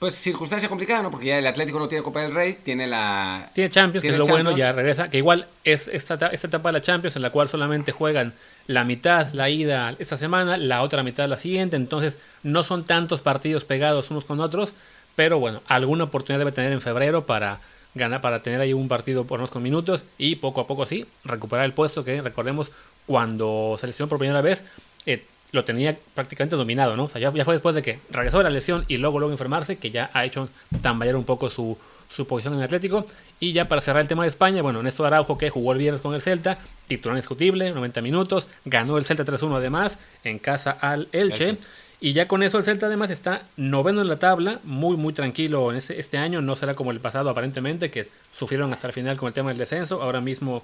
pues 0.00 0.14
circunstancia 0.14 0.66
complicada, 0.66 1.02
¿no? 1.02 1.10
Porque 1.10 1.26
ya 1.26 1.38
el 1.38 1.46
Atlético 1.46 1.78
no 1.78 1.86
tiene 1.86 2.02
Copa 2.02 2.22
del 2.22 2.34
Rey, 2.34 2.56
tiene 2.64 2.86
la... 2.86 3.50
Tiene 3.52 3.68
Champions, 3.68 4.02
que 4.02 4.08
es 4.08 4.18
lo 4.18 4.24
bueno, 4.24 4.56
ya 4.56 4.72
regresa. 4.72 5.10
Que 5.10 5.18
igual 5.18 5.46
es 5.62 5.88
esta, 5.88 6.14
esta 6.28 6.46
etapa 6.46 6.70
de 6.70 6.72
la 6.72 6.80
Champions 6.80 7.16
en 7.16 7.22
la 7.22 7.28
cual 7.28 7.50
solamente 7.50 7.92
juegan 7.92 8.32
la 8.66 8.84
mitad 8.84 9.28
la 9.34 9.50
ida 9.50 9.94
esta 9.98 10.16
semana, 10.16 10.56
la 10.56 10.80
otra 10.80 11.02
mitad 11.02 11.28
la 11.28 11.36
siguiente. 11.36 11.76
Entonces 11.76 12.16
no 12.42 12.62
son 12.62 12.84
tantos 12.84 13.20
partidos 13.20 13.66
pegados 13.66 14.10
unos 14.10 14.24
con 14.24 14.40
otros, 14.40 14.72
pero 15.16 15.38
bueno, 15.38 15.60
alguna 15.66 16.04
oportunidad 16.04 16.38
debe 16.38 16.52
tener 16.52 16.72
en 16.72 16.80
febrero 16.80 17.26
para 17.26 17.60
ganar, 17.94 18.22
para 18.22 18.42
tener 18.42 18.58
ahí 18.62 18.72
un 18.72 18.88
partido 18.88 19.26
por 19.26 19.40
unos 19.40 19.50
con 19.50 19.62
minutos 19.62 20.04
y 20.16 20.36
poco 20.36 20.62
a 20.62 20.66
poco 20.66 20.86
sí, 20.86 21.06
recuperar 21.24 21.66
el 21.66 21.74
puesto 21.74 22.06
que 22.06 22.22
recordemos 22.22 22.70
cuando 23.04 23.76
se 23.78 23.86
lesionó 23.86 24.08
por 24.08 24.18
primera 24.18 24.40
vez. 24.40 24.64
Eh, 25.04 25.26
lo 25.52 25.64
tenía 25.64 25.96
prácticamente 26.14 26.56
dominado, 26.56 26.96
¿no? 26.96 27.04
O 27.04 27.08
sea, 27.08 27.20
ya, 27.20 27.44
fue 27.44 27.54
después 27.54 27.74
de 27.74 27.82
que 27.82 27.98
regresó 28.10 28.38
de 28.38 28.44
la 28.44 28.50
lesión 28.50 28.84
y 28.88 28.98
luego 28.98 29.18
luego 29.18 29.32
enfermarse 29.32 29.78
que 29.78 29.90
ya 29.90 30.10
ha 30.12 30.24
hecho 30.24 30.48
tambalear 30.82 31.16
un 31.16 31.24
poco 31.24 31.50
su, 31.50 31.76
su 32.14 32.26
posición 32.26 32.54
en 32.54 32.60
el 32.60 32.64
Atlético. 32.66 33.06
Y 33.40 33.52
ya 33.52 33.68
para 33.68 33.80
cerrar 33.80 34.02
el 34.02 34.08
tema 34.08 34.22
de 34.22 34.28
España, 34.28 34.62
bueno, 34.62 34.82
Néstor 34.82 35.06
Araujo 35.06 35.38
que 35.38 35.50
jugó 35.50 35.72
el 35.72 35.78
viernes 35.78 36.02
con 36.02 36.14
el 36.14 36.22
Celta, 36.22 36.58
titular 36.86 37.16
indiscutible, 37.16 37.72
90 37.72 38.00
minutos, 38.02 38.48
ganó 38.64 38.98
el 38.98 39.04
Celta 39.04 39.24
3-1 39.24 39.56
además, 39.56 39.98
en 40.24 40.38
casa 40.38 40.70
al 40.70 41.08
Elche. 41.12 41.56
Y 42.02 42.14
ya 42.14 42.26
con 42.28 42.42
eso 42.42 42.56
el 42.56 42.64
Celta 42.64 42.86
además 42.86 43.10
está 43.10 43.42
noveno 43.56 44.00
en 44.00 44.08
la 44.08 44.18
tabla, 44.18 44.58
muy 44.64 44.96
muy 44.96 45.12
tranquilo 45.12 45.70
en 45.70 45.76
ese, 45.76 46.00
este 46.00 46.16
año, 46.16 46.40
no 46.40 46.56
será 46.56 46.74
como 46.74 46.92
el 46.92 47.00
pasado 47.00 47.28
aparentemente, 47.28 47.90
que 47.90 48.08
sufrieron 48.34 48.72
hasta 48.72 48.86
el 48.86 48.94
final 48.94 49.18
con 49.18 49.26
el 49.26 49.34
tema 49.34 49.50
del 49.50 49.58
descenso, 49.58 50.00
ahora 50.00 50.20
mismo 50.20 50.62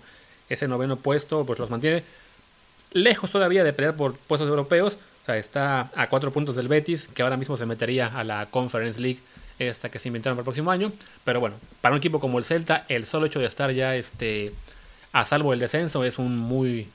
ese 0.49 0.69
noveno 0.69 0.97
puesto 0.97 1.45
pues 1.45 1.59
los 1.59 1.69
mantiene 1.69 2.05
lejos 2.97 3.31
todavía 3.31 3.62
de 3.62 3.73
pelear 3.73 3.97
por 3.97 4.17
puestos 4.17 4.49
europeos. 4.49 4.95
O 5.23 5.26
sea, 5.26 5.37
está 5.37 5.91
a 5.95 6.09
cuatro 6.09 6.33
puntos 6.33 6.57
del 6.57 6.69
Betis, 6.69 7.09
que 7.09 7.23
ahora 7.23 7.37
mismo 7.37 7.57
se 7.57 7.67
metería 7.67 8.07
a 8.07 8.25
la 8.25 8.47
Conference 8.47 9.00
League 9.00 9.21
esta 9.59 9.88
que 9.91 9.99
se 9.99 10.09
inventaron 10.09 10.37
para 10.37 10.43
el 10.43 10.45
próximo 10.45 10.71
año. 10.71 10.93
Pero 11.25 11.41
bueno, 11.41 11.57
para 11.81 11.95
un 11.95 11.99
equipo 11.99 12.21
como 12.21 12.38
el 12.38 12.45
Celta, 12.45 12.85
el 12.88 13.07
solo 13.07 13.26
hecho 13.26 13.38
de 13.38 13.47
estar 13.47 13.71
ya 13.73 13.95
este, 13.97 14.53
a 15.12 15.25
salvo 15.25 15.50
del 15.50 15.61
descenso 15.61 16.05
es 16.05 16.19
un 16.19 16.38
muy... 16.38 16.88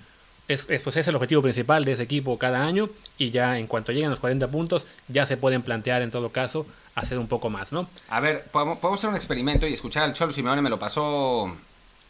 Es, 0.47 0.65
pues 0.65 0.97
es 0.97 1.07
el 1.07 1.15
objetivo 1.15 1.41
principal 1.41 1.85
de 1.85 1.93
ese 1.93 2.03
equipo 2.03 2.37
cada 2.37 2.65
año 2.65 2.89
y 3.17 3.29
ya 3.29 3.57
en 3.57 3.67
cuanto 3.67 3.93
lleguen 3.93 4.09
los 4.09 4.19
40 4.19 4.49
puntos 4.49 4.85
ya 5.07 5.25
se 5.25 5.37
pueden 5.37 5.61
plantear 5.61 6.01
en 6.01 6.11
todo 6.11 6.29
caso 6.29 6.65
hacer 6.93 7.19
un 7.19 7.27
poco 7.27 7.49
más, 7.49 7.71
¿no? 7.71 7.87
A 8.09 8.19
ver, 8.19 8.43
podemos, 8.51 8.77
hacer 8.83 9.09
un 9.09 9.15
experimento 9.15 9.65
y 9.65 9.73
escuchar 9.73 10.03
al 10.03 10.13
Cholo 10.13 10.33
Simeone, 10.33 10.61
me 10.61 10.69
lo 10.69 10.77
pasó 10.77 11.55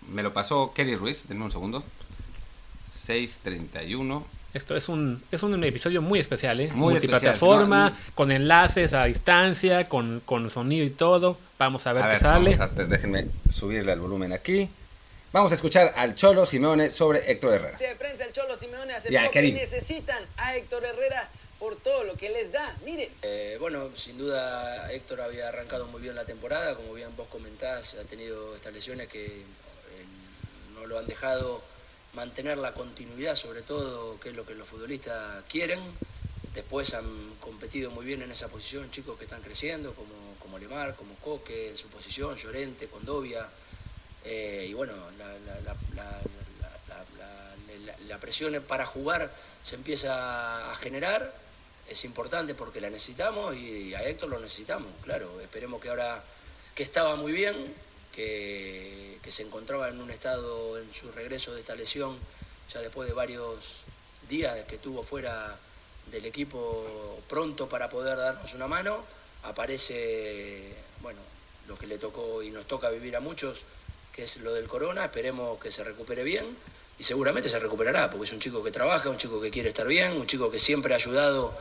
me 0.10 0.24
lo 0.24 0.34
pasó 0.34 0.74
Kelly 0.74 0.96
Ruiz, 0.96 1.28
denme 1.28 1.44
un 1.44 1.52
segundo. 1.52 1.84
631. 3.02 4.26
Esto 4.54 4.76
es 4.76 4.90
un, 4.90 5.24
es 5.32 5.44
un 5.44 5.64
episodio 5.64 6.02
muy 6.02 6.20
especial, 6.20 6.60
¿eh? 6.60 6.70
Muy 6.74 6.94
Multiplataforma, 6.94 7.98
con 8.14 8.32
enlaces 8.32 8.94
a 8.94 9.06
distancia, 9.06 9.88
con, 9.88 10.22
con, 10.26 10.52
sonido 10.52 10.86
y 10.86 10.90
todo. 10.90 11.38
Vamos 11.58 11.88
a 11.88 11.94
ver 11.94 12.04
qué 12.12 12.20
sale. 12.20 12.58
déjenme 12.88 13.28
subirle 13.50 13.94
el 13.94 14.00
volumen 14.00 14.34
aquí. 14.34 14.70
Vamos 15.32 15.52
a 15.52 15.56
escuchar 15.56 15.94
al 15.96 16.16
Cholo 16.16 16.46
Simeone 16.46 16.92
sobre 16.92 17.32
Héctor 17.32 17.54
Herrera. 17.54 17.78
De 17.78 17.96
prensa, 17.96 18.26
el 18.26 18.34
Cholo 18.34 18.58
Simeone 18.58 18.94
aceptó 18.94 19.32
que 19.32 19.42
necesitan 19.54 20.22
a 20.36 20.58
Héctor 20.58 20.84
Herrera 20.84 21.30
por 21.58 21.78
todo 21.78 22.04
lo 22.04 22.16
que 22.16 22.30
les 22.30 22.52
da. 22.52 22.76
Miren. 22.84 23.08
Eh, 23.22 23.56
bueno, 23.62 23.90
sin 23.96 24.18
duda 24.18 24.92
Héctor 24.92 25.22
había 25.22 25.48
arrancado 25.48 25.88
muy 25.88 26.02
bien 26.02 26.16
la 26.16 26.26
temporada, 26.26 26.76
como 26.76 26.94
bien 26.94 27.16
vos 27.16 27.30
comentás, 27.30 27.94
ha 27.94 28.04
tenido 28.04 28.54
estas 28.56 28.74
lesiones 28.74 29.08
que 29.08 29.26
eh, 29.28 29.44
no 30.74 30.86
lo 30.88 31.00
han 31.00 31.08
dejado 31.08 31.62
mantener 32.14 32.58
la 32.58 32.74
continuidad, 32.74 33.36
sobre 33.36 33.62
todo, 33.62 34.20
que 34.20 34.30
es 34.30 34.36
lo 34.36 34.46
que 34.46 34.56
los 34.56 34.68
futbolistas 34.68 35.44
quieren. 35.50 35.80
Después 36.54 36.94
han 36.94 37.36
competido 37.40 37.92
muy 37.92 38.06
bien 38.06 38.22
en 38.22 38.32
esa 38.32 38.50
posición 38.50 38.92
chicos 38.92 39.18
que 39.18 39.24
están 39.24 39.42
creciendo, 39.42 39.94
como, 39.94 40.14
como 40.40 40.60
Lemar, 40.60 40.96
como 40.96 41.16
Coque, 41.16 41.70
en 41.70 41.78
su 41.78 41.88
posición, 41.88 42.36
Llorente, 42.36 42.88
Condovia. 42.88 43.48
Eh, 44.26 44.68
y 44.70 44.74
bueno, 44.74 44.94
la, 45.18 45.38
la, 48.08 48.18
presión 48.20 48.62
para 48.68 48.86
jugar 48.86 49.32
se 49.64 49.76
empieza 49.76 50.72
a 50.72 50.76
generar. 50.76 51.34
Es 51.90 52.06
importante 52.06 52.54
porque 52.54 52.82
la 52.82 52.90
necesitamos 52.90 53.56
y 53.56 53.94
a 53.96 54.04
Héctor 54.04 54.30
lo 54.30 54.40
necesitamos, 54.40 54.92
claro. 55.02 55.42
Esperemos 55.42 55.82
que 55.82 55.90
ahora 55.90 56.24
que 56.76 56.84
estaba 56.84 57.16
muy 57.16 57.32
bien, 57.32 57.56
que, 58.12 59.20
se 59.28 59.44
encontraba 59.44 59.88
en 59.88 60.02
un 60.02 60.12
estado 60.12 60.78
en 60.78 60.94
su 60.94 61.10
regreso 61.14 61.54
de 61.54 61.62
esta 61.62 61.74
lesión, 61.74 62.18
ya 62.70 62.82
después 62.82 63.08
de 63.08 63.14
varios 63.14 63.84
días 64.28 64.66
que 64.66 64.76
estuvo 64.76 65.04
fuera 65.04 65.58
del 66.12 66.26
equipo 66.26 67.18
pronto 67.30 67.70
para 67.70 67.90
poder 67.90 68.18
darnos 68.18 68.54
una 68.54 68.68
mano, 68.68 69.06
aparece, 69.44 70.76
bueno, 71.02 71.22
lo 71.68 71.78
que 71.78 71.88
le 71.88 71.98
tocó 71.98 72.44
y 72.44 72.52
nos 72.52 72.68
toca 72.68 72.90
vivir 72.90 73.16
a 73.16 73.22
muchos, 73.22 73.64
que 74.12 74.24
es 74.24 74.38
lo 74.38 74.54
del 74.54 74.68
corona, 74.68 75.06
esperemos 75.06 75.58
que 75.60 75.72
se 75.72 75.86
recupere 75.86 76.24
bien 76.24 76.46
y 77.00 77.04
seguramente 77.04 77.48
se 77.48 77.60
recuperará, 77.60 78.10
porque 78.10 78.26
es 78.26 78.34
un 78.34 78.42
chico 78.42 78.62
que 78.62 78.72
trabaja, 78.72 79.10
un 79.10 79.18
chico 79.18 79.40
que 79.40 79.50
quiere 79.50 79.70
estar 79.70 79.88
bien, 79.88 80.18
un 80.18 80.28
chico 80.28 80.52
que 80.52 80.60
siempre 80.60 80.94
ha 80.94 80.98
ayudado 80.98 81.58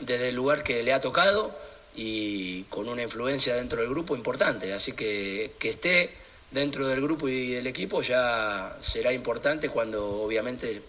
desde 0.00 0.28
el 0.28 0.34
lugar 0.34 0.62
que 0.62 0.82
le 0.82 0.92
ha 0.92 1.00
tocado 1.00 1.56
y 1.96 2.62
con 2.64 2.88
una 2.88 3.02
influencia 3.02 3.54
dentro 3.54 3.80
del 3.80 3.90
grupo 3.90 4.14
importante. 4.14 4.72
Así 4.72 4.92
que 4.92 5.52
que 5.58 5.70
esté 5.70 6.10
dentro 6.50 6.86
del 6.86 7.00
grupo 7.00 7.28
y 7.28 7.52
del 7.52 7.66
equipo 7.66 8.02
ya 8.02 8.76
será 8.80 9.12
importante 9.12 9.68
cuando 9.68 10.22
obviamente 10.22 10.82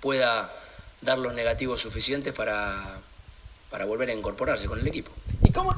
pueda 0.00 0.52
dar 1.00 1.18
los 1.18 1.34
negativos 1.34 1.80
suficientes 1.80 2.32
para, 2.32 2.98
para 3.70 3.84
volver 3.84 4.10
a 4.10 4.14
incorporarse 4.14 4.66
con 4.66 4.78
el 4.78 4.86
equipo. 4.86 5.10
¿Y 5.42 5.52
cómo? 5.52 5.74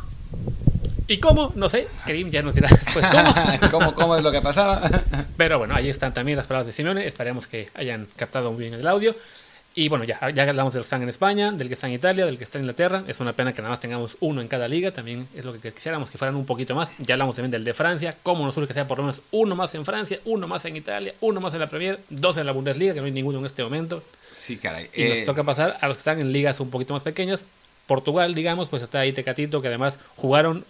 ¿Y 1.08 1.18
cómo? 1.18 1.52
No 1.54 1.68
sé, 1.68 1.86
Karim 2.04 2.30
ya 2.30 2.42
nos 2.42 2.54
dirá 2.54 2.68
pues, 2.92 3.06
¿cómo? 3.70 3.94
¿Cómo, 3.94 4.16
es 4.16 4.22
lo 4.22 4.32
que 4.32 4.40
pasaba? 4.40 4.90
Pero 5.36 5.58
bueno, 5.58 5.74
ahí 5.74 5.88
están 5.88 6.12
también 6.12 6.36
las 6.36 6.46
palabras 6.46 6.66
de 6.66 6.72
Simeone, 6.72 7.06
esperemos 7.06 7.46
que 7.46 7.68
hayan 7.74 8.08
captado 8.16 8.50
muy 8.52 8.62
bien 8.62 8.74
el 8.74 8.86
audio. 8.86 9.14
Y 9.78 9.90
bueno, 9.90 10.04
ya, 10.04 10.30
ya 10.30 10.44
hablamos 10.44 10.72
de 10.72 10.78
los 10.78 10.86
que 10.86 10.88
están 10.88 11.02
en 11.02 11.10
España, 11.10 11.52
del 11.52 11.68
que 11.68 11.74
está 11.74 11.86
en 11.86 11.92
Italia, 11.92 12.24
del 12.24 12.38
que 12.38 12.44
está 12.44 12.56
en 12.56 12.64
Inglaterra. 12.64 13.04
Es 13.06 13.20
una 13.20 13.34
pena 13.34 13.52
que 13.52 13.60
nada 13.60 13.68
más 13.68 13.78
tengamos 13.78 14.16
uno 14.20 14.40
en 14.40 14.48
cada 14.48 14.68
liga. 14.68 14.90
También 14.90 15.28
es 15.36 15.44
lo 15.44 15.52
que 15.52 15.70
quisiéramos 15.70 16.08
que 16.10 16.16
fueran 16.16 16.34
un 16.34 16.46
poquito 16.46 16.74
más. 16.74 16.94
Ya 16.96 17.12
hablamos 17.12 17.36
también 17.36 17.50
del 17.50 17.62
de 17.62 17.74
Francia. 17.74 18.16
Cómo 18.22 18.46
nos 18.46 18.54
surge 18.54 18.68
que 18.68 18.72
sea 18.72 18.88
por 18.88 18.96
lo 18.96 19.04
menos 19.04 19.20
uno 19.32 19.54
más 19.54 19.74
en 19.74 19.84
Francia, 19.84 20.18
uno 20.24 20.48
más 20.48 20.64
en 20.64 20.76
Italia, 20.76 21.12
uno 21.20 21.42
más 21.42 21.52
en 21.52 21.60
la 21.60 21.68
Premier, 21.68 22.00
dos 22.08 22.38
en 22.38 22.46
la 22.46 22.52
Bundesliga, 22.52 22.94
que 22.94 23.00
no 23.00 23.06
hay 23.06 23.12
ninguno 23.12 23.38
en 23.38 23.44
este 23.44 23.62
momento. 23.62 24.02
Sí, 24.30 24.56
caray. 24.56 24.88
Y 24.94 25.04
nos 25.04 25.18
eh, 25.18 25.24
toca 25.26 25.44
pasar 25.44 25.76
a 25.78 25.88
los 25.88 25.98
que 25.98 26.00
están 26.00 26.20
en 26.20 26.32
ligas 26.32 26.58
un 26.60 26.70
poquito 26.70 26.94
más 26.94 27.02
pequeñas. 27.02 27.44
Portugal, 27.86 28.34
digamos, 28.34 28.70
pues 28.70 28.82
está 28.82 29.00
ahí 29.00 29.12
Tecatito, 29.12 29.60
que 29.60 29.68
además 29.68 29.98
jugaron 30.16 30.64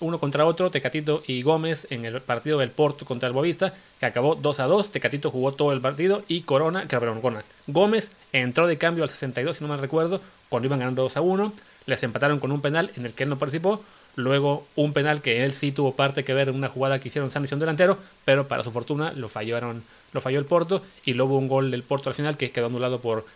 uno 0.00 0.18
contra 0.18 0.44
otro, 0.44 0.70
Tecatito 0.70 1.22
y 1.26 1.42
Gómez 1.42 1.86
en 1.90 2.04
el 2.04 2.20
partido 2.20 2.58
del 2.58 2.70
Porto 2.70 3.06
contra 3.06 3.26
el 3.26 3.32
Boavista, 3.32 3.72
que 3.98 4.06
acabó 4.06 4.34
2 4.34 4.60
a 4.60 4.64
2. 4.64 4.90
Tecatito 4.90 5.30
jugó 5.30 5.52
todo 5.52 5.72
el 5.72 5.80
partido 5.80 6.22
y 6.28 6.42
Corona, 6.42 6.86
que 6.86 6.98
Corona. 6.98 7.44
Gómez 7.66 8.10
entró 8.32 8.66
de 8.66 8.78
cambio 8.78 9.04
al 9.04 9.10
62, 9.10 9.56
si 9.56 9.64
no 9.64 9.70
me 9.70 9.76
recuerdo, 9.80 10.20
cuando 10.48 10.66
iban 10.66 10.80
ganando 10.80 11.02
2 11.02 11.16
a 11.16 11.20
1. 11.20 11.52
Les 11.86 12.02
empataron 12.02 12.40
con 12.40 12.52
un 12.52 12.60
penal 12.60 12.90
en 12.96 13.06
el 13.06 13.12
que 13.12 13.24
él 13.24 13.30
no 13.30 13.38
participó. 13.38 13.82
Luego 14.16 14.66
un 14.76 14.94
penal 14.94 15.20
que 15.20 15.44
él 15.44 15.52
sí 15.52 15.72
tuvo 15.72 15.94
parte 15.94 16.24
que 16.24 16.32
ver 16.32 16.48
en 16.48 16.54
una 16.54 16.68
jugada 16.68 16.98
que 16.98 17.08
hicieron 17.08 17.30
Sancho 17.30 17.56
delantero, 17.56 17.98
pero 18.24 18.48
para 18.48 18.64
su 18.64 18.72
fortuna 18.72 19.12
lo 19.12 19.28
fallaron, 19.28 19.84
lo 20.12 20.20
falló 20.22 20.38
el 20.38 20.46
Porto 20.46 20.82
y 21.04 21.12
luego 21.12 21.36
un 21.36 21.48
gol 21.48 21.70
del 21.70 21.82
Porto 21.82 22.08
al 22.08 22.14
final 22.14 22.38
que 22.38 22.50
quedó 22.50 22.66
anulado 22.66 23.00
por 23.00 23.26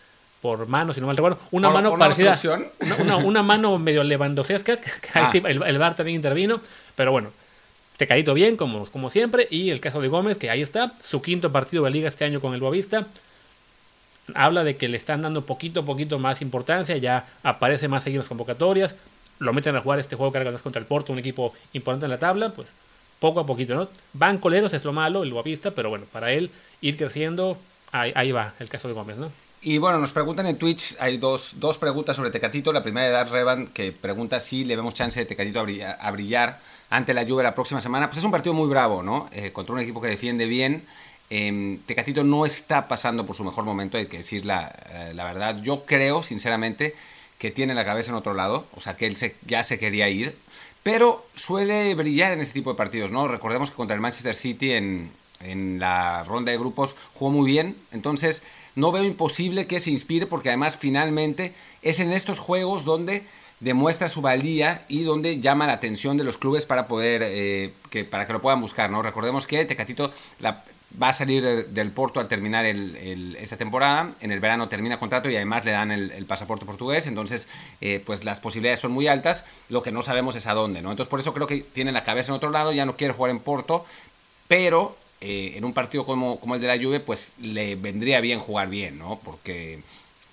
por 0.41 0.67
mano, 0.67 0.93
si 0.93 0.99
no 0.99 1.07
mal 1.07 1.15
recuerdo, 1.15 1.39
una 1.51 1.69
mano 1.69 1.97
parecida, 1.97 2.39
una, 2.99 3.17
una, 3.17 3.43
mano 3.43 3.77
medio 3.77 4.03
levandosesca, 4.03 4.77
que 4.77 4.89
ah. 5.13 5.31
el, 5.33 5.61
el 5.61 5.77
VAR 5.77 5.95
también 5.95 6.15
intervino, 6.15 6.59
pero 6.95 7.11
bueno, 7.11 7.29
tecadito 7.97 8.33
bien, 8.33 8.57
como, 8.57 8.87
como 8.87 9.11
siempre, 9.11 9.47
y 9.51 9.69
el 9.69 9.79
caso 9.79 10.01
de 10.01 10.07
Gómez, 10.07 10.37
que 10.37 10.49
ahí 10.49 10.63
está, 10.63 10.93
su 11.03 11.21
quinto 11.21 11.51
partido 11.51 11.83
de 11.83 11.91
liga 11.91 12.07
este 12.07 12.25
año 12.25 12.41
con 12.41 12.55
el 12.55 12.59
Boavista, 12.59 13.05
habla 14.33 14.63
de 14.63 14.75
que 14.77 14.87
le 14.87 14.97
están 14.97 15.21
dando 15.21 15.45
poquito 15.45 15.81
a 15.81 15.85
poquito 15.85 16.17
más 16.17 16.41
importancia, 16.41 16.97
ya 16.97 17.27
aparece 17.43 17.87
más 17.87 18.03
seguido 18.03 18.21
en 18.21 18.23
las 18.23 18.29
convocatorias, 18.29 18.95
lo 19.37 19.53
meten 19.53 19.75
a 19.75 19.81
jugar 19.81 19.99
este 19.99 20.15
juego 20.15 20.31
que 20.31 20.43
contra 20.63 20.79
el 20.79 20.87
Porto, 20.87 21.13
un 21.13 21.19
equipo 21.19 21.53
importante 21.73 22.05
en 22.05 22.11
la 22.11 22.17
tabla, 22.17 22.53
pues 22.53 22.67
poco 23.19 23.39
a 23.39 23.45
poquito, 23.45 23.75
¿no? 23.75 23.87
Van 24.13 24.39
coleros, 24.39 24.73
es 24.73 24.83
lo 24.83 24.93
malo, 24.93 25.21
el 25.21 25.31
Boavista, 25.31 25.69
pero 25.69 25.89
bueno, 25.89 26.05
para 26.11 26.31
él 26.31 26.49
ir 26.81 26.97
creciendo, 26.97 27.55
ahí, 27.91 28.11
ahí 28.15 28.31
va 28.31 28.55
el 28.59 28.67
caso 28.67 28.87
de 28.87 28.95
Gómez, 28.95 29.17
¿no? 29.17 29.31
Y 29.63 29.77
bueno, 29.77 29.99
nos 29.99 30.11
preguntan 30.11 30.47
en 30.47 30.57
Twitch, 30.57 30.95
hay 30.99 31.17
dos, 31.17 31.59
dos 31.59 31.77
preguntas 31.77 32.15
sobre 32.15 32.31
Tecatito. 32.31 32.73
La 32.73 32.81
primera 32.81 33.05
de 33.05 33.11
Dar 33.11 33.29
Revan, 33.29 33.67
que 33.67 33.91
pregunta 33.91 34.39
si 34.39 34.65
le 34.65 34.75
vemos 34.75 34.95
chance 34.95 35.19
de 35.19 35.27
Tecatito 35.27 35.59
a 35.59 36.11
brillar, 36.11 36.59
ante 36.89 37.13
la 37.13 37.21
lluvia 37.21 37.43
la 37.43 37.53
próxima 37.53 37.79
semana. 37.79 38.07
Pues 38.07 38.17
es 38.17 38.23
un 38.23 38.31
partido 38.31 38.55
muy 38.55 38.67
bravo, 38.67 39.03
¿no? 39.03 39.29
Eh, 39.31 39.51
contra 39.51 39.75
un 39.75 39.81
equipo 39.81 40.01
que 40.01 40.07
defiende 40.07 40.47
bien. 40.47 40.83
Eh, 41.29 41.77
Tecatito 41.85 42.23
no 42.23 42.47
está 42.47 42.87
pasando 42.87 43.23
por 43.23 43.35
su 43.35 43.43
mejor 43.43 43.63
momento, 43.63 43.99
hay 43.99 44.07
que 44.07 44.17
decir 44.17 44.47
la, 44.47 44.73
eh, 44.89 45.11
la 45.13 45.25
verdad. 45.25 45.61
Yo 45.61 45.85
creo, 45.85 46.23
sinceramente, 46.23 46.95
que 47.37 47.51
tiene 47.51 47.75
la 47.75 47.85
cabeza 47.85 48.09
en 48.09 48.17
otro 48.17 48.33
lado, 48.33 48.65
o 48.75 48.81
sea, 48.81 48.95
que 48.95 49.05
él 49.05 49.15
se, 49.15 49.35
ya 49.45 49.61
se 49.61 49.77
quería 49.77 50.09
ir, 50.09 50.35
pero 50.81 51.23
suele 51.35 51.93
brillar 51.93 52.31
en 52.33 52.41
este 52.41 52.55
tipo 52.55 52.71
de 52.71 52.77
partidos, 52.77 53.11
¿no? 53.11 53.27
Recordemos 53.27 53.69
que 53.69 53.75
contra 53.75 53.93
el 53.93 54.01
Manchester 54.01 54.33
City 54.33 54.71
en, 54.71 55.11
en 55.39 55.79
la 55.79 56.23
ronda 56.23 56.51
de 56.51 56.57
grupos 56.57 56.95
jugó 57.13 57.29
muy 57.29 57.49
bien, 57.49 57.77
entonces 57.91 58.41
no 58.75 58.91
veo 58.91 59.03
imposible 59.03 59.67
que 59.67 59.79
se 59.79 59.91
inspire 59.91 60.27
porque 60.27 60.49
además 60.49 60.77
finalmente 60.77 61.53
es 61.81 61.99
en 61.99 62.11
estos 62.11 62.39
juegos 62.39 62.85
donde 62.85 63.23
demuestra 63.59 64.07
su 64.07 64.21
valía 64.21 64.85
y 64.87 65.03
donde 65.03 65.39
llama 65.39 65.67
la 65.67 65.73
atención 65.73 66.17
de 66.17 66.23
los 66.23 66.37
clubes 66.37 66.65
para 66.65 66.87
poder 66.87 67.21
eh, 67.23 67.73
que 67.89 68.03
para 68.05 68.25
que 68.25 68.33
lo 68.33 68.41
puedan 68.41 68.61
buscar 68.61 68.89
no 68.89 69.01
recordemos 69.01 69.45
que 69.45 69.65
Tecatito 69.65 70.11
va 71.01 71.09
a 71.09 71.13
salir 71.13 71.67
del 71.67 71.91
Porto 71.91 72.19
al 72.19 72.27
terminar 72.27 72.65
el, 72.65 73.37
esta 73.39 73.55
temporada. 73.55 74.13
En 74.19 74.31
el 74.31 74.41
verano 74.41 74.67
termina 74.67 74.99
contrato 74.99 75.29
y 75.29 75.35
además 75.35 75.63
le 75.63 75.71
dan 75.71 75.89
el, 75.91 76.11
el 76.11 76.25
pasaporte 76.25 76.65
portugués. 76.65 77.07
Entonces 77.07 77.47
eh, 77.79 78.03
pues 78.05 78.25
las 78.25 78.41
posibilidades 78.41 78.81
son 78.81 78.91
muy 78.91 79.07
altas. 79.07 79.45
Lo 79.69 79.83
que 79.83 79.93
no 79.93 80.01
sabemos 80.01 80.35
es 80.35 80.47
a 80.47 80.53
dónde 80.53 80.81
no 80.81 80.91
entonces 80.91 81.09
por 81.09 81.19
eso 81.19 81.33
creo 81.33 81.47
que 81.47 81.61
tiene 81.61 81.91
la 81.91 82.03
cabeza 82.03 82.31
en 82.31 82.35
otro 82.35 82.49
lado. 82.49 82.71
Ya 82.71 82.85
no 82.85 82.97
quiere 82.97 83.13
jugar 83.13 83.31
en 83.31 83.39
Porto 83.39 83.85
pero 84.51 84.97
eh, 85.21 85.53
en 85.55 85.63
un 85.63 85.73
partido 85.73 86.05
como, 86.05 86.39
como 86.39 86.55
el 86.55 86.61
de 86.61 86.67
la 86.67 86.77
Juve, 86.77 86.99
pues 86.99 87.35
le 87.39 87.75
vendría 87.75 88.21
bien 88.21 88.39
jugar 88.39 88.69
bien, 88.69 88.97
¿no? 88.97 89.19
Porque, 89.23 89.79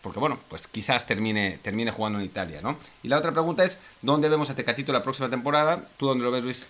porque 0.03 0.18
bueno, 0.18 0.38
pues 0.48 0.66
quizás 0.66 1.07
termine, 1.07 1.59
termine 1.62 1.90
jugando 1.90 2.18
en 2.18 2.24
Italia, 2.24 2.61
¿no? 2.62 2.79
Y 3.03 3.09
la 3.09 3.18
otra 3.18 3.33
pregunta 3.33 3.64
es, 3.64 3.79
¿dónde 4.01 4.29
vemos 4.29 4.48
a 4.48 4.57
Tecatito 4.57 4.92
la 4.92 5.03
próxima 5.03 5.29
temporada? 5.29 5.87
¿Tú 5.98 6.07
dónde 6.07 6.24
lo 6.24 6.31
ves, 6.31 6.42
Luis? 6.42 6.66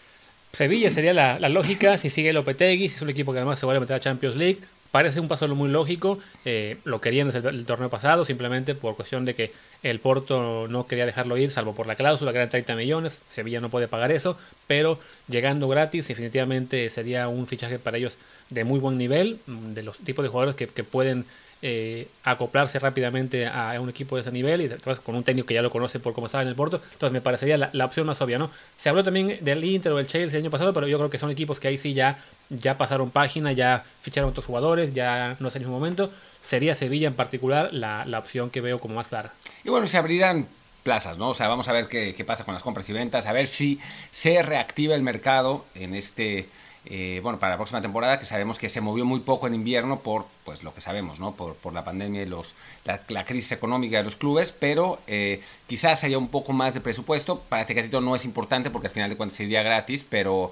Sevilla 0.52 0.90
sería 0.90 1.14
la, 1.14 1.38
la 1.38 1.48
lógica, 1.48 1.96
si 1.98 2.10
sigue 2.10 2.32
Lopetegui, 2.32 2.88
si 2.88 2.96
es 2.96 3.02
un 3.02 3.10
equipo 3.10 3.32
que 3.32 3.38
además 3.38 3.58
se 3.58 3.66
vuelve 3.66 3.78
a 3.78 3.80
meter 3.82 3.96
a 3.96 4.00
Champions 4.00 4.34
League, 4.34 4.58
parece 4.90 5.20
un 5.20 5.28
paso 5.28 5.46
muy 5.54 5.68
lógico. 5.70 6.18
Eh, 6.44 6.78
lo 6.84 7.00
querían 7.00 7.30
desde 7.30 7.48
el, 7.48 7.66
torneo 7.66 7.90
pasado, 7.90 8.24
simplemente 8.24 8.74
por 8.74 8.96
cuestión 8.96 9.24
de 9.24 9.34
que 9.34 9.52
el 9.82 10.00
Porto 10.00 10.66
no 10.68 10.86
quería 10.86 11.06
dejarlo 11.06 11.36
ir, 11.36 11.50
salvo 11.50 11.74
por 11.74 11.86
la 11.86 11.94
cláusula, 11.94 12.32
que 12.32 12.38
eran 12.38 12.50
30 12.50 12.74
millones. 12.74 13.18
Sevilla 13.28 13.60
no 13.60 13.70
puede 13.70 13.88
pagar 13.88 14.10
eso, 14.10 14.38
pero 14.66 14.98
llegando 15.28 15.68
gratis, 15.68 16.08
definitivamente 16.08 16.88
sería 16.90 17.28
un 17.28 17.46
fichaje 17.46 17.78
para 17.78 17.98
ellos 17.98 18.16
de 18.50 18.64
muy 18.64 18.80
buen 18.80 18.96
nivel, 18.96 19.38
de 19.46 19.82
los 19.82 19.98
tipos 19.98 20.22
de 20.22 20.30
jugadores 20.30 20.56
que 20.56 20.84
pueden 20.84 21.26
eh, 21.60 22.08
acoplarse 22.24 22.78
rápidamente 22.78 23.46
a, 23.46 23.80
un 23.80 23.88
equipo 23.88 24.16
de 24.16 24.22
ese 24.22 24.30
nivel 24.30 24.60
y 24.60 24.68
con 25.04 25.16
un 25.16 25.24
técnico 25.24 25.48
que 25.48 25.54
ya 25.54 25.62
lo 25.62 25.70
conoce 25.70 25.98
por 25.98 26.14
cómo 26.14 26.26
estaba 26.26 26.42
en 26.42 26.48
el 26.48 26.54
Porto, 26.54 26.80
entonces 26.92 27.12
me 27.12 27.20
parecería 27.20 27.58
la, 27.58 27.70
la, 27.72 27.84
opción 27.84 28.06
más 28.06 28.20
obvia, 28.20 28.38
¿no? 28.38 28.50
Se 28.78 28.88
habló 28.88 29.02
también 29.02 29.38
del 29.40 29.64
Inter 29.64 29.92
o 29.92 29.96
del 29.96 30.06
Chelsea 30.06 30.38
el 30.38 30.44
año 30.44 30.50
pasado, 30.50 30.72
pero 30.72 30.86
yo 30.86 30.98
creo 30.98 31.10
que 31.10 31.18
son 31.18 31.30
equipos 31.30 31.58
que 31.58 31.68
ahí 31.68 31.78
sí 31.78 31.94
ya, 31.94 32.18
ya 32.48 32.78
pasaron 32.78 33.10
página, 33.10 33.52
ya 33.52 33.84
ficharon 34.00 34.30
otros 34.30 34.46
jugadores, 34.46 34.94
ya 34.94 35.36
no 35.40 35.48
es 35.48 35.56
el 35.56 35.62
mismo 35.62 35.74
momento. 35.74 36.10
Sería 36.44 36.74
Sevilla 36.74 37.08
en 37.08 37.14
particular 37.14 37.70
la, 37.72 38.04
la 38.04 38.20
opción 38.20 38.50
que 38.50 38.60
veo 38.60 38.78
como 38.78 38.94
más 38.94 39.08
clara. 39.08 39.32
Y 39.64 39.70
bueno, 39.70 39.86
se 39.86 39.98
abrirán 39.98 40.46
plazas, 40.82 41.18
¿no? 41.18 41.30
O 41.30 41.34
sea, 41.34 41.48
vamos 41.48 41.68
a 41.68 41.72
ver 41.72 41.88
qué, 41.88 42.14
qué 42.14 42.24
pasa 42.24 42.44
con 42.44 42.54
las 42.54 42.62
compras 42.62 42.88
y 42.88 42.92
ventas, 42.92 43.26
a 43.26 43.32
ver 43.32 43.46
si 43.46 43.80
se 44.10 44.42
reactiva 44.42 44.94
el 44.94 45.02
mercado 45.02 45.64
en 45.74 45.94
este 45.94 46.48
eh, 46.90 47.20
bueno, 47.22 47.38
para 47.38 47.52
la 47.52 47.56
próxima 47.58 47.82
temporada, 47.82 48.18
que 48.18 48.24
sabemos 48.24 48.58
que 48.58 48.70
se 48.70 48.80
movió 48.80 49.04
muy 49.04 49.20
poco 49.20 49.46
en 49.46 49.54
invierno 49.54 50.00
por 50.00 50.24
pues 50.46 50.62
lo 50.62 50.72
que 50.72 50.80
sabemos, 50.80 51.18
¿no? 51.18 51.34
Por, 51.34 51.72
la 51.74 51.84
pandemia 51.84 52.22
y 52.22 52.24
los, 52.24 52.54
la, 52.86 53.02
la, 53.08 53.26
crisis 53.26 53.52
económica 53.52 53.98
de 53.98 54.04
los 54.04 54.16
clubes, 54.16 54.52
pero 54.52 54.98
eh, 55.06 55.42
quizás 55.66 56.02
haya 56.04 56.16
un 56.16 56.28
poco 56.28 56.54
más 56.54 56.72
de 56.72 56.80
presupuesto. 56.80 57.40
Para 57.40 57.66
Tecatito 57.66 58.00
no 58.00 58.16
es 58.16 58.24
importante 58.24 58.70
porque 58.70 58.86
al 58.86 58.94
final 58.94 59.10
de 59.10 59.16
cuentas 59.16 59.36
sería 59.36 59.62
gratis, 59.62 60.02
pero, 60.08 60.50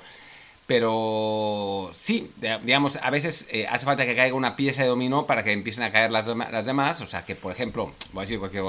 pero 0.66 1.90
sí, 1.94 2.30
digamos, 2.62 2.96
a 2.96 3.08
veces 3.08 3.48
eh, 3.50 3.66
hace 3.70 3.86
falta 3.86 4.04
que 4.04 4.14
caiga 4.14 4.36
una 4.36 4.56
pieza 4.56 4.82
de 4.82 4.88
dominó 4.88 5.24
para 5.24 5.42
que 5.42 5.52
empiecen 5.52 5.84
a 5.84 5.90
caer 5.90 6.10
las, 6.10 6.26
las 6.26 6.66
demás. 6.66 7.00
O 7.00 7.06
sea, 7.06 7.24
que 7.24 7.34
por 7.34 7.50
ejemplo, 7.50 7.94
voy 8.12 8.20
a 8.20 8.26
decir 8.26 8.38
cualquier, 8.38 8.64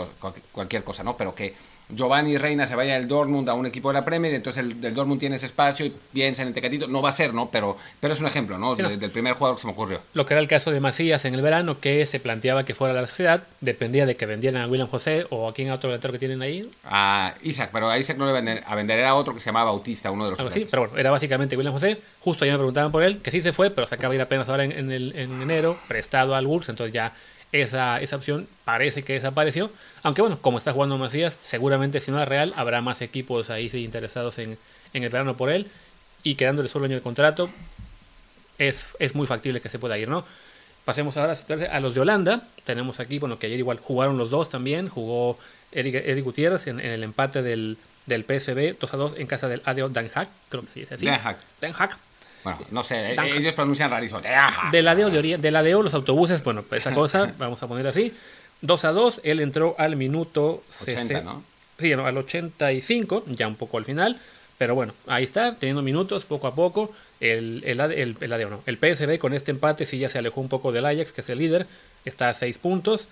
cualquier 0.53 0.85
cosa, 0.85 1.03
¿no? 1.03 1.17
Pero 1.17 1.35
que 1.35 1.53
Giovanni 1.89 2.37
Reina 2.37 2.65
se 2.65 2.75
vaya 2.75 2.95
del 2.95 3.07
Dortmund 3.07 3.47
a 3.49 3.53
un 3.53 3.65
equipo 3.65 3.89
de 3.89 3.93
la 3.93 4.05
Premier, 4.05 4.33
entonces 4.33 4.63
el, 4.63 4.93
Dortmund 4.93 5.19
tiene 5.19 5.37
ese 5.37 5.45
espacio 5.45 5.85
y 5.85 5.93
piensa 6.13 6.41
en 6.41 6.49
el 6.49 6.53
Tecatito. 6.53 6.87
No 6.87 7.01
va 7.01 7.09
a 7.09 7.13
ser, 7.13 7.33
¿no? 7.33 7.49
Pero, 7.49 7.77
pero 7.99 8.13
es 8.13 8.19
un 8.19 8.27
ejemplo, 8.27 8.57
¿no? 8.57 8.75
De, 8.75 8.97
del 8.97 9.11
primer 9.11 9.33
jugador 9.33 9.55
que 9.55 9.61
se 9.61 9.67
me 9.67 9.73
ocurrió. 9.73 10.01
Lo 10.13 10.25
que 10.25 10.33
era 10.33 10.41
el 10.41 10.47
caso 10.47 10.71
de 10.71 10.79
Macías 10.79 11.23
en 11.25 11.33
el 11.33 11.41
verano, 11.41 11.79
que 11.79 12.05
se 12.05 12.19
planteaba 12.19 12.65
que 12.65 12.75
fuera 12.75 12.97
a 12.97 13.01
la 13.01 13.07
sociedad, 13.07 13.43
dependía 13.61 14.05
de 14.05 14.15
que 14.17 14.25
vendieran 14.25 14.61
a 14.61 14.67
William 14.67 14.89
José 14.89 15.25
o 15.29 15.47
a 15.47 15.53
quién 15.53 15.71
otro 15.71 15.89
delantero 15.89 16.11
que 16.11 16.19
tienen 16.19 16.41
ahí. 16.41 16.69
A 16.83 17.35
Isaac, 17.41 17.69
pero 17.71 17.89
a 17.89 17.97
Isaac 17.97 18.17
no 18.17 18.25
le 18.25 18.33
vender, 18.33 18.63
a 18.65 18.75
vender 18.75 18.99
era 18.99 19.15
otro 19.15 19.33
que 19.33 19.39
se 19.39 19.45
llamaba 19.45 19.71
Bautista, 19.71 20.11
uno 20.11 20.25
de 20.25 20.31
los. 20.31 20.39
Algo 20.39 20.51
así, 20.51 20.67
pero 20.69 20.83
bueno, 20.83 20.97
era 20.97 21.11
básicamente 21.11 21.55
William 21.55 21.73
José. 21.73 22.01
Justo 22.19 22.45
ya 22.45 22.51
me 22.53 22.57
preguntaban 22.57 22.91
por 22.91 23.03
él, 23.03 23.19
que 23.19 23.31
sí 23.31 23.41
se 23.41 23.53
fue, 23.53 23.69
pero 23.69 23.87
se 23.87 23.95
acaba 23.95 24.11
de 24.11 24.17
ir 24.17 24.21
apenas 24.21 24.49
ahora 24.49 24.65
en, 24.65 24.73
en, 24.73 24.91
el, 24.91 25.15
en 25.15 25.41
enero, 25.41 25.77
prestado 25.87 26.35
al 26.35 26.45
Wolves, 26.45 26.69
entonces 26.69 26.93
ya 26.93 27.13
esa, 27.51 28.01
esa 28.01 28.15
opción 28.15 28.47
parece 28.65 29.03
que 29.03 29.13
desapareció. 29.13 29.71
Aunque 30.03 30.21
bueno, 30.21 30.39
como 30.41 30.57
está 30.57 30.73
jugando 30.73 30.97
Macías, 30.97 31.37
seguramente 31.41 31.99
si 31.99 32.11
no 32.11 32.21
es 32.21 32.27
real, 32.27 32.53
habrá 32.55 32.81
más 32.81 33.01
equipos 33.01 33.49
ahí 33.49 33.69
sí, 33.69 33.83
interesados 33.83 34.37
en, 34.39 34.57
en, 34.93 35.03
el 35.03 35.09
verano 35.09 35.37
por 35.37 35.49
él. 35.49 35.67
Y 36.23 36.35
quedándole 36.35 36.69
solo 36.69 36.85
año 36.85 36.95
de 36.95 37.01
contrato, 37.01 37.49
es, 38.57 38.87
es 38.99 39.15
muy 39.15 39.27
factible 39.27 39.61
que 39.61 39.69
se 39.69 39.79
pueda 39.79 39.97
ir, 39.97 40.09
¿no? 40.09 40.25
Pasemos 40.83 41.17
ahora 41.17 41.37
a 41.71 41.79
los 41.79 41.93
de 41.93 42.01
Holanda. 42.01 42.41
Tenemos 42.63 42.99
aquí, 42.99 43.19
bueno, 43.19 43.39
que 43.39 43.47
ayer 43.47 43.59
igual 43.59 43.79
jugaron 43.79 44.17
los 44.17 44.29
dos 44.29 44.49
también. 44.49 44.87
Jugó 44.87 45.37
Eric, 45.71 45.95
Eric 45.95 46.23
Gutiérrez 46.23 46.67
en, 46.67 46.79
en, 46.79 46.91
el 46.91 47.03
empate 47.03 47.43
del, 47.43 47.77
del 48.05 48.23
PSB 48.23 48.79
2 48.79 48.93
a 48.93 48.97
2 48.97 49.13
en 49.17 49.27
casa 49.27 49.47
del 49.47 49.61
ADO 49.65 49.89
Den 49.89 50.09
Haag, 50.13 50.29
creo 50.49 50.63
que 50.63 50.71
se 50.71 50.79
dice 50.79 50.95
así. 50.95 51.05
Den 51.05 51.15
Haag. 51.15 51.37
Den 51.61 51.73
Haag. 51.77 51.97
Bueno, 52.55 52.65
no 52.71 52.83
sé, 52.83 53.13
Dan 53.15 53.27
ellos 53.27 53.53
pronuncian 53.53 53.91
rarísimo. 53.91 54.21
De 54.71 54.81
la 54.81 54.95
DEO, 54.95 55.09
de, 55.09 55.37
de 55.37 55.51
la 55.51 55.63
DEO, 55.63 55.83
los 55.83 55.93
autobuses, 55.93 56.43
bueno, 56.43 56.63
esa 56.71 56.93
cosa, 56.93 57.33
vamos 57.37 57.61
a 57.61 57.67
poner 57.67 57.87
así. 57.87 58.13
2 58.61 58.85
a 58.85 58.91
2, 58.91 59.21
él 59.23 59.41
entró 59.41 59.75
al 59.77 59.97
minuto 59.97 60.63
80, 60.81 61.21
¿no? 61.21 61.43
Sí, 61.77 61.95
no, 61.95 62.05
al 62.05 62.17
85, 62.17 63.25
ya 63.27 63.47
un 63.47 63.55
poco 63.55 63.77
al 63.77 63.85
final. 63.85 64.19
Pero 64.57 64.73
bueno, 64.75 64.93
ahí 65.05 65.23
está, 65.23 65.55
teniendo 65.55 65.81
minutos 65.81 66.25
poco 66.25 66.47
a 66.47 66.55
poco. 66.55 66.91
El, 67.19 67.63
el, 67.65 67.79
el, 67.79 68.17
el, 68.19 68.33
ADEO, 68.33 68.49
no. 68.49 68.63
el 68.65 68.77
PSB 68.77 69.17
con 69.19 69.33
este 69.33 69.51
empate 69.51 69.85
sí 69.85 69.97
ya 69.97 70.07
se 70.07 70.19
alejó 70.19 70.39
un 70.39 70.49
poco 70.49 70.71
del 70.71 70.85
Ajax, 70.85 71.11
que 71.11 71.21
es 71.21 71.29
el 71.29 71.39
líder. 71.39 71.67
Está 72.05 72.29
a 72.29 72.33
6 72.33 72.57
puntos 72.59 73.07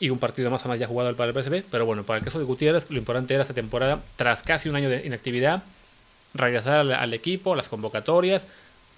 y 0.00 0.10
un 0.10 0.18
partido 0.18 0.50
más 0.50 0.64
o 0.64 0.68
menos 0.68 0.80
ya 0.80 0.86
jugado 0.86 1.14
para 1.14 1.30
el 1.30 1.42
PSB. 1.42 1.62
Pero 1.70 1.86
bueno, 1.86 2.02
para 2.02 2.18
el 2.18 2.24
caso 2.24 2.38
de 2.38 2.44
Gutiérrez, 2.44 2.90
lo 2.90 2.98
importante 2.98 3.34
era 3.34 3.42
esta 3.42 3.54
temporada, 3.54 4.00
tras 4.16 4.42
casi 4.42 4.68
un 4.68 4.76
año 4.76 4.90
de 4.90 5.06
inactividad, 5.06 5.62
regresar 6.34 6.80
al, 6.80 6.92
al 6.92 7.14
equipo, 7.14 7.54
las 7.54 7.68
convocatorias, 7.68 8.46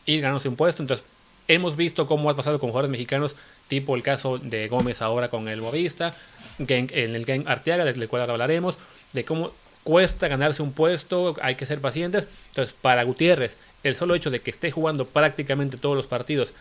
ir 0.07 0.21
ganándose 0.21 0.49
un 0.49 0.57
puesto. 0.57 0.83
Entonces, 0.83 1.05
hemos 1.49 1.77
visto 1.77 2.07
cómo 2.07 2.31
ha 2.31 2.37
pasado 2.37 2.59
con 2.59 2.71
jugadores 2.71 2.91
mexicanos, 2.91 3.37
tipo 3.69 3.95
el 3.95 4.03
caso 4.03 4.39
de 4.39 4.69
Gómez 4.69 5.03
ahora 5.03 5.29
con 5.29 5.49
el 5.49 5.61
Boavista, 5.61 6.15
en 6.59 6.89
el 7.15 7.25
Gang 7.25 7.47
Arteaga, 7.47 7.85
del 7.85 8.09
cual 8.09 8.31
hablaremos, 8.31 8.79
de 9.13 9.25
cómo 9.25 9.53
cuesta 9.85 10.27
ganarse 10.29 10.63
un 10.63 10.73
puesto, 10.73 11.37
hay 11.43 11.55
que 11.55 11.67
ser 11.67 11.81
pacientes. 11.81 12.29
Entonces, 12.49 12.75
para 12.81 13.05
Gutiérrez, 13.05 13.57
el 13.85 13.95
solo 13.95 14.15
hecho 14.15 14.31
de 14.31 14.41
que 14.41 14.51
esté 14.51 14.71
jugando 14.71 15.07
prácticamente 15.07 15.77
todos 15.77 15.97
los 15.97 16.07
partidos, 16.07 16.55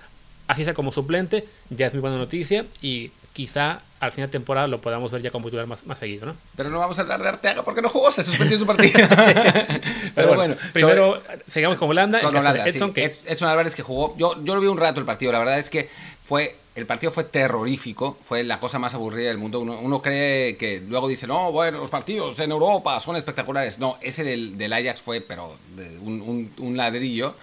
así 0.47 0.63
sea 0.63 0.73
como 0.73 0.91
suplente, 0.91 1.47
ya 1.69 1.87
es 1.87 1.93
muy 1.93 2.01
buena 2.01 2.17
noticia 2.17 2.65
y 2.81 3.11
quizá 3.33 3.81
al 3.99 4.11
final 4.11 4.29
de 4.29 4.31
temporada 4.31 4.67
lo 4.67 4.79
podamos 4.79 5.11
ver 5.11 5.21
ya 5.21 5.31
como 5.31 5.45
titular 5.45 5.67
más, 5.67 5.85
más 5.85 5.99
seguido, 5.99 6.27
¿no? 6.27 6.35
Pero 6.55 6.69
no 6.69 6.79
vamos 6.79 6.97
a 6.99 7.01
hablar 7.01 7.21
de 7.21 7.29
Arteaga 7.29 7.63
porque 7.63 7.81
no 7.81 7.89
jugó, 7.89 8.11
se 8.11 8.23
suspendió 8.23 8.57
su 8.57 8.65
partido. 8.65 8.93
Pero, 9.09 10.11
Pero, 10.15 10.35
bueno, 10.35 10.55
primero 10.73 11.21
sobre... 11.21 11.43
sigamos 11.49 11.77
con 11.77 11.89
Holanda. 11.89 12.21
Con 12.21 12.35
Holanda 12.35 12.65
Edson, 12.65 12.89
sí. 12.89 12.93
que... 12.93 13.05
Edson 13.05 13.49
Álvarez 13.49 13.75
que 13.75 13.83
jugó, 13.83 14.15
yo, 14.17 14.41
yo 14.43 14.55
lo 14.55 14.61
vi 14.61 14.67
un 14.67 14.77
rato 14.77 14.99
el 14.99 15.05
partido, 15.05 15.31
la 15.31 15.39
verdad 15.39 15.57
es 15.57 15.69
que 15.69 15.89
fue 16.23 16.55
el 16.75 16.85
partido 16.85 17.11
fue 17.11 17.23
terrorífico, 17.23 18.17
fue 18.25 18.43
la 18.43 18.59
cosa 18.59 18.79
más 18.79 18.93
aburrida 18.93 19.29
del 19.29 19.37
mundo. 19.37 19.61
Uno, 19.61 19.79
uno, 19.81 20.01
cree 20.01 20.57
que 20.57 20.81
luego 20.85 21.07
dice, 21.07 21.25
no, 21.25 21.51
bueno, 21.53 21.77
los 21.79 21.89
partidos 21.89 22.37
en 22.41 22.51
Europa 22.51 22.99
son 22.99 23.15
espectaculares. 23.15 23.79
No, 23.79 23.97
ese 24.01 24.25
del, 24.25 24.57
del 24.57 24.73
Ajax 24.73 25.01
fue, 25.01 25.21
pero 25.21 25.55
un, 26.01 26.21
un, 26.21 26.51
un 26.57 26.77
ladrillo. 26.77 27.35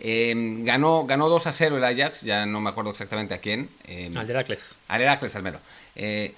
Eh, 0.00 0.32
ganó, 0.60 1.06
ganó 1.06 1.28
2 1.28 1.46
a 1.46 1.52
0 1.52 1.76
el 1.78 1.84
Ajax, 1.84 2.22
ya 2.22 2.46
no 2.46 2.60
me 2.60 2.70
acuerdo 2.70 2.90
exactamente 2.90 3.34
a 3.34 3.38
quién. 3.38 3.68
Eh, 3.86 4.10
al 4.14 4.30
Heracles. 4.30 4.74
Al 4.86 5.02
Heracles, 5.02 5.34
al 5.34 5.42
mero. 5.42 5.58
Eh, 5.96 6.34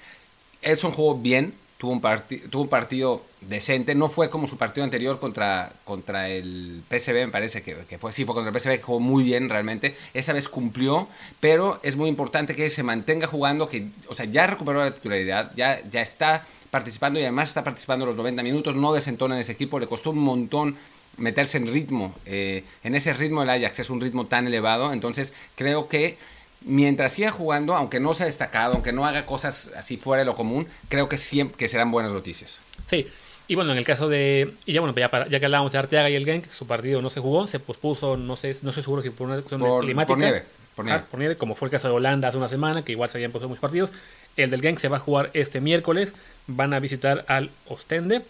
Edson 0.62 0.92
jugó 0.92 1.18
bien, 1.18 1.55
tuvo 1.77 1.92
un, 1.92 2.01
tuvo 2.01 2.62
un 2.62 2.68
partido 2.68 3.23
decente, 3.40 3.94
no 3.94 4.09
fue 4.09 4.31
como 4.31 4.49
su 4.49 4.57
partido 4.57 4.85
anterior 4.85 5.18
contra, 5.20 5.73
contra 5.85 6.29
el 6.29 6.83
PSV, 6.88 7.14
me 7.14 7.29
parece 7.29 7.62
que, 7.62 7.77
que, 7.88 7.99
fue, 7.99 8.12
sí, 8.12 8.25
fue 8.25 8.35
contra 8.35 8.51
el 8.51 8.59
PSV, 8.59 8.77
que 8.77 8.83
jugó 8.83 9.01
muy 9.01 9.25
bien 9.25 9.49
realmente, 9.49 9.96
esa 10.14 10.33
vez 10.33 10.49
cumplió, 10.49 11.09
pero 11.40 11.81
es 11.83 11.96
muy 11.96 12.09
importante 12.09 12.55
que 12.55 12.68
se 12.70 12.83
mantenga 12.83 13.27
jugando, 13.27 13.68
que, 13.68 13.88
o 14.09 14.14
sea, 14.14 14.27
ya 14.27 14.46
recuperó 14.46 14.85
la 14.85 14.94
titularidad, 14.94 15.53
ya, 15.55 15.81
ya 15.90 16.03
está 16.03 16.44
participando 16.70 17.18
y 17.18 17.23
además 17.23 17.49
está 17.49 17.64
participando 17.64 18.07
los 18.07 18.16
90 18.16 18.42
minutos, 18.42 18.77
no 18.77 18.92
desentona 18.92 19.35
en 19.35 19.40
ese 19.40 19.53
equipo, 19.53 19.81
le 19.81 19.87
costó 19.87 20.11
un 20.11 20.18
montón 20.18 20.77
meterse 21.16 21.59
en 21.59 21.66
ritmo, 21.66 22.14
eh, 22.27 22.64
en 22.83 22.94
ese 22.94 23.12
ritmo 23.12 23.40
del 23.40 23.51
Ajax 23.51 23.81
es 23.81 23.90
un 23.90 24.01
ritmo 24.01 24.27
tan 24.27 24.46
elevado, 24.46 24.92
entonces 24.92 25.33
creo 25.55 25.88
que 25.88 26.16
mientras 26.62 27.12
siga 27.12 27.31
jugando, 27.31 27.75
aunque 27.75 28.01
no 28.01 28.14
sea 28.14 28.27
destacado, 28.27 28.75
aunque 28.75 28.92
no 28.92 29.07
haga 29.07 29.27
cosas 29.27 29.70
así 29.77 29.96
fuera 29.96 30.20
de 30.20 30.27
lo 30.27 30.37
común, 30.37 30.66
creo 30.88 31.09
que 31.09 31.18
siempre 31.18 31.57
que 31.57 31.68
serán 31.68 31.90
buenas 31.90 32.12
noticias. 32.12 32.61
Sí, 32.87 33.07
y 33.51 33.57
bueno, 33.57 33.73
en 33.73 33.79
el 33.79 33.85
caso 33.85 34.09
de. 34.09 34.55
Y 34.64 34.75
ya 34.75 34.81
bueno, 34.81 34.94
ya, 34.96 35.11
para, 35.11 35.27
ya 35.29 35.40
que 35.40 35.46
hablábamos 35.46 35.73
de 35.73 35.79
Arteaga 35.79 36.09
y 36.09 36.14
el 36.14 36.25
Genk, 36.25 36.49
su 36.51 36.68
partido 36.68 37.03
no 37.03 37.11
se 37.11 37.18
jugó, 37.18 37.49
se 37.49 37.59
pospuso, 37.59 38.16
no 38.16 38.37
sé, 38.37 38.57
no 38.62 38.70
estoy 38.70 38.85
seguro 38.85 39.03
si 39.03 39.11
por 39.11 39.27
una 39.27 39.37
cuestión 39.37 39.61
por, 39.61 39.83
climática. 39.83 40.14
Por 40.14 40.85
nieve. 40.85 41.03
por 41.11 41.18
nieve. 41.18 41.37
como 41.37 41.57
fue 41.57 41.66
el 41.66 41.73
caso 41.73 41.88
de 41.88 41.94
Holanda 41.94 42.29
hace 42.29 42.38
una 42.38 42.49
semana, 42.49 42.85
que 42.85 42.92
igual 42.92 43.11
se 43.11 43.18
habían 43.18 43.33
puesto 43.33 43.49
muchos 43.49 43.61
partidos. 43.61 43.90
El 44.37 44.51
del 44.51 44.62
Genk 44.62 44.79
se 44.79 44.87
va 44.87 44.99
a 44.99 45.01
jugar 45.01 45.31
este 45.35 45.61
miércoles, 45.61 46.14
van 46.46 46.73
a 46.73 46.79
visitar 46.79 47.25
al 47.27 47.51
Ostende. 47.66 48.23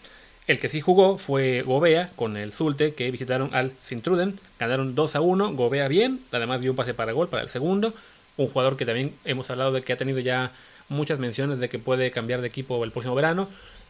El 0.51 0.59
que 0.59 0.67
sí 0.67 0.81
jugó 0.81 1.17
fue 1.17 1.61
Gobea 1.61 2.09
con 2.17 2.35
el 2.35 2.51
Zulte, 2.51 2.93
que 2.93 3.09
visitaron 3.09 3.55
al 3.55 3.71
Sintruden. 3.81 4.37
Ganaron 4.59 4.95
2 4.95 5.15
a 5.15 5.21
1. 5.21 5.53
Gobea 5.53 5.87
bien, 5.87 6.19
además 6.29 6.59
dio 6.59 6.71
un 6.71 6.75
pase 6.75 6.93
para 6.93 7.13
gol 7.13 7.29
para 7.29 7.41
el 7.41 7.47
segundo. 7.47 7.93
Un 8.35 8.49
jugador 8.49 8.75
que 8.75 8.85
también 8.85 9.15
hemos 9.23 9.49
hablado 9.49 9.71
de 9.71 9.81
que 9.81 9.93
ha 9.93 9.95
tenido 9.95 10.19
ya 10.19 10.51
muchas 10.89 11.19
menciones 11.19 11.59
de 11.59 11.69
que 11.69 11.79
puede 11.79 12.11
cambiar 12.11 12.41
de 12.41 12.49
equipo 12.49 12.83
el 12.83 12.91
próximo 12.91 13.15
verano. 13.15 13.47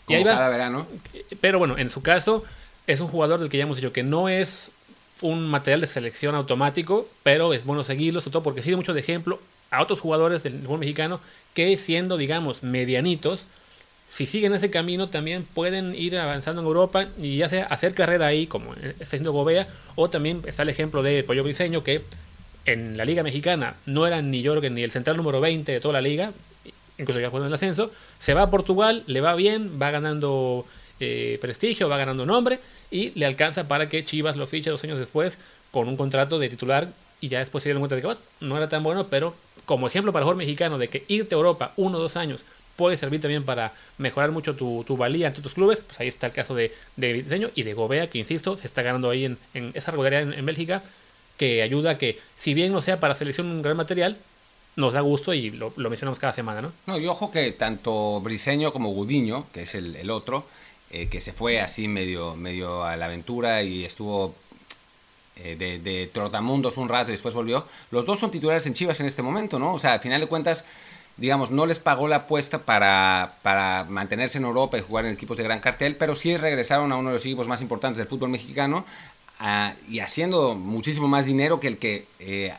y 0.07 0.13
ahí 0.13 0.23
va. 0.23 0.33
cada 0.33 0.49
verano. 0.49 0.85
Pero 1.39 1.57
bueno, 1.57 1.79
en 1.79 1.89
su 1.89 2.03
caso, 2.03 2.43
es 2.85 2.99
un 2.99 3.07
jugador 3.07 3.39
del 3.39 3.49
que 3.49 3.57
ya 3.57 3.63
hemos 3.63 3.77
dicho 3.77 3.91
que 3.91 4.03
no 4.03 4.29
es 4.29 4.69
un 5.21 5.49
material 5.49 5.81
de 5.81 5.87
selección 5.87 6.35
automático, 6.35 7.09
pero 7.23 7.55
es 7.55 7.65
bueno 7.65 7.83
seguirlo, 7.83 8.21
sobre 8.21 8.33
todo 8.33 8.43
porque 8.43 8.61
sirve 8.61 8.77
mucho 8.77 8.93
de 8.93 8.99
ejemplo 8.99 9.39
a 9.71 9.81
otros 9.81 9.99
jugadores 9.99 10.43
del 10.43 10.61
fútbol 10.61 10.81
mexicano 10.81 11.21
que 11.55 11.75
siendo, 11.77 12.17
digamos, 12.17 12.61
medianitos, 12.61 13.47
si 14.11 14.25
siguen 14.25 14.53
ese 14.53 14.69
camino 14.69 15.07
también 15.07 15.45
pueden 15.45 15.95
ir 15.95 16.17
avanzando 16.17 16.61
en 16.61 16.67
Europa 16.67 17.07
y 17.17 17.37
ya 17.37 17.47
sea 17.47 17.63
hacer 17.65 17.93
carrera 17.93 18.27
ahí, 18.27 18.45
como 18.45 18.73
está 18.75 19.05
haciendo 19.05 19.31
Gobea, 19.31 19.69
o 19.95 20.09
también 20.09 20.41
está 20.45 20.63
el 20.63 20.69
ejemplo 20.69 21.01
de 21.01 21.23
Pollo 21.23 21.45
Briseño, 21.45 21.81
que 21.81 22.01
en 22.65 22.97
la 22.97 23.05
Liga 23.05 23.23
Mexicana 23.23 23.75
no 23.85 24.05
era 24.05 24.21
ni 24.21 24.45
Jorgen 24.45 24.73
ni 24.73 24.83
el 24.83 24.91
central 24.91 25.15
número 25.15 25.39
20 25.39 25.71
de 25.71 25.79
toda 25.79 25.93
la 25.93 26.01
liga, 26.01 26.33
incluso 26.97 27.21
ya 27.21 27.29
jugando 27.29 27.45
en 27.45 27.51
el 27.51 27.55
ascenso, 27.55 27.89
se 28.19 28.33
va 28.33 28.43
a 28.43 28.49
Portugal, 28.49 29.03
le 29.07 29.21
va 29.21 29.33
bien, 29.35 29.79
va 29.81 29.91
ganando 29.91 30.65
eh, 30.99 31.37
prestigio, 31.39 31.87
va 31.87 31.97
ganando 31.97 32.25
nombre 32.25 32.59
y 32.91 33.17
le 33.17 33.25
alcanza 33.25 33.69
para 33.69 33.87
que 33.87 34.03
Chivas 34.03 34.35
lo 34.35 34.45
fiche 34.45 34.69
dos 34.69 34.83
años 34.83 34.99
después 34.99 35.37
con 35.71 35.87
un 35.87 35.95
contrato 35.95 36.37
de 36.37 36.49
titular 36.49 36.89
y 37.21 37.29
ya 37.29 37.39
después 37.39 37.63
se 37.63 37.69
dieron 37.69 37.79
cuenta 37.79 37.95
de 37.95 38.01
que 38.01 38.17
no 38.41 38.57
era 38.57 38.67
tan 38.67 38.83
bueno, 38.83 39.07
pero 39.07 39.33
como 39.63 39.87
ejemplo 39.87 40.11
para 40.11 40.23
el 40.23 40.25
jugador 40.25 40.37
mexicano 40.37 40.77
de 40.77 40.89
que 40.89 41.05
irte 41.07 41.33
a 41.33 41.37
Europa 41.37 41.71
uno 41.77 41.97
o 41.97 42.01
dos 42.01 42.17
años 42.17 42.41
puede 42.75 42.97
servir 42.97 43.21
también 43.21 43.43
para 43.43 43.73
mejorar 43.97 44.31
mucho 44.31 44.55
tu, 44.55 44.83
valía 44.97 45.27
ante 45.27 45.41
tus 45.41 45.53
clubes, 45.53 45.81
pues 45.81 45.99
ahí 45.99 46.07
está 46.07 46.27
el 46.27 46.33
caso 46.33 46.55
de, 46.55 46.73
de 46.95 47.51
y 47.55 47.63
de 47.63 47.73
Gobea, 47.73 48.07
que 48.07 48.19
insisto, 48.19 48.57
se 48.57 48.67
está 48.67 48.81
ganando 48.81 49.09
ahí 49.09 49.25
en, 49.25 49.37
esa 49.73 49.91
regularidad 49.91 50.33
en, 50.33 50.45
Bélgica, 50.45 50.83
que 51.37 51.61
ayuda 51.61 51.91
a 51.91 51.97
que, 51.97 52.19
si 52.37 52.53
bien 52.53 52.71
no 52.71 52.81
sea 52.81 52.99
para 52.99 53.15
selección 53.15 53.47
un 53.47 53.61
gran 53.61 53.77
material, 53.77 54.17
nos 54.75 54.93
da 54.93 55.01
gusto 55.01 55.33
y 55.33 55.51
lo, 55.51 55.73
mencionamos 55.75 56.19
cada 56.19 56.33
semana, 56.33 56.61
¿no? 56.61 56.71
No, 56.87 56.97
y 56.97 57.05
ojo 57.07 57.31
que 57.31 57.51
tanto 57.51 58.21
Briseño 58.21 58.71
como 58.71 58.89
Gudiño, 58.89 59.47
que 59.53 59.63
es 59.63 59.75
el, 59.75 60.09
otro, 60.09 60.45
eh, 60.91 61.07
que 61.07 61.19
se 61.19 61.33
fue 61.33 61.59
así 61.59 61.87
medio, 61.87 62.35
medio 62.35 62.83
a 62.83 62.95
la 62.95 63.05
aventura 63.05 63.63
y 63.63 63.83
estuvo 63.83 64.33
eh, 65.37 65.55
de, 65.55 65.79
de, 65.79 66.07
trotamundos 66.13 66.77
un 66.77 66.87
rato 66.87 67.09
y 67.09 67.13
después 67.13 67.33
volvió. 67.33 67.65
Los 67.89 68.05
dos 68.05 68.19
son 68.19 68.31
titulares 68.31 68.65
en 68.67 68.73
Chivas 68.73 68.99
en 69.01 69.07
este 69.07 69.21
momento, 69.21 69.59
¿no? 69.59 69.73
O 69.73 69.79
sea, 69.79 69.93
al 69.93 69.99
final 69.99 70.21
de 70.21 70.27
cuentas, 70.27 70.65
digamos, 71.21 71.51
no 71.51 71.67
les 71.67 71.77
pagó 71.77 72.07
la 72.07 72.15
apuesta 72.15 72.63
para, 72.63 73.35
para 73.43 73.85
mantenerse 73.87 74.39
en 74.39 74.43
Europa 74.43 74.79
y 74.79 74.81
jugar 74.81 75.05
en 75.05 75.13
equipos 75.13 75.37
de 75.37 75.43
gran 75.43 75.59
cartel, 75.59 75.95
pero 75.95 76.15
sí 76.15 76.35
regresaron 76.35 76.91
a 76.91 76.97
uno 76.97 77.09
de 77.09 77.13
los 77.13 77.25
equipos 77.25 77.47
más 77.47 77.61
importantes 77.61 77.99
del 77.99 78.07
fútbol 78.07 78.29
mexicano 78.29 78.85
y 79.87 79.99
haciendo 79.99 80.55
muchísimo 80.55 81.07
más 81.07 81.27
dinero 81.27 81.59
que 81.59 81.67
el 81.67 81.77
que 81.77 82.07
eh, 82.19 82.51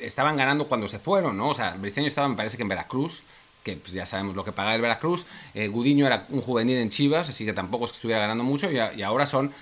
estaban 0.00 0.36
ganando 0.36 0.66
cuando 0.66 0.88
se 0.88 0.98
fueron, 0.98 1.36
¿no? 1.36 1.50
O 1.50 1.54
sea, 1.54 1.76
Briceño 1.78 2.08
estaba, 2.08 2.28
me 2.28 2.34
parece 2.34 2.56
que 2.56 2.64
en 2.64 2.68
Veracruz, 2.68 3.22
que 3.62 3.76
pues, 3.76 3.92
ya 3.92 4.06
sabemos 4.06 4.34
lo 4.34 4.44
que 4.44 4.50
pagaba 4.50 4.74
el 4.74 4.82
Veracruz, 4.82 5.24
eh, 5.54 5.68
Gudiño 5.68 6.04
era 6.04 6.26
un 6.30 6.42
juvenil 6.42 6.78
en 6.78 6.90
Chivas, 6.90 7.28
así 7.28 7.44
que 7.44 7.52
tampoco 7.52 7.84
es 7.84 7.92
que 7.92 7.96
estuviera 7.96 8.20
ganando 8.20 8.42
mucho, 8.42 8.68
y, 8.72 8.78
y 8.96 9.02
ahora 9.02 9.24
son 9.24 9.52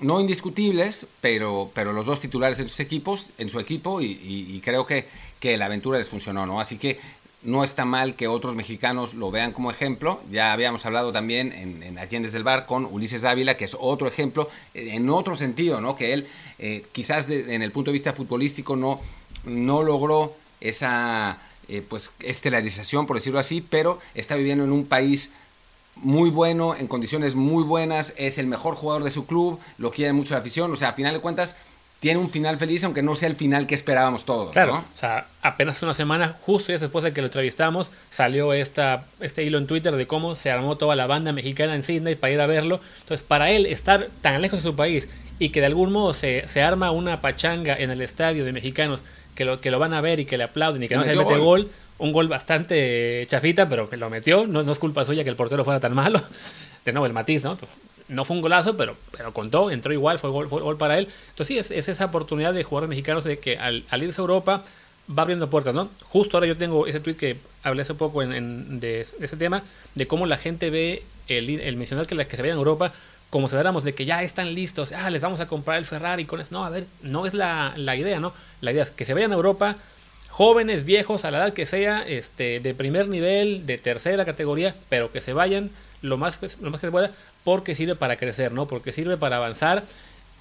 no 0.00 0.20
indiscutibles, 0.20 1.06
pero, 1.20 1.70
pero 1.74 1.92
los 1.92 2.06
dos 2.06 2.20
titulares 2.20 2.60
en 2.60 2.68
sus 2.68 2.80
equipos, 2.80 3.32
en 3.38 3.48
su 3.48 3.58
equipo, 3.58 4.00
y, 4.00 4.60
creo 4.64 4.86
que, 4.86 5.06
que 5.40 5.56
la 5.56 5.66
aventura 5.66 5.98
les 5.98 6.08
funcionó, 6.08 6.46
¿no? 6.46 6.60
Así 6.60 6.78
que 6.78 7.00
no 7.42 7.62
está 7.62 7.84
mal 7.84 8.14
que 8.14 8.26
otros 8.26 8.54
mexicanos 8.56 9.14
lo 9.14 9.30
vean 9.30 9.52
como 9.52 9.70
ejemplo. 9.70 10.20
Ya 10.30 10.52
habíamos 10.52 10.84
hablado 10.86 11.12
también 11.12 11.52
en, 11.52 11.82
en 11.82 11.98
Aquí 11.98 12.18
Desde 12.18 12.38
el 12.38 12.44
Bar 12.44 12.66
con 12.66 12.84
Ulises 12.84 13.22
Dávila, 13.22 13.56
que 13.56 13.64
es 13.64 13.76
otro 13.78 14.08
ejemplo, 14.08 14.48
eh, 14.74 14.90
en 14.94 15.08
otro 15.10 15.36
sentido, 15.36 15.80
¿no? 15.80 15.94
Que 15.94 16.12
él 16.12 16.26
eh, 16.58 16.84
quizás 16.92 17.30
en 17.30 17.62
el 17.62 17.70
punto 17.70 17.90
de 17.90 17.92
vista 17.92 18.12
futbolístico 18.12 18.74
no, 18.74 19.00
no 19.44 19.82
logró 19.82 20.34
esa 20.60 21.38
eh, 21.68 21.82
pues 21.88 22.10
estelarización, 22.20 23.06
por 23.06 23.16
decirlo 23.16 23.38
así, 23.38 23.60
pero 23.60 24.00
está 24.14 24.34
viviendo 24.34 24.64
en 24.64 24.72
un 24.72 24.86
país 24.86 25.30
muy 25.96 26.30
bueno, 26.30 26.74
en 26.76 26.86
condiciones 26.86 27.34
muy 27.34 27.62
buenas, 27.62 28.14
es 28.16 28.38
el 28.38 28.46
mejor 28.46 28.74
jugador 28.74 29.04
de 29.04 29.10
su 29.10 29.26
club, 29.26 29.58
lo 29.78 29.90
quiere 29.90 30.12
mucho 30.12 30.34
la 30.34 30.40
afición, 30.40 30.72
o 30.72 30.76
sea, 30.76 30.90
a 30.90 30.92
final 30.92 31.12
de 31.12 31.20
cuentas 31.20 31.56
tiene 32.00 32.20
un 32.20 32.30
final 32.30 32.56
feliz, 32.56 32.84
aunque 32.84 33.02
no 33.02 33.14
sea 33.16 33.28
el 33.28 33.34
final 33.34 33.66
que 33.66 33.74
esperábamos 33.74 34.24
todos. 34.24 34.52
Claro, 34.52 34.76
o 34.76 34.98
sea, 34.98 35.26
apenas 35.42 35.82
una 35.82 35.94
semana, 35.94 36.36
justo 36.42 36.72
después 36.72 37.02
de 37.02 37.12
que 37.12 37.20
lo 37.20 37.26
entrevistamos, 37.26 37.90
salió 38.10 38.52
esta, 38.52 39.04
este 39.20 39.42
hilo 39.42 39.58
en 39.58 39.66
Twitter 39.66 39.96
de 39.96 40.06
cómo 40.06 40.36
se 40.36 40.50
armó 40.50 40.76
toda 40.76 40.94
la 40.94 41.06
banda 41.06 41.32
mexicana 41.32 41.74
en 41.74 41.82
Sydney 41.82 42.14
para 42.14 42.32
ir 42.32 42.40
a 42.40 42.46
verlo. 42.46 42.80
Entonces, 43.00 43.26
para 43.26 43.50
él 43.50 43.66
estar 43.66 44.08
tan 44.20 44.40
lejos 44.40 44.62
de 44.62 44.70
su 44.70 44.76
país 44.76 45.08
y 45.40 45.48
que 45.48 45.60
de 45.60 45.66
algún 45.66 45.92
modo 45.92 46.14
se, 46.14 46.46
se 46.46 46.62
arma 46.62 46.90
una 46.92 47.20
pachanga 47.20 47.74
en 47.74 47.90
el 47.90 48.00
estadio 48.00 48.44
de 48.44 48.52
mexicanos 48.52 49.00
que 49.34 49.44
lo, 49.44 49.60
que 49.60 49.70
lo 49.70 49.78
van 49.78 49.92
a 49.92 50.00
ver 50.00 50.20
y 50.20 50.24
que 50.24 50.36
le 50.36 50.44
aplauden 50.44 50.82
y 50.82 50.88
que 50.88 50.96
no 50.96 51.04
se 51.04 51.14
mete 51.14 51.36
gol. 51.36 51.68
un 51.98 52.12
gol 52.12 52.28
bastante 52.28 53.26
chafita, 53.28 53.68
pero 53.68 53.88
que 53.88 53.96
lo 53.96 54.10
metió, 54.10 54.46
no, 54.46 54.62
no 54.62 54.72
es 54.72 54.78
culpa 54.78 55.04
suya 55.04 55.24
que 55.24 55.30
el 55.30 55.36
portero 55.36 55.64
fuera 55.64 55.80
tan 55.80 55.94
malo. 55.94 56.20
De 56.84 56.92
nuevo, 56.92 57.06
el 57.06 57.12
matiz, 57.12 57.44
¿no? 57.44 57.58
No 58.08 58.24
fue 58.24 58.36
un 58.36 58.42
golazo, 58.42 58.76
pero, 58.76 58.96
pero 59.16 59.32
contó, 59.32 59.70
entró 59.70 59.92
igual, 59.92 60.18
fue 60.18 60.30
gol, 60.30 60.48
gol 60.48 60.76
para 60.76 60.98
él. 60.98 61.08
Entonces 61.30 61.66
sí, 61.66 61.74
es, 61.74 61.88
esa 61.88 62.04
oportunidad 62.06 62.54
de 62.54 62.64
jugadores 62.64 62.88
mexicanos 62.88 63.24
de 63.24 63.38
que 63.38 63.58
al, 63.58 63.84
irse 64.02 64.20
a 64.20 64.22
Europa 64.22 64.64
va 65.16 65.22
abriendo 65.22 65.48
puertas, 65.48 65.74
¿no? 65.74 65.88
Justo 66.08 66.36
ahora 66.36 66.46
yo 66.46 66.56
tengo 66.56 66.86
ese 66.86 67.00
tweet 67.00 67.16
que 67.16 67.36
hablé 67.62 67.82
hace 67.82 67.94
poco 67.94 68.22
en, 68.22 68.80
de, 68.80 69.00
ese 69.00 69.36
tema, 69.36 69.62
de 69.94 70.06
cómo 70.06 70.26
la 70.26 70.36
gente 70.36 70.70
ve 70.70 71.02
el, 71.28 71.48
el 71.60 71.76
mencionar 71.76 72.06
que, 72.06 72.16
que 72.16 72.36
se 72.36 72.42
vayan 72.42 72.56
a 72.56 72.60
Europa 72.60 72.92
como 73.30 73.48
si 73.48 73.54
habláramos 73.54 73.84
de 73.84 73.94
que 73.94 74.06
ya 74.06 74.22
están 74.22 74.54
listos, 74.54 74.92
ah, 74.92 75.10
les 75.10 75.20
vamos 75.20 75.40
a 75.40 75.46
comprar 75.46 75.76
el 75.78 75.84
Ferrari 75.84 76.24
con 76.24 76.40
eso. 76.40 76.48
No, 76.50 76.64
a 76.64 76.70
ver, 76.70 76.86
no 77.02 77.26
es 77.26 77.34
la, 77.34 77.74
la 77.76 77.94
idea, 77.94 78.20
¿no? 78.20 78.32
La 78.60 78.72
idea 78.72 78.82
es 78.82 78.90
que 78.90 79.04
se 79.04 79.12
vayan 79.12 79.32
a 79.32 79.34
Europa 79.34 79.76
jóvenes, 80.30 80.84
viejos, 80.84 81.24
a 81.24 81.30
la 81.30 81.38
edad 81.38 81.52
que 81.52 81.66
sea, 81.66 82.06
este, 82.06 82.60
de 82.60 82.72
primer 82.72 83.08
nivel, 83.08 83.66
de 83.66 83.76
tercera 83.76 84.24
categoría, 84.24 84.74
pero 84.88 85.10
que 85.10 85.20
se 85.20 85.32
vayan 85.32 85.70
lo 86.00 86.16
más, 86.16 86.40
lo 86.60 86.70
más 86.70 86.80
que 86.80 86.86
se 86.86 86.90
pueda, 86.90 87.10
porque 87.48 87.74
sirve 87.74 87.94
para 87.94 88.18
crecer, 88.18 88.52
¿no? 88.52 88.68
Porque 88.68 88.92
sirve 88.92 89.16
para 89.16 89.38
avanzar 89.38 89.82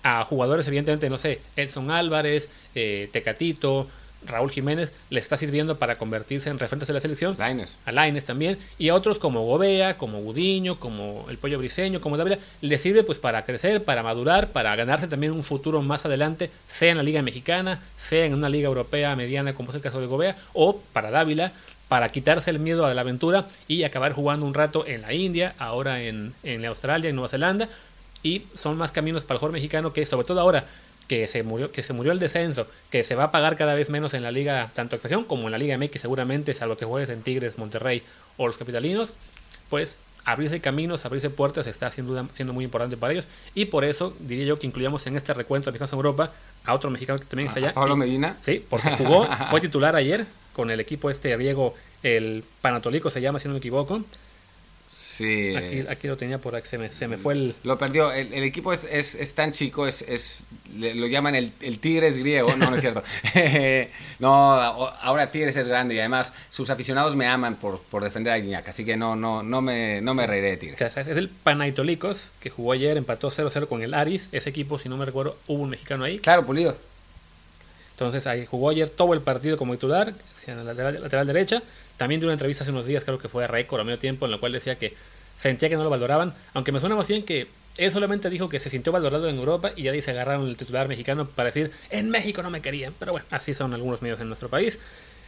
a 0.03 0.25
jugadores, 0.25 0.67
evidentemente, 0.67 1.09
no 1.09 1.17
sé, 1.17 1.39
Edson 1.55 1.89
Álvarez, 1.89 2.49
eh, 2.75 3.07
Tecatito, 3.13 3.87
Raúl 4.25 4.51
Jiménez, 4.51 4.91
le 5.09 5.21
está 5.21 5.37
sirviendo 5.37 5.77
para 5.77 5.95
convertirse 5.95 6.49
en 6.49 6.59
referentes 6.59 6.89
de 6.89 6.93
la 6.93 6.99
selección. 6.99 7.37
Laines. 7.39 7.77
A 7.85 7.93
Laines 7.93 8.25
también. 8.25 8.57
Y 8.77 8.89
a 8.89 8.95
otros 8.95 9.19
como 9.19 9.45
Gobea, 9.45 9.97
como 9.97 10.19
Gudiño, 10.19 10.81
como 10.81 11.25
el 11.29 11.37
Pollo 11.37 11.57
Briseño, 11.59 12.01
como 12.01 12.17
Dávila, 12.17 12.39
le 12.59 12.77
sirve 12.77 13.03
pues 13.03 13.19
para 13.19 13.45
crecer, 13.45 13.85
para 13.85 14.03
madurar, 14.03 14.49
para 14.49 14.75
ganarse 14.75 15.07
también 15.07 15.31
un 15.31 15.45
futuro 15.45 15.81
más 15.81 16.05
adelante, 16.05 16.51
sea 16.67 16.91
en 16.91 16.97
la 16.97 17.03
Liga 17.03 17.21
Mexicana, 17.21 17.79
sea 17.95 18.25
en 18.25 18.33
una 18.33 18.49
Liga 18.49 18.67
Europea 18.67 19.15
mediana, 19.15 19.53
como 19.53 19.69
es 19.69 19.75
el 19.75 19.81
caso 19.81 20.01
de 20.01 20.07
Gobea, 20.07 20.35
o 20.51 20.81
para 20.91 21.09
Dávila, 21.09 21.53
para 21.87 22.09
quitarse 22.09 22.49
el 22.49 22.59
miedo 22.59 22.85
a 22.85 22.93
la 22.93 23.01
aventura 23.01 23.47
y 23.67 23.83
acabar 23.83 24.13
jugando 24.13 24.45
un 24.45 24.53
rato 24.53 24.85
en 24.85 25.01
la 25.01 25.13
India, 25.13 25.55
ahora 25.57 26.01
en, 26.01 26.33
en 26.43 26.65
Australia, 26.65 27.09
en 27.09 27.15
Nueva 27.15 27.29
Zelanda. 27.29 27.69
Y 28.23 28.43
son 28.55 28.77
más 28.77 28.91
caminos 28.91 29.23
para 29.23 29.35
el 29.35 29.39
jugador 29.39 29.53
mexicano 29.53 29.93
que, 29.93 30.05
sobre 30.05 30.25
todo 30.25 30.41
ahora 30.41 30.65
que 31.07 31.27
se 31.27 31.43
murió, 31.43 31.71
que 31.71 31.83
se 31.83 31.93
murió 31.93 32.11
el 32.11 32.19
descenso, 32.19 32.67
que 32.91 33.03
se 33.03 33.15
va 33.15 33.25
a 33.25 33.31
pagar 33.31 33.55
cada 33.55 33.73
vez 33.73 33.89
menos 33.89 34.13
en 34.13 34.23
la 34.23 34.31
liga, 34.31 34.69
tanto 34.73 34.95
expresión 34.95 35.23
como 35.23 35.47
en 35.47 35.51
la 35.51 35.57
Liga 35.57 35.77
MX, 35.77 36.01
seguramente, 36.01 36.53
salvo 36.53 36.77
que 36.77 36.85
juegues 36.85 37.09
en 37.09 37.21
Tigres, 37.21 37.57
Monterrey 37.57 38.03
o 38.35 38.47
los 38.47 38.57
capitalinos, 38.57 39.13
pues 39.69 39.97
abrirse 40.25 40.59
caminos, 40.59 41.05
abrirse 41.05 41.29
puertas 41.29 41.67
está 41.67 41.89
sin 41.89 42.05
duda 42.05 42.27
siendo 42.33 42.53
muy 42.53 42.65
importante 42.65 42.97
para 42.97 43.13
ellos. 43.13 43.25
Y 43.55 43.65
por 43.65 43.85
eso 43.85 44.13
diría 44.19 44.45
yo 44.45 44.59
que 44.59 44.67
incluyamos 44.67 45.07
en 45.07 45.15
este 45.15 45.33
recuento 45.33 45.67
de 45.67 45.71
mexicanos 45.71 45.93
en 45.93 45.97
Europa 45.97 46.31
a 46.65 46.73
otro 46.73 46.89
mexicano 46.89 47.17
que 47.17 47.25
también 47.25 47.47
está 47.47 47.59
allá. 47.59 47.73
Pablo 47.73 47.95
Medina. 47.95 48.35
Sí, 48.41 48.63
porque 48.69 48.89
jugó, 48.91 49.27
fue 49.49 49.61
titular 49.61 49.95
ayer, 49.95 50.25
con 50.57 50.71
el 50.71 50.79
equipo 50.79 51.11
este 51.11 51.31
griego, 51.37 51.75
el 52.01 52.43
Panatolico 52.61 53.11
se 53.11 53.21
llama, 53.21 53.39
si 53.39 53.47
no 53.47 53.53
me 53.53 53.59
equivoco. 53.59 54.03
Sí. 54.95 55.55
Aquí, 55.55 55.85
aquí, 55.87 56.07
lo 56.07 56.17
tenía 56.17 56.39
por 56.39 56.55
aquí, 56.55 56.67
se 56.67 56.79
me, 56.79 56.89
se 56.89 57.07
me 57.07 57.17
fue 57.17 57.35
el... 57.35 57.55
Lo 57.63 57.77
perdió. 57.77 58.11
El, 58.11 58.33
el 58.33 58.43
equipo 58.43 58.73
es, 58.73 58.83
es, 58.85 59.13
es, 59.13 59.35
tan 59.35 59.51
chico, 59.51 59.85
es, 59.85 60.01
es 60.01 60.47
lo 60.75 61.05
llaman 61.05 61.35
el, 61.35 61.51
el, 61.61 61.77
Tigres 61.77 62.17
griego. 62.17 62.55
No, 62.55 62.71
no 62.71 62.75
es 62.75 62.81
cierto. 62.81 63.03
no, 64.19 64.29
ahora 64.29 65.31
Tigres 65.31 65.55
es 65.55 65.67
grande 65.67 65.93
y 65.93 65.99
además 65.99 66.33
sus 66.49 66.71
aficionados 66.71 67.15
me 67.15 67.27
aman 67.27 67.55
por, 67.55 67.79
por 67.81 68.03
defender 68.03 68.33
a 68.33 68.37
Guiñac, 68.37 68.67
así 68.67 68.83
que 68.83 68.97
no, 68.97 69.15
no, 69.15 69.43
no, 69.43 69.61
me, 69.61 70.01
no 70.01 70.15
me 70.15 70.25
reiré 70.25 70.51
de 70.51 70.57
Tigres. 70.57 70.81
es 70.81 71.07
el 71.07 71.29
Panaitolicos, 71.29 72.31
que 72.39 72.49
jugó 72.49 72.71
ayer, 72.71 72.97
empató 72.97 73.29
0-0 73.29 73.67
con 73.67 73.83
el 73.83 73.93
Aris. 73.93 74.29
Ese 74.31 74.49
equipo, 74.49 74.79
si 74.79 74.89
no 74.89 74.97
me 74.97 75.05
recuerdo, 75.05 75.37
hubo 75.47 75.61
un 75.61 75.69
mexicano 75.69 76.03
ahí. 76.03 76.17
Claro, 76.17 76.45
pulido. 76.47 76.75
Entonces 77.97 78.27
ahí 78.27 78.45
jugó 78.45 78.69
ayer 78.69 78.89
todo 78.89 79.15
el 79.15 79.21
partido 79.21 79.57
como 79.57 79.73
titular, 79.73 80.13
en 80.45 80.57
la 80.57 80.63
lateral, 80.63 81.01
lateral 81.01 81.25
derecha. 81.25 81.63
También 81.97 82.21
dio 82.21 82.27
una 82.27 82.35
entrevista 82.35 82.63
hace 82.63 82.69
unos 82.69 82.85
días, 82.85 83.03
creo 83.03 83.17
que 83.17 83.27
fue 83.27 83.45
a 83.45 83.47
récord 83.47 83.81
a 83.81 83.83
medio 83.83 83.97
tiempo, 83.97 84.25
en 84.25 84.31
la 84.31 84.37
cual 84.37 84.51
decía 84.51 84.77
que 84.77 84.93
sentía 85.35 85.67
que 85.67 85.77
no 85.77 85.83
lo 85.83 85.89
valoraban, 85.89 86.35
aunque 86.53 86.71
me 86.71 86.79
suena 86.79 86.95
más 86.95 87.07
bien 87.07 87.23
que 87.23 87.47
Él 87.77 87.91
solamente 87.91 88.29
dijo 88.29 88.49
que 88.49 88.59
se 88.59 88.69
sintió 88.69 88.91
valorado 88.91 89.27
en 89.27 89.37
Europa 89.37 89.71
y 89.75 89.81
ya 89.81 89.91
dice 89.91 90.11
agarraron 90.11 90.47
el 90.47 90.55
titular 90.55 90.87
mexicano 90.87 91.27
para 91.27 91.47
decir, 91.47 91.71
en 91.89 92.11
México 92.11 92.43
no 92.43 92.51
me 92.51 92.61
querían. 92.61 92.93
Pero 92.99 93.13
bueno, 93.13 93.25
así 93.31 93.55
son 93.55 93.73
algunos 93.73 94.03
medios 94.03 94.21
en 94.21 94.27
nuestro 94.27 94.47
país. 94.47 94.77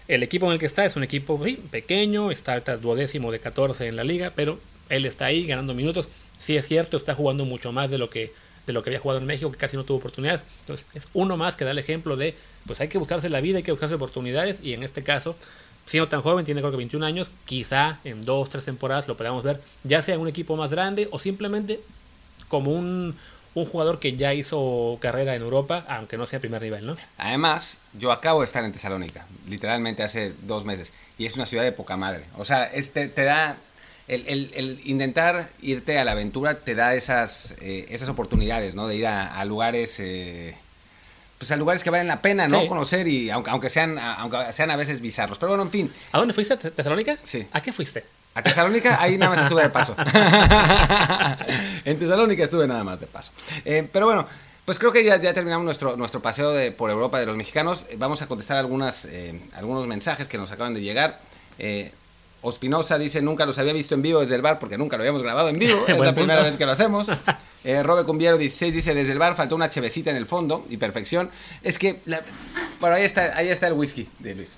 El 0.07 0.21
equipo 0.21 0.45
en 0.45 0.51
el 0.51 0.59
que 0.59 0.67
está 0.67 0.85
es 0.85 0.95
un 0.95 1.01
equipo 1.01 1.41
sí, 1.43 1.59
pequeño, 1.71 2.29
está 2.29 2.53
al 2.53 2.81
duodécimo 2.81 3.31
de 3.31 3.39
14 3.39 3.87
en 3.87 3.95
la 3.95 4.03
liga, 4.03 4.31
pero 4.35 4.59
él 4.89 5.07
está 5.07 5.25
ahí 5.25 5.47
ganando 5.47 5.73
minutos. 5.73 6.07
Sí 6.37 6.55
es 6.55 6.67
cierto, 6.67 6.97
está 6.97 7.15
jugando 7.15 7.45
mucho 7.45 7.71
más 7.71 7.89
de 7.89 7.97
lo 7.97 8.11
que 8.11 8.31
de 8.69 8.73
lo 8.73 8.83
que 8.83 8.91
había 8.91 8.99
jugado 8.99 9.19
en 9.19 9.25
México, 9.25 9.51
que 9.51 9.57
casi 9.57 9.75
no 9.75 9.83
tuvo 9.83 9.97
oportunidades. 9.97 10.41
Entonces, 10.61 10.85
es 10.93 11.07
uno 11.13 11.37
más 11.37 11.57
que 11.57 11.65
da 11.65 11.71
el 11.71 11.79
ejemplo 11.79 12.15
de, 12.15 12.35
pues 12.67 12.79
hay 12.79 12.87
que 12.87 12.99
buscarse 12.99 13.27
la 13.27 13.41
vida, 13.41 13.57
hay 13.57 13.63
que 13.63 13.71
buscarse 13.71 13.95
oportunidades, 13.95 14.59
y 14.61 14.73
en 14.73 14.83
este 14.83 15.01
caso, 15.01 15.35
siendo 15.87 16.07
tan 16.07 16.21
joven, 16.21 16.45
tiene 16.45 16.61
creo 16.61 16.69
que 16.69 16.77
21 16.77 17.03
años, 17.03 17.31
quizá 17.45 17.97
en 18.03 18.25
dos, 18.25 18.49
tres 18.49 18.65
temporadas 18.65 19.07
lo 19.07 19.17
podamos 19.17 19.43
ver, 19.43 19.59
ya 19.83 20.03
sea 20.03 20.13
en 20.13 20.21
un 20.21 20.27
equipo 20.27 20.55
más 20.55 20.69
grande 20.69 21.07
o 21.11 21.17
simplemente 21.17 21.79
como 22.47 22.71
un, 22.71 23.15
un 23.55 23.65
jugador 23.65 23.99
que 23.99 24.15
ya 24.15 24.35
hizo 24.35 24.99
carrera 25.01 25.35
en 25.35 25.41
Europa, 25.41 25.83
aunque 25.89 26.15
no 26.17 26.27
sea 26.27 26.39
primer 26.39 26.61
nivel, 26.61 26.85
¿no? 26.85 26.95
Además, 27.17 27.79
yo 27.93 28.11
acabo 28.11 28.41
de 28.41 28.45
estar 28.45 28.63
en 28.63 28.71
Tesalónica, 28.71 29.25
literalmente 29.47 30.03
hace 30.03 30.33
dos 30.43 30.63
meses, 30.63 30.93
y 31.17 31.25
es 31.25 31.35
una 31.35 31.47
ciudad 31.47 31.63
de 31.63 31.71
poca 31.71 31.97
madre. 31.97 32.25
O 32.37 32.45
sea, 32.45 32.65
este 32.65 33.07
te 33.07 33.23
da 33.23 33.57
el, 34.09 34.81
intentar 34.85 35.49
irte 35.61 35.99
a 35.99 36.03
la 36.03 36.13
aventura 36.13 36.55
te 36.55 36.73
da 36.73 36.95
esas, 36.95 37.55
eh, 37.61 37.87
esas 37.89 38.09
oportunidades, 38.09 38.73
¿no? 38.73 38.87
De 38.87 38.95
ir 38.95 39.05
a, 39.05 39.45
lugares, 39.45 39.99
eh, 39.99 40.55
pues 41.37 41.51
a 41.51 41.55
lugares 41.55 41.83
que 41.83 41.91
valen 41.91 42.07
la 42.07 42.21
pena, 42.21 42.47
¿no? 42.47 42.65
Conocer 42.65 43.07
y 43.07 43.29
aunque, 43.29 43.51
aunque, 43.51 43.69
sean, 43.69 43.99
aunque 43.99 44.51
sean 44.51 44.71
a 44.71 44.75
veces 44.75 45.01
bizarros. 45.01 45.37
Pero 45.37 45.49
bueno, 45.49 45.63
en 45.63 45.69
fin. 45.69 45.93
¿A 46.11 46.17
dónde 46.17 46.33
fuiste? 46.33 46.55
¿A 46.55 46.57
Tesalónica? 46.57 47.17
Sí. 47.21 47.45
¿A 47.51 47.61
qué 47.61 47.71
fuiste? 47.71 48.03
A 48.33 48.41
Tesalónica, 48.41 48.99
ahí 48.99 49.17
nada 49.17 49.35
más 49.35 49.43
estuve 49.43 49.61
de 49.61 49.69
paso. 49.69 49.95
en 51.85 51.99
Tesalónica 51.99 52.43
estuve 52.43 52.67
nada 52.67 52.83
más 52.83 52.99
de 52.99 53.05
paso. 53.05 53.31
Eh, 53.63 53.87
pero 53.91 54.07
bueno, 54.07 54.27
pues 54.65 54.79
creo 54.79 54.91
que 54.91 55.03
ya, 55.03 55.17
ya 55.17 55.33
terminamos 55.35 55.65
nuestro, 55.65 55.95
nuestro 55.97 56.19
paseo 56.19 56.51
de, 56.51 56.71
por 56.71 56.89
Europa 56.89 57.19
de 57.19 57.27
los 57.27 57.37
mexicanos. 57.37 57.85
Vamos 57.97 58.23
a 58.23 58.27
contestar 58.27 58.57
algunas, 58.57 59.07
algunos 59.53 59.85
mensajes 59.85 60.27
que 60.27 60.39
nos 60.39 60.51
acaban 60.51 60.73
de 60.73 60.81
llegar. 60.81 61.19
Ospinosa 62.41 62.97
dice, 62.97 63.21
nunca 63.21 63.45
los 63.45 63.57
había 63.59 63.73
visto 63.73 63.95
en 63.95 64.01
vivo 64.01 64.21
desde 64.21 64.35
el 64.35 64.41
bar 64.41 64.59
porque 64.59 64.77
nunca 64.77 64.95
lo 64.95 65.03
habíamos 65.03 65.23
grabado 65.23 65.49
en 65.49 65.59
vivo. 65.59 65.83
es 65.87 65.97
la 65.97 66.13
primera 66.13 66.41
vez 66.41 66.55
que 66.55 66.65
lo 66.65 66.71
hacemos. 66.71 67.07
Eh, 67.65 67.83
Robe 67.83 68.05
Cumbiero 68.05 68.37
16 68.37 68.73
dice, 68.73 68.93
desde 68.93 69.11
el 69.11 69.19
bar 69.19 69.35
faltó 69.35 69.53
una 69.53 69.69
chevecita 69.69 70.09
en 70.09 70.15
el 70.15 70.25
fondo 70.25 70.65
y 70.69 70.77
perfección. 70.77 71.29
Es 71.61 71.77
que, 71.77 71.99
bueno, 72.79 72.95
ahí 72.95 73.03
está, 73.03 73.35
ahí 73.35 73.49
está 73.49 73.67
el 73.67 73.73
whisky 73.73 74.07
de 74.19 74.33
Luis. 74.33 74.55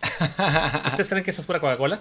¿Ustedes 0.86 1.08
creen 1.08 1.24
que 1.24 1.30
esto 1.30 1.42
es 1.42 1.46
pura 1.46 1.58
Coca-Cola? 1.58 1.98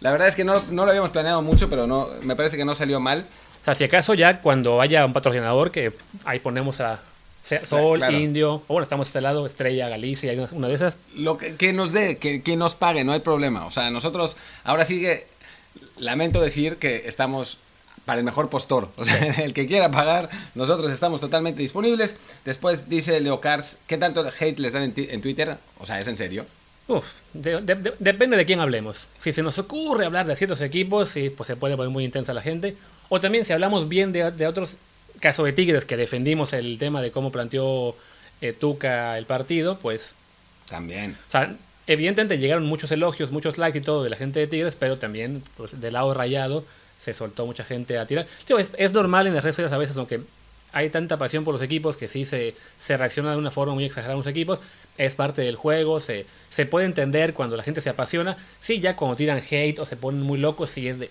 la 0.00 0.10
verdad 0.10 0.28
es 0.28 0.34
que 0.34 0.44
no, 0.44 0.62
no, 0.70 0.84
lo 0.84 0.90
habíamos 0.90 1.08
planeado 1.08 1.40
mucho, 1.40 1.70
pero 1.70 1.86
no, 1.86 2.08
me 2.20 2.36
parece 2.36 2.58
que 2.58 2.66
no 2.66 2.74
salió 2.74 3.00
mal. 3.00 3.24
O 3.62 3.64
sea, 3.64 3.74
si 3.74 3.84
acaso 3.84 4.12
ya 4.12 4.42
cuando 4.42 4.82
haya 4.82 5.06
un 5.06 5.14
patrocinador, 5.14 5.70
que 5.70 5.94
ahí 6.26 6.40
ponemos 6.40 6.82
a 6.82 7.00
Sol, 7.66 8.02
Indio, 8.12 8.54
o 8.54 8.74
bueno, 8.74 8.82
estamos 8.82 9.06
este 9.06 9.20
lado, 9.20 9.46
Estrella, 9.46 9.88
Galicia, 9.88 10.32
una 10.52 10.68
de 10.68 10.74
esas. 10.74 10.96
Lo 11.14 11.38
que, 11.38 11.72
nos 11.72 11.92
dé, 11.92 12.18
que, 12.18 12.42
que, 12.42 12.56
nos 12.56 12.74
pague, 12.74 13.04
no 13.04 13.12
hay 13.12 13.20
problema. 13.20 13.66
O 13.66 13.70
sea, 13.70 13.90
nosotros, 13.90 14.36
ahora 14.64 14.84
sí 14.84 15.00
que 15.00 15.26
lamento 15.98 16.40
decir 16.40 16.76
que 16.76 17.08
estamos 17.08 17.58
para 18.08 18.20
el 18.20 18.24
mejor 18.24 18.48
postor. 18.48 18.88
O 18.96 19.04
sea, 19.04 19.22
el 19.44 19.52
que 19.52 19.66
quiera 19.66 19.90
pagar, 19.90 20.30
nosotros 20.54 20.90
estamos 20.90 21.20
totalmente 21.20 21.60
disponibles. 21.60 22.16
Después 22.42 22.88
dice 22.88 23.20
Leo 23.20 23.38
Cars, 23.38 23.76
¿qué 23.86 23.98
tanto 23.98 24.24
hate 24.40 24.58
les 24.58 24.72
dan 24.72 24.94
en, 24.96 25.20
Twitter? 25.20 25.58
O 25.78 25.84
sea, 25.84 26.00
¿es 26.00 26.08
en 26.08 26.16
serio? 26.16 26.46
Uf, 26.86 27.04
depende 27.34 28.38
de 28.38 28.46
quién 28.46 28.60
hablemos. 28.60 29.08
Si 29.18 29.34
se 29.34 29.42
nos 29.42 29.58
ocurre 29.58 30.06
hablar 30.06 30.26
de 30.26 30.36
ciertos 30.36 30.62
equipos, 30.62 31.10
sí, 31.10 31.28
pues 31.28 31.48
se 31.48 31.56
puede 31.56 31.76
poner 31.76 31.90
muy 31.90 32.02
intensa 32.02 32.32
la 32.32 32.40
gente. 32.40 32.76
O 33.10 33.20
también 33.20 33.44
si 33.44 33.52
hablamos 33.52 33.90
bien 33.90 34.10
de, 34.10 34.30
de 34.30 34.46
otros, 34.46 34.76
caso 35.20 35.44
de 35.44 35.52
Tigres, 35.52 35.84
que 35.84 35.96
defendimos 35.96 36.52
el 36.52 36.78
tema 36.78 37.02
de 37.02 37.10
cómo 37.10 37.32
planteó 37.32 37.96
eh, 38.40 38.52
Tuca 38.52 39.18
el 39.18 39.26
partido, 39.26 39.78
pues... 39.78 40.14
También. 40.68 41.16
O 41.28 41.30
sea, 41.30 41.54
evidentemente 41.86 42.38
llegaron 42.38 42.66
muchos 42.66 42.92
elogios, 42.92 43.32
muchos 43.32 43.58
likes 43.58 43.78
y 43.78 43.80
todo 43.80 44.04
de 44.04 44.10
la 44.10 44.16
gente 44.16 44.40
de 44.40 44.46
Tigres, 44.46 44.76
pero 44.78 44.98
también 44.98 45.42
pues, 45.56 45.80
del 45.80 45.94
lado 45.94 46.12
rayado 46.14 46.64
se 47.00 47.14
soltó 47.14 47.46
mucha 47.46 47.64
gente 47.64 47.98
a 47.98 48.06
tirar. 48.06 48.26
es, 48.76 48.92
normal 48.92 49.26
en 49.26 49.34
las 49.34 49.42
redes 49.42 49.56
sociales 49.56 49.72
a 49.72 49.78
veces, 49.78 49.96
aunque 49.96 50.20
hay 50.72 50.90
tanta 50.90 51.16
pasión 51.16 51.44
por 51.44 51.54
los 51.54 51.62
equipos 51.62 51.96
que 51.96 52.08
sí 52.08 52.26
se, 52.26 52.54
se 52.78 52.96
reacciona 52.96 53.30
de 53.32 53.38
una 53.38 53.50
forma 53.50 53.74
muy 53.74 53.84
exagerada 53.84 54.14
a 54.14 54.18
los 54.18 54.26
equipos. 54.26 54.60
Es 54.98 55.14
parte 55.14 55.42
del 55.42 55.56
juego, 55.56 56.00
se, 56.00 56.26
se 56.50 56.66
puede 56.66 56.86
entender 56.86 57.32
cuando 57.32 57.56
la 57.56 57.62
gente 57.62 57.80
se 57.80 57.88
apasiona. 57.88 58.36
Sí, 58.60 58.80
ya 58.80 58.96
cuando 58.96 59.16
tiran 59.16 59.38
hate 59.38 59.78
o 59.78 59.86
se 59.86 59.96
ponen 59.96 60.22
muy 60.22 60.38
locos, 60.38 60.70
sí 60.70 60.88
es 60.88 60.98
de 60.98 61.10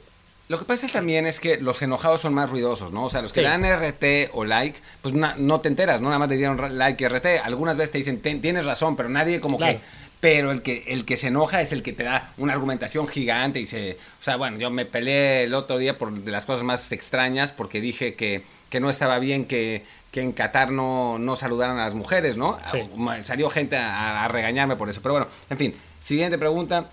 lo 0.49 0.57
que 0.57 0.65
pasa 0.65 0.87
también 0.87 1.27
es 1.27 1.41
que 1.41 1.57
los 1.57 1.81
enojados 1.81 2.21
son 2.21 2.33
más 2.33 2.49
ruidosos, 2.49 2.93
¿no? 2.93 3.05
O 3.05 3.09
sea, 3.09 3.21
los 3.21 3.33
que 3.33 3.41
dan 3.41 3.65
RT 3.65 4.31
o 4.31 4.45
like, 4.45 4.79
pues 5.01 5.13
no 5.13 5.59
te 5.59 5.67
enteras, 5.67 5.99
¿no? 5.99 6.07
Nada 6.07 6.19
más 6.19 6.29
te 6.29 6.37
dieron 6.37 6.77
like 6.77 7.03
y 7.03 7.07
RT. 7.07 7.43
Algunas 7.43 7.75
veces 7.75 7.91
te 7.91 7.97
dicen, 7.97 8.21
tienes 8.21 8.65
razón, 8.65 8.95
pero 8.95 9.09
nadie 9.09 9.41
como 9.41 9.57
que... 9.57 9.79
Pero 10.19 10.49
el 10.49 10.63
que, 10.63 10.85
el 10.87 11.05
que 11.05 11.15
se 11.15 11.27
enoja 11.27 11.61
es 11.61 11.71
el 11.71 11.83
que 11.83 11.93
te 11.93 12.01
da 12.01 12.33
una 12.37 12.53
argumentación 12.53 13.07
gigante 13.07 13.59
y 13.59 13.67
se... 13.67 13.99
O 14.19 14.23
sea, 14.23 14.35
bueno, 14.35 14.57
yo 14.57 14.71
me 14.71 14.83
peleé 14.83 15.43
el 15.43 15.53
otro 15.53 15.77
día 15.77 15.99
por 15.99 16.11
de 16.11 16.31
las 16.31 16.47
cosas 16.47 16.63
más 16.63 16.91
extrañas 16.91 17.51
porque 17.51 17.81
dije 17.81 18.15
que, 18.15 18.41
que 18.71 18.79
no 18.79 18.89
estaba 18.89 19.19
bien 19.19 19.45
que, 19.45 19.85
que 20.11 20.21
en 20.21 20.31
Qatar 20.31 20.71
no, 20.71 21.19
no 21.19 21.35
saludaran 21.35 21.77
a 21.77 21.83
las 21.83 21.93
mujeres, 21.93 22.35
¿no? 22.35 22.57
Salió 23.21 23.51
gente 23.51 23.77
a 23.77 24.27
regañarme 24.27 24.75
por 24.75 24.89
eso. 24.89 25.01
Pero 25.03 25.13
bueno, 25.13 25.27
en 25.51 25.57
fin, 25.59 25.75
siguiente 25.99 26.39
pregunta. 26.39 26.89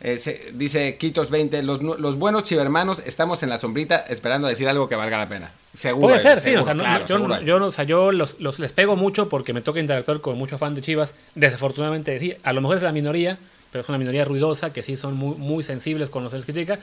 Eh, 0.00 0.52
dice 0.54 0.96
Quitos 0.96 1.28
20, 1.28 1.62
los, 1.64 1.82
los, 1.82 2.16
buenos 2.16 2.44
chivermanos 2.44 3.02
estamos 3.04 3.42
en 3.42 3.48
la 3.48 3.56
sombrita 3.56 4.04
esperando 4.08 4.46
decir 4.46 4.68
algo 4.68 4.88
que 4.88 4.94
valga 4.94 5.18
la 5.18 5.28
pena. 5.28 5.50
Seguro. 5.76 6.08
Puede 6.08 6.20
ser, 6.20 6.40
sí. 6.40 6.54
O 6.54 6.64
sea, 6.64 7.04
yo, 7.04 7.40
yo, 7.40 7.64
o 7.64 7.72
sea, 7.72 7.84
yo 7.84 8.12
los, 8.12 8.38
los, 8.38 8.60
les 8.60 8.70
pego 8.70 8.94
mucho 8.94 9.28
porque 9.28 9.52
me 9.52 9.60
toca 9.60 9.80
interactuar 9.80 10.20
con 10.20 10.38
muchos 10.38 10.60
fans 10.60 10.76
de 10.76 10.82
Chivas. 10.82 11.14
Desafortunadamente, 11.34 12.16
sí, 12.20 12.36
a 12.44 12.52
lo 12.52 12.60
mejor 12.60 12.76
es 12.76 12.84
la 12.84 12.92
minoría, 12.92 13.38
pero 13.72 13.82
es 13.82 13.88
una 13.88 13.98
minoría 13.98 14.24
ruidosa 14.24 14.72
que 14.72 14.82
sí 14.82 14.96
son 14.96 15.16
muy, 15.16 15.34
muy 15.36 15.64
sensibles 15.64 16.10
con 16.10 16.22
los 16.22 16.30
que 16.30 16.36
les 16.36 16.46
critica. 16.46 16.78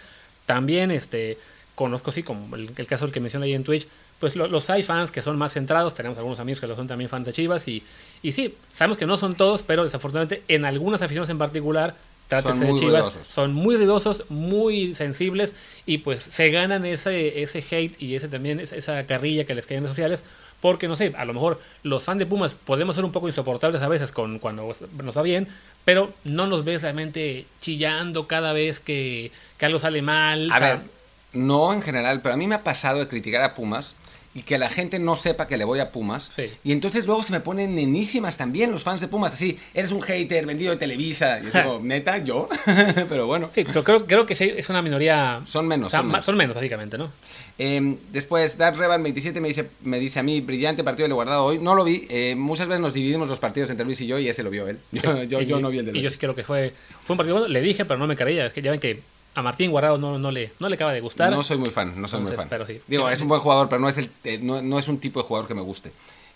También 0.46 0.92
este, 0.92 1.38
conozco, 1.74 2.12
sí, 2.12 2.22
como 2.22 2.54
el, 2.56 2.74
caso 2.88 3.06
del 3.06 3.14
que 3.14 3.22
mencioné 3.22 3.46
ahí 3.46 3.54
en 3.54 3.64
Twitch, 3.64 3.88
pues 4.20 4.36
los 4.36 4.70
hay 4.70 4.84
fans 4.84 5.12
que 5.12 5.22
son 5.22 5.38
más 5.38 5.54
centrados, 5.54 5.94
tenemos 5.94 6.18
algunos 6.18 6.40
amigos 6.40 6.62
que 6.62 6.68
lo 6.68 6.76
son 6.76 6.88
también 6.88 7.10
fans 7.10 7.26
de 7.26 7.34
Chivas 7.34 7.68
y, 7.68 7.84
y 8.24 8.32
sí, 8.32 8.56
sabemos 8.72 8.98
que 8.98 9.06
no 9.06 9.18
son 9.18 9.36
todos, 9.36 9.64
pero 9.64 9.84
desafortunadamente 9.84 10.42
en 10.48 10.64
algunas 10.64 11.02
aficiones 11.02 11.30
en 11.30 11.38
particular 11.38 11.96
son 12.30 12.60
de 12.60 12.76
Chivas, 12.76 13.20
son 13.28 13.54
muy 13.54 13.78
ruidosos, 13.78 14.24
muy 14.30 14.96
sensibles 14.96 15.54
y 15.86 16.00
pues 16.00 16.24
se 16.24 16.50
ganan 16.50 16.86
ese, 16.86 17.42
ese 17.42 17.64
hate 17.70 18.02
y 18.02 18.16
ese 18.16 18.28
también 18.28 18.60
esa 18.60 19.06
carrilla 19.06 19.46
que 19.46 19.56
les 19.56 19.66
cae 19.66 19.78
en 19.78 19.84
redes 19.84 19.96
sociales 19.96 20.24
porque 20.62 20.88
no 20.88 20.96
sé, 20.96 21.14
a 21.16 21.26
lo 21.26 21.34
mejor 21.34 21.62
los 21.84 22.04
fans 22.04 22.18
de 22.18 22.26
Pumas 22.26 22.56
podemos 22.56 22.96
ser 22.96 23.06
un 23.06 23.12
poco 23.12 23.28
insoportables 23.28 23.82
a 23.82 23.88
veces 23.88 24.12
con 24.12 24.40
cuando 24.40 24.76
nos 25.04 25.18
va 25.18 25.22
bien, 25.22 25.48
pero 25.84 26.12
no 26.24 26.48
nos 26.48 26.64
ves 26.64 26.82
realmente 26.82 27.46
chillando 27.62 28.28
cada 28.28 28.54
vez 28.54 28.80
que, 28.80 29.32
que 29.58 29.66
algo 29.66 29.80
sale 29.80 30.02
mal. 30.02 30.50
A 30.52 30.60
ver, 30.60 30.80
no 31.34 31.72
en 31.74 31.82
general, 31.82 32.22
pero 32.24 32.34
a 32.34 32.38
mí 32.38 32.48
me 32.48 32.56
ha 32.56 32.64
pasado 32.64 33.00
de 33.00 33.08
criticar 33.08 33.44
a 33.44 33.54
Pumas 33.54 33.96
y 34.36 34.44
que 34.44 34.58
la 34.58 34.70
gente 34.70 35.00
no 35.00 35.16
sepa 35.16 35.48
que 35.48 35.58
le 35.58 35.64
voy 35.64 35.80
a 35.80 35.92
Pumas. 35.92 36.30
Y 36.64 36.74
entonces 36.74 37.06
luego 37.06 37.24
se 37.24 37.32
me 37.32 37.40
ponen 37.40 37.74
nenísimas 37.74 38.38
también 38.38 38.70
los 38.70 38.84
fans 38.84 39.00
de 39.00 39.08
Pumas, 39.08 39.34
así, 39.34 39.58
eres 39.74 39.94
un 39.94 40.02
hater 40.02 40.46
vendido 40.46 40.72
de 40.72 40.78
Televisa. 40.78 41.40
Y 41.40 41.46
yo 41.46 41.52
digo, 41.52 41.80
neta, 41.84 42.18
yo, 42.18 42.50
pero 43.10 43.28
bueno. 43.28 43.50
Sí, 43.56 43.64
creo, 43.64 44.06
creo 44.06 44.26
que 44.26 44.34
es 44.34 44.70
una 44.70 44.82
minoría... 44.82 45.42
Son 45.48 45.66
menos. 45.66 45.90
son, 45.90 46.08
menos. 46.08 46.26
son, 46.26 46.36
menos. 46.36 46.54
básicamente, 46.54 46.98
¿no? 46.98 47.10
Eh, 47.58 47.96
después, 48.12 48.58
Dar 48.58 48.78
Revan 48.78 49.02
27 49.04 49.40
me 49.40 49.48
dice, 49.48 49.70
me 49.84 50.00
dice 50.00 50.20
a 50.20 50.24
mí, 50.24 50.42
brillante 50.42 50.84
partido 50.84 51.08
de 51.08 51.14
guardado 51.14 51.46
hoy. 51.46 51.60
No 51.60 51.74
lo 51.74 51.86
vi. 51.86 52.06
Eh, 52.10 52.36
muchas 52.36 52.68
veces 52.68 52.82
nos 52.82 52.94
dividimos 52.94 53.30
los 53.30 53.40
partidos 53.40 53.70
entre 53.70 53.86
Luis 53.86 54.02
y 54.02 54.08
yo 54.08 54.20
y 54.20 54.28
ese 54.28 54.44
lo 54.44 54.50
vio 54.50 54.68
él. 54.68 54.80
Yo, 54.92 55.42
yo, 55.42 55.60
no 55.62 55.70
vi 55.70 55.80
el 55.80 55.86
de 55.86 55.98
Y 55.98 56.02
yo 56.02 56.12
sí 56.12 56.18
creo 56.18 56.36
que 56.36 56.44
fue, 56.44 56.74
fue 57.06 57.14
un 57.14 57.18
partido 57.18 57.36
bueno. 57.36 57.48
Le 57.48 57.62
dije, 57.62 57.86
pero 57.86 57.98
no 57.98 58.08
me 58.08 58.18
creía. 58.18 58.48
Es 58.48 58.54
que 58.54 58.62
ya 58.62 58.72
ven 58.72 58.80
que 58.80 59.02
a 59.36 59.42
Martín 59.42 59.70
Guardado 59.70 59.98
no, 59.98 60.18
no, 60.18 60.32
le, 60.32 60.52
no 60.60 60.70
le 60.70 60.76
acaba 60.76 60.94
de 60.94 61.02
gustar. 61.02 61.30
No 61.30 61.44
soy 61.44 61.58
muy 61.58 61.70
fan, 61.70 61.94
no 62.02 62.08
soy 62.08 62.22
muy 62.22 62.32
fan. 62.32 62.48
Pero 62.50 62.66
sí. 62.66 62.82
Digo, 62.88 63.10
es 63.10 63.20
un 63.20 63.28
buen 63.28 63.42
jugador, 63.42 63.68
pero 63.68 63.82
no 63.82 63.90
es, 63.90 63.98
el, 63.98 64.10
eh, 64.24 64.40
no, 64.42 64.80
es 64.80 64.88
un 64.88 64.98
tipo 65.00 65.22
de 65.22 65.28
jugador 65.28 65.48
que 65.48 65.54
me 65.54 65.62
guste. 65.62 65.92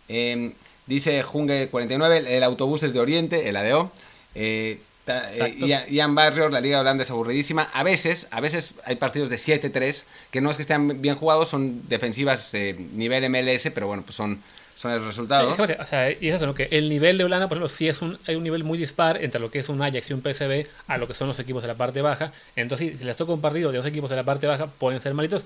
Em, 0.10 0.52
dice 0.86 1.24
Junge49, 1.24 2.28
el 2.28 2.44
autobús 2.44 2.84
es 2.84 2.94
de 2.94 3.00
Oriente, 3.00 3.48
el 3.48 3.56
ADO. 3.56 3.92
Eh, 4.36 4.82
eh 5.08 5.86
Ian 5.90 6.14
Barrios, 6.14 6.52
la 6.52 6.60
Liga 6.60 6.82
Holanda 6.82 7.06
es 7.06 7.10
aburridísima. 7.10 7.70
A 7.74 7.84
veces, 7.84 8.28
a 8.32 8.42
veces 8.42 8.74
hay 8.84 8.98
partidos 8.98 9.30
de 9.30 9.38
7-3 9.38 10.04
que 10.30 10.42
no 10.42 10.52
es 10.52 10.58
que 10.58 10.64
estén 10.64 11.02
bien 11.02 11.16
jugados, 11.16 11.48
son 11.48 11.88
defensivas 11.88 12.54
eh, 12.54 12.76
nivel 12.94 13.30
MLS, 13.30 13.72
pero 13.74 13.88
bueno, 13.88 14.04
pues 14.04 14.16
son, 14.16 14.42
son 14.80 14.94
los 14.94 15.04
resultados. 15.04 15.60
o 15.60 15.86
sea, 15.86 16.10
y 16.10 16.30
es 16.30 16.36
eso, 16.36 16.46
¿no? 16.46 16.56
que 16.56 16.70
el 16.72 16.88
nivel 16.88 17.18
de 17.18 17.26
Holanda, 17.26 17.50
por 17.50 17.58
ejemplo, 17.58 17.68
sí 17.68 17.90
es 17.90 18.02
un, 18.02 18.18
hay 18.26 18.38
un 18.38 18.44
nivel 18.44 18.64
muy 18.64 18.78
dispar 18.78 19.22
entre 19.22 19.42
lo 19.42 19.52
que 19.52 19.60
es 19.60 19.68
un 19.68 19.82
Ajax 19.82 20.10
y 20.10 20.14
un 20.14 20.22
PSV 20.22 20.68
a 20.88 20.98
lo 20.98 21.06
que 21.06 21.14
son 21.14 21.28
los 21.28 21.38
equipos 21.38 21.64
de 21.64 21.68
la 21.68 21.76
parte 21.76 22.02
baja. 22.02 22.32
Entonces, 22.56 22.98
si 22.98 23.04
les 23.04 23.18
toca 23.18 23.34
un 23.34 23.42
partido 23.42 23.74
de 23.74 23.78
dos 23.78 23.86
equipos 23.86 24.10
de 24.10 24.16
la 24.16 24.24
parte 24.24 24.48
baja, 24.48 24.68
pueden 24.68 25.02
ser 25.02 25.14
malitos. 25.14 25.44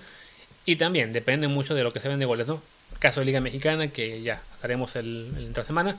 Y 0.65 0.75
también 0.75 1.13
depende 1.13 1.47
mucho 1.47 1.73
de 1.73 1.81
lo 1.81 1.91
que 1.91 1.99
se 1.99 2.09
ven 2.09 2.19
de 2.19 2.25
goles, 2.25 2.47
¿no? 2.47 2.61
Caso 2.99 3.21
de 3.21 3.25
Liga 3.25 3.41
Mexicana, 3.41 3.87
que 3.87 4.21
ya 4.21 4.39
haremos 4.61 4.95
el, 4.97 5.33
el 5.35 5.47
entre 5.47 5.63
semana. 5.63 5.97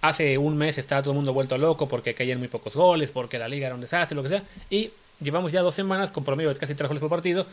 Hace 0.00 0.38
un 0.38 0.56
mes 0.56 0.78
estaba 0.78 1.02
todo 1.02 1.10
el 1.10 1.16
mundo 1.16 1.32
vuelto 1.32 1.58
loco 1.58 1.88
porque 1.88 2.14
caían 2.14 2.38
muy 2.38 2.46
pocos 2.46 2.74
goles, 2.74 3.10
porque 3.10 3.36
la 3.36 3.48
liga 3.48 3.66
era 3.66 3.74
un 3.74 3.80
desastre, 3.80 4.14
lo 4.14 4.22
que 4.22 4.28
sea. 4.28 4.44
Y 4.70 4.92
llevamos 5.20 5.50
ya 5.50 5.60
dos 5.60 5.74
semanas 5.74 6.12
con 6.12 6.24
promedio 6.24 6.54
de 6.54 6.60
casi 6.60 6.76
tres 6.76 6.86
goles 6.86 7.00
por 7.00 7.10
partido 7.10 7.46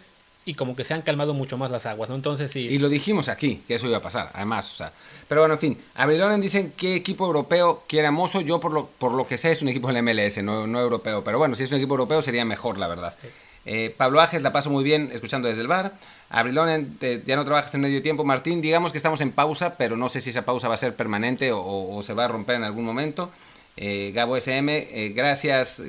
y 0.46 0.56
como 0.56 0.76
que 0.76 0.84
se 0.84 0.94
han 0.94 1.02
calmado 1.02 1.34
mucho 1.34 1.58
más 1.58 1.72
las 1.72 1.86
aguas, 1.86 2.10
¿no? 2.10 2.16
Entonces 2.16 2.52
sí. 2.52 2.60
Y 2.60 2.78
lo 2.78 2.90
dijimos 2.90 3.30
aquí, 3.30 3.62
que 3.68 3.76
eso 3.76 3.88
iba 3.88 3.98
a 3.98 4.02
pasar, 4.02 4.30
además, 4.34 4.74
o 4.74 4.76
sea. 4.76 4.92
Pero 5.28 5.42
bueno, 5.42 5.54
en 5.54 5.60
fin, 5.60 5.78
Abrilonen 5.96 6.42
dicen 6.42 6.74
qué 6.76 6.96
equipo 6.96 7.26
europeo 7.26 7.84
quiere 7.88 8.12
Mozo. 8.12 8.42
Yo, 8.42 8.60
por 8.60 8.74
lo, 8.74 8.88
por 8.88 9.14
lo 9.14 9.26
que 9.26 9.38
sé, 9.38 9.52
es 9.52 9.62
un 9.62 9.70
equipo 9.70 9.92
del 9.92 10.04
MLS, 10.04 10.44
no, 10.44 10.68
no 10.68 10.80
europeo. 10.80 11.24
Pero 11.24 11.38
bueno, 11.38 11.56
si 11.56 11.64
es 11.64 11.72
un 11.72 11.78
equipo 11.78 11.94
europeo 11.94 12.22
sería 12.22 12.44
mejor, 12.44 12.78
la 12.78 12.88
verdad. 12.88 13.16
Eh, 13.66 13.94
Pablo 13.96 14.20
Ajes 14.20 14.42
la 14.42 14.52
paso 14.52 14.70
muy 14.70 14.84
bien 14.84 15.10
escuchando 15.14 15.48
desde 15.48 15.62
el 15.62 15.68
bar. 15.68 15.94
Abrilonen, 16.30 16.98
ya 17.26 17.36
no 17.36 17.46
trabajas 17.46 17.74
en 17.76 17.82
medio 17.82 18.02
tiempo. 18.02 18.26
Martín, 18.26 18.62
digamos 18.62 18.92
que 18.92 18.98
estamos 18.98 19.22
en 19.22 19.32
pausa, 19.32 19.78
pero 19.78 19.96
no 19.96 20.10
sé 20.10 20.20
si 20.20 20.32
esa 20.32 20.44
pausa 20.44 20.68
va 20.68 20.74
a 20.74 20.78
ser 20.78 20.96
permanente 20.96 21.52
o, 21.54 22.02
se 22.04 22.14
va 22.14 22.26
a 22.26 22.28
romper 22.28 22.56
en 22.58 22.64
algún 22.64 22.84
momento. 22.84 23.32
Eh, 23.78 24.12
Gabo 24.14 24.36
SM, 24.36 24.88
eh, 24.92 25.10
gracias. 25.16 25.82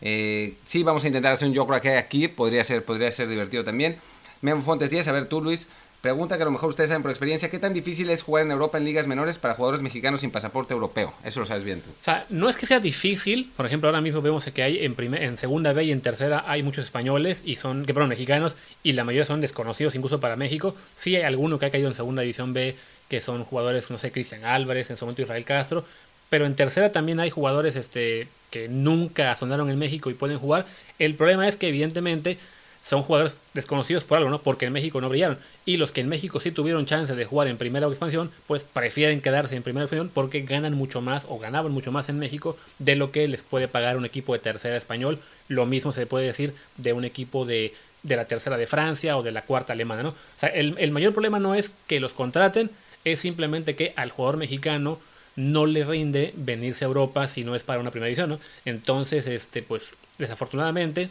Eh, 0.00 0.54
sí, 0.64 0.82
vamos 0.82 1.04
a 1.04 1.06
intentar 1.06 1.32
hacer 1.32 1.48
un 1.48 1.54
yo 1.54 1.66
creo 1.66 1.80
que 1.80 1.96
aquí, 1.96 2.28
podría 2.28 2.64
ser, 2.64 2.84
podría 2.84 3.10
ser 3.10 3.28
divertido 3.28 3.64
también. 3.64 3.96
Memo 4.42 4.62
Fontes 4.62 4.90
10, 4.90 5.06
a 5.08 5.12
ver 5.12 5.26
tú 5.26 5.42
Luis, 5.42 5.68
pregunta 6.00 6.36
que 6.36 6.42
a 6.42 6.46
lo 6.46 6.50
mejor 6.50 6.70
ustedes 6.70 6.88
saben 6.88 7.02
por 7.02 7.10
experiencia, 7.10 7.50
¿qué 7.50 7.58
tan 7.58 7.74
difícil 7.74 8.08
es 8.08 8.22
jugar 8.22 8.44
en 8.46 8.52
Europa 8.52 8.78
en 8.78 8.84
ligas 8.84 9.06
menores 9.06 9.36
para 9.36 9.54
jugadores 9.54 9.82
mexicanos 9.82 10.20
sin 10.20 10.30
pasaporte 10.30 10.72
europeo? 10.72 11.12
Eso 11.24 11.40
lo 11.40 11.46
sabes 11.46 11.64
bien 11.64 11.82
tú. 11.82 11.90
O 11.90 12.04
sea, 12.04 12.24
no 12.30 12.48
es 12.48 12.56
que 12.56 12.66
sea 12.66 12.80
difícil, 12.80 13.52
por 13.56 13.66
ejemplo, 13.66 13.88
ahora 13.88 14.00
mismo 14.00 14.22
vemos 14.22 14.46
que 14.46 14.62
hay 14.62 14.84
en, 14.84 14.96
en 15.14 15.36
segunda 15.36 15.72
B 15.74 15.84
y 15.84 15.92
en 15.92 16.00
tercera 16.00 16.44
hay 16.46 16.62
muchos 16.62 16.84
españoles 16.84 17.42
y 17.44 17.56
son, 17.56 17.84
que 17.84 17.92
perdón, 17.92 18.08
mexicanos 18.08 18.56
y 18.82 18.92
la 18.92 19.04
mayoría 19.04 19.26
son 19.26 19.42
desconocidos 19.42 19.94
incluso 19.94 20.20
para 20.20 20.36
México. 20.36 20.74
Sí 20.96 21.16
hay 21.16 21.22
alguno 21.22 21.58
que 21.58 21.66
ha 21.66 21.70
caído 21.70 21.88
en 21.88 21.94
segunda 21.94 22.22
división 22.22 22.54
B 22.54 22.76
que 23.10 23.20
son 23.20 23.44
jugadores, 23.44 23.90
no 23.90 23.98
sé, 23.98 24.12
Cristian 24.12 24.44
Álvarez, 24.44 24.88
en 24.88 24.96
su 24.96 25.04
momento 25.04 25.22
Israel 25.22 25.44
Castro, 25.44 25.84
pero 26.30 26.46
en 26.46 26.56
tercera 26.56 26.92
también 26.92 27.20
hay 27.20 27.28
jugadores 27.28 27.76
este, 27.76 28.28
que 28.50 28.68
nunca 28.68 29.36
sonaron 29.36 29.68
en 29.68 29.78
México 29.78 30.10
y 30.10 30.14
pueden 30.14 30.38
jugar. 30.38 30.64
El 30.98 31.14
problema 31.16 31.46
es 31.46 31.56
que 31.56 31.68
evidentemente 31.68 32.38
son 32.82 33.02
jugadores 33.02 33.34
desconocidos 33.52 34.04
por 34.04 34.16
algo, 34.16 34.30
¿no? 34.30 34.40
Porque 34.40 34.66
en 34.66 34.72
México 34.72 35.00
no 35.00 35.08
brillaron. 35.08 35.38
Y 35.66 35.76
los 35.76 35.92
que 35.92 36.00
en 36.00 36.08
México 36.08 36.40
sí 36.40 36.50
tuvieron 36.50 36.86
chance 36.86 37.14
de 37.14 37.24
jugar 37.24 37.48
en 37.48 37.58
primera 37.58 37.86
expansión, 37.86 38.30
pues 38.46 38.64
prefieren 38.64 39.20
quedarse 39.20 39.54
en 39.54 39.62
primera 39.62 39.84
expansión 39.84 40.10
porque 40.12 40.40
ganan 40.42 40.74
mucho 40.74 41.02
más 41.02 41.26
o 41.28 41.38
ganaban 41.38 41.72
mucho 41.72 41.92
más 41.92 42.08
en 42.08 42.18
México 42.18 42.56
de 42.78 42.96
lo 42.96 43.12
que 43.12 43.28
les 43.28 43.42
puede 43.42 43.68
pagar 43.68 43.96
un 43.98 44.06
equipo 44.06 44.32
de 44.32 44.38
tercera 44.38 44.76
español. 44.76 45.18
Lo 45.48 45.66
mismo 45.66 45.92
se 45.92 46.06
puede 46.06 46.26
decir 46.26 46.54
de 46.78 46.92
un 46.92 47.04
equipo 47.04 47.44
de, 47.44 47.74
de 48.02 48.16
la 48.16 48.24
tercera 48.24 48.56
de 48.56 48.66
Francia 48.66 49.16
o 49.18 49.22
de 49.22 49.32
la 49.32 49.42
cuarta 49.42 49.74
alemana, 49.74 50.02
¿no? 50.02 50.10
O 50.10 50.40
sea, 50.40 50.48
el, 50.48 50.74
el 50.78 50.90
mayor 50.90 51.12
problema 51.12 51.38
no 51.38 51.54
es 51.54 51.72
que 51.86 52.00
los 52.00 52.12
contraten, 52.12 52.70
es 53.04 53.20
simplemente 53.20 53.76
que 53.76 53.92
al 53.96 54.10
jugador 54.10 54.36
mexicano 54.38 54.98
no 55.36 55.66
le 55.66 55.84
rinde 55.84 56.32
venirse 56.36 56.84
a 56.84 56.88
Europa 56.88 57.28
si 57.28 57.44
no 57.44 57.54
es 57.54 57.62
para 57.62 57.80
una 57.80 57.90
primera 57.90 58.08
edición, 58.08 58.30
¿no? 58.30 58.38
Entonces, 58.64 59.26
este, 59.26 59.62
pues, 59.62 59.94
desafortunadamente, 60.18 61.10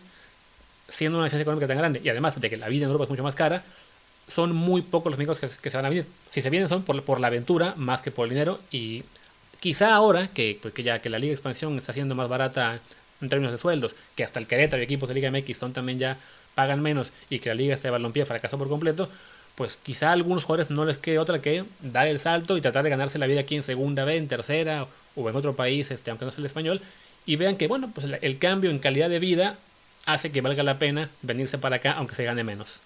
siendo 0.88 1.18
una 1.18 1.26
diferencia 1.26 1.44
económica 1.44 1.68
tan 1.68 1.78
grande 1.78 2.02
y 2.04 2.10
además 2.10 2.40
de 2.40 2.50
que 2.50 2.58
la 2.58 2.68
vida 2.68 2.86
en 2.86 2.90
Europa 2.90 3.06
es 3.06 3.10
mucho 3.10 3.24
más 3.24 3.36
cara, 3.36 3.64
son 4.28 4.56
muy 4.56 4.82
pocos 4.82 5.12
los 5.12 5.18
amigos 5.18 5.40
que, 5.40 5.50
se 5.50 5.78
van 5.78 5.86
a 5.86 5.90
venir. 5.90 6.06
Si 6.30 6.42
se 6.42 6.50
vienen 6.50 6.70
son 6.70 6.84
por, 6.84 7.20
la 7.20 7.28
aventura 7.28 7.74
más 7.78 8.02
que 8.02 8.12
por 8.12 8.26
el 8.26 8.30
dinero 8.32 8.60
y 8.72 9.04
quizá 9.60 9.94
ahora 9.94 10.28
que, 10.28 10.58
pues, 10.62 10.74
que 10.74 10.84
ya 10.84 11.00
que 11.00 11.10
la 11.10 11.20
Liga 11.20 11.32
de 11.32 11.36
Expansión 11.36 11.78
está 11.78 11.94
siendo 11.94 12.16
más 12.16 12.30
barata 12.30 12.80
en 13.22 13.30
términos 13.30 13.52
de 13.52 13.58
sueldos, 13.58 13.96
que 14.16 14.24
hasta 14.24 14.40
el 14.40 14.48
Querétaro 14.48 14.82
y 14.82 14.86
equipos 14.86 15.10
de 15.10 15.16
Liga 15.16 15.32
MX 15.32 15.60
también 15.74 16.00
ya 16.00 16.18
pagan 16.56 16.82
menos 16.82 17.12
y 17.30 17.40
que 17.40 17.50
la 17.50 17.56
Liga 17.56 17.76
de 17.76 17.90
Balompié 17.90 18.26
fracasó 18.26 18.58
por 18.58 18.70
completo, 18.70 19.10
pues 19.60 19.78
quizá 19.84 20.08
a 20.08 20.14
algunos 20.14 20.46
jugadores 20.46 20.72
no 20.72 20.86
les 20.86 20.98
quede 20.98 21.20
otra 21.20 21.42
que 21.42 21.66
dar 21.82 22.08
el 22.08 22.22
salto 22.22 22.56
y 22.56 22.62
tratar 22.62 22.86
de 22.86 22.90
ganarse 22.90 23.20
la 23.20 23.28
vida 23.28 23.42
aquí 23.42 23.58
en 23.58 23.64
segunda 23.64 24.06
B, 24.06 24.16
en 24.16 24.30
tercera 24.30 24.88
o 25.18 25.30
en 25.30 25.36
otro 25.36 25.54
país, 25.54 25.92
este, 25.92 26.12
aunque 26.12 26.24
no 26.24 26.32
sea 26.32 26.40
el 26.40 26.46
español, 26.46 26.82
y 27.26 27.36
vean 27.36 27.58
que 27.58 27.68
bueno, 27.68 27.92
pues 27.94 28.08
el 28.22 28.38
cambio 28.38 28.72
en 28.72 28.80
calidad 28.80 29.10
de 29.10 29.20
vida 29.20 29.58
hace 30.06 30.32
que 30.32 30.40
valga 30.40 30.64
la 30.64 30.80
pena 30.80 31.10
venirse 31.24 31.58
para 31.58 31.76
acá 31.76 31.92
aunque 31.92 32.16
se 32.16 32.24
gane 32.24 32.46
menos. 32.46 32.80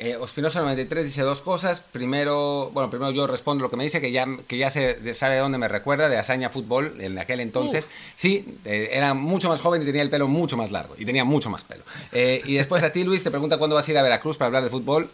Eh, 0.00 0.16
Ospinosa 0.16 0.60
93 0.60 1.06
dice 1.06 1.22
dos 1.22 1.40
cosas. 1.40 1.80
Primero, 1.80 2.70
bueno, 2.72 2.90
primero 2.90 3.12
yo 3.12 3.26
respondo 3.26 3.62
lo 3.62 3.70
que 3.70 3.76
me 3.76 3.84
dice, 3.84 4.00
que 4.00 4.12
ya, 4.12 4.26
que 4.46 4.56
ya 4.56 4.70
se 4.70 5.14
sabe 5.14 5.34
de 5.34 5.40
dónde 5.40 5.58
me 5.58 5.66
recuerda, 5.66 6.08
de 6.08 6.16
Hazaña 6.16 6.50
Fútbol, 6.50 6.94
en 7.00 7.18
aquel 7.18 7.40
entonces. 7.40 7.88
Sí, 8.14 8.58
eh, 8.64 8.90
era 8.92 9.14
mucho 9.14 9.48
más 9.48 9.60
joven 9.60 9.82
y 9.82 9.84
tenía 9.84 10.02
el 10.02 10.10
pelo 10.10 10.28
mucho 10.28 10.56
más 10.56 10.70
largo, 10.70 10.94
y 10.98 11.04
tenía 11.04 11.24
mucho 11.24 11.50
más 11.50 11.64
pelo. 11.64 11.82
Eh, 12.12 12.42
y 12.44 12.54
después 12.54 12.84
a 12.84 12.92
ti, 12.92 13.02
Luis, 13.02 13.24
te 13.24 13.30
pregunta 13.30 13.58
cuándo 13.58 13.74
vas 13.74 13.88
a 13.88 13.90
ir 13.90 13.98
a 13.98 14.02
Veracruz 14.02 14.36
para 14.36 14.46
hablar 14.46 14.62
de 14.62 14.70
fútbol. 14.70 15.10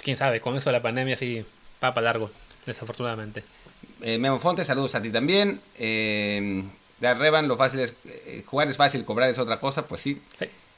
Pues 0.00 0.06
quién 0.06 0.16
sabe, 0.16 0.40
con 0.40 0.56
eso 0.56 0.70
de 0.70 0.72
la 0.72 0.80
pandemia 0.80 1.14
sí, 1.14 1.44
papa 1.78 2.00
largo, 2.00 2.30
desafortunadamente. 2.64 3.44
Eh, 4.00 4.16
Memo 4.16 4.38
Fonte, 4.38 4.64
saludos 4.64 4.94
a 4.94 5.02
ti 5.02 5.10
también. 5.10 5.60
Eh, 5.78 6.64
de 7.00 7.14
Revan, 7.14 7.46
lo 7.46 7.58
fácil 7.58 7.80
es. 7.80 7.92
Eh, 8.06 8.42
jugar 8.46 8.66
es 8.68 8.78
fácil, 8.78 9.04
cobrar 9.04 9.28
es 9.28 9.38
otra 9.38 9.60
cosa, 9.60 9.86
pues 9.86 10.00
sí. 10.00 10.18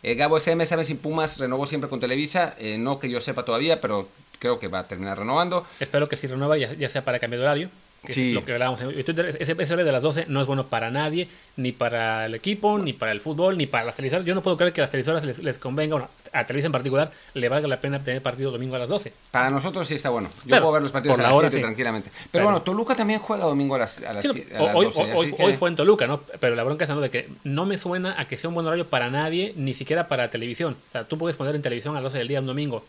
Eh, 0.02 0.16
Gabo 0.16 0.38
SM, 0.38 0.66
¿sabes 0.66 0.88
si 0.88 0.94
Pumas 0.94 1.38
renovó 1.38 1.68
siempre 1.68 1.88
con 1.88 2.00
Televisa? 2.00 2.56
no 2.78 2.98
que 2.98 3.08
yo 3.08 3.20
sepa 3.20 3.44
todavía, 3.44 3.80
pero 3.80 4.08
creo 4.40 4.58
que 4.58 4.66
va 4.66 4.80
a 4.80 4.88
terminar 4.88 5.16
renovando. 5.16 5.64
Espero 5.78 6.08
que 6.08 6.16
si 6.16 6.26
renueva, 6.26 6.56
ya, 6.56 6.88
sea 6.88 7.04
para 7.04 7.20
cambio 7.20 7.38
de 7.38 7.44
horario. 7.44 7.70
Sí. 8.08 8.32
Lo 8.32 8.44
que 8.44 8.52
hablábamos 8.52 8.80
ese, 8.82 9.12
ese 9.38 9.76
de 9.76 9.92
las 9.92 10.02
12 10.02 10.26
no 10.28 10.40
es 10.40 10.46
bueno 10.46 10.66
para 10.66 10.90
nadie, 10.90 11.28
ni 11.56 11.72
para 11.72 12.26
el 12.26 12.34
equipo, 12.34 12.78
ni 12.78 12.92
para 12.92 13.12
el 13.12 13.20
fútbol, 13.20 13.56
ni 13.56 13.66
para 13.66 13.84
las 13.84 13.96
televisoras. 13.96 14.24
Yo 14.24 14.34
no 14.34 14.42
puedo 14.42 14.56
creer 14.56 14.72
que 14.72 14.80
a 14.80 14.84
las 14.84 14.90
televisoras 14.90 15.24
les, 15.24 15.38
les 15.38 15.58
convenga, 15.58 15.94
bueno, 15.94 16.08
a 16.32 16.44
Televisa 16.44 16.66
en 16.66 16.72
particular, 16.72 17.10
le 17.34 17.48
valga 17.48 17.68
la 17.68 17.80
pena 17.80 18.02
tener 18.02 18.22
partido 18.22 18.50
domingo 18.50 18.76
a 18.76 18.78
las 18.78 18.88
12. 18.88 19.12
Para 19.30 19.50
nosotros 19.50 19.86
sí 19.86 19.94
está 19.94 20.10
bueno. 20.10 20.30
Yo 20.44 20.58
puedo 20.58 20.72
ver 20.72 20.82
los 20.82 20.90
partidos 20.90 21.18
a 21.18 21.22
las 21.22 21.36
7 21.38 21.60
tranquilamente. 21.60 22.10
Pero, 22.30 22.44
bueno, 22.44 22.62
Toluca 22.62 22.94
también 22.94 23.20
juega 23.20 23.44
domingo 23.44 23.74
a 23.74 23.78
las, 23.78 24.02
a 24.02 24.12
las, 24.12 24.24
hoy, 24.24 24.92
Hoy, 25.38 25.54
fue 25.54 25.68
en 25.68 25.76
Toluca, 25.76 26.06
¿no? 26.06 26.20
Pero 26.40 26.56
la 26.56 26.64
bronca 26.64 26.84
es 26.84 27.00
de 27.00 27.10
que 27.10 27.28
no 27.44 27.66
me 27.66 27.78
suena 27.78 28.18
a 28.18 28.26
que 28.26 28.36
sea 28.36 28.48
un 28.48 28.54
buen 28.54 28.66
horario 28.66 28.86
para 28.86 29.10
nadie, 29.10 29.52
ni 29.56 29.74
siquiera 29.74 30.08
para 30.08 30.30
televisión. 30.30 30.76
O 30.88 30.92
sea, 30.92 31.04
tú 31.04 31.18
puedes 31.18 31.36
poner 31.36 31.54
en 31.54 31.62
televisión 31.62 31.94
a 31.96 32.00
las 32.00 32.04
12 32.04 32.18
del 32.18 32.28
día 32.28 32.40
un 32.40 32.46
domingo 32.46 32.84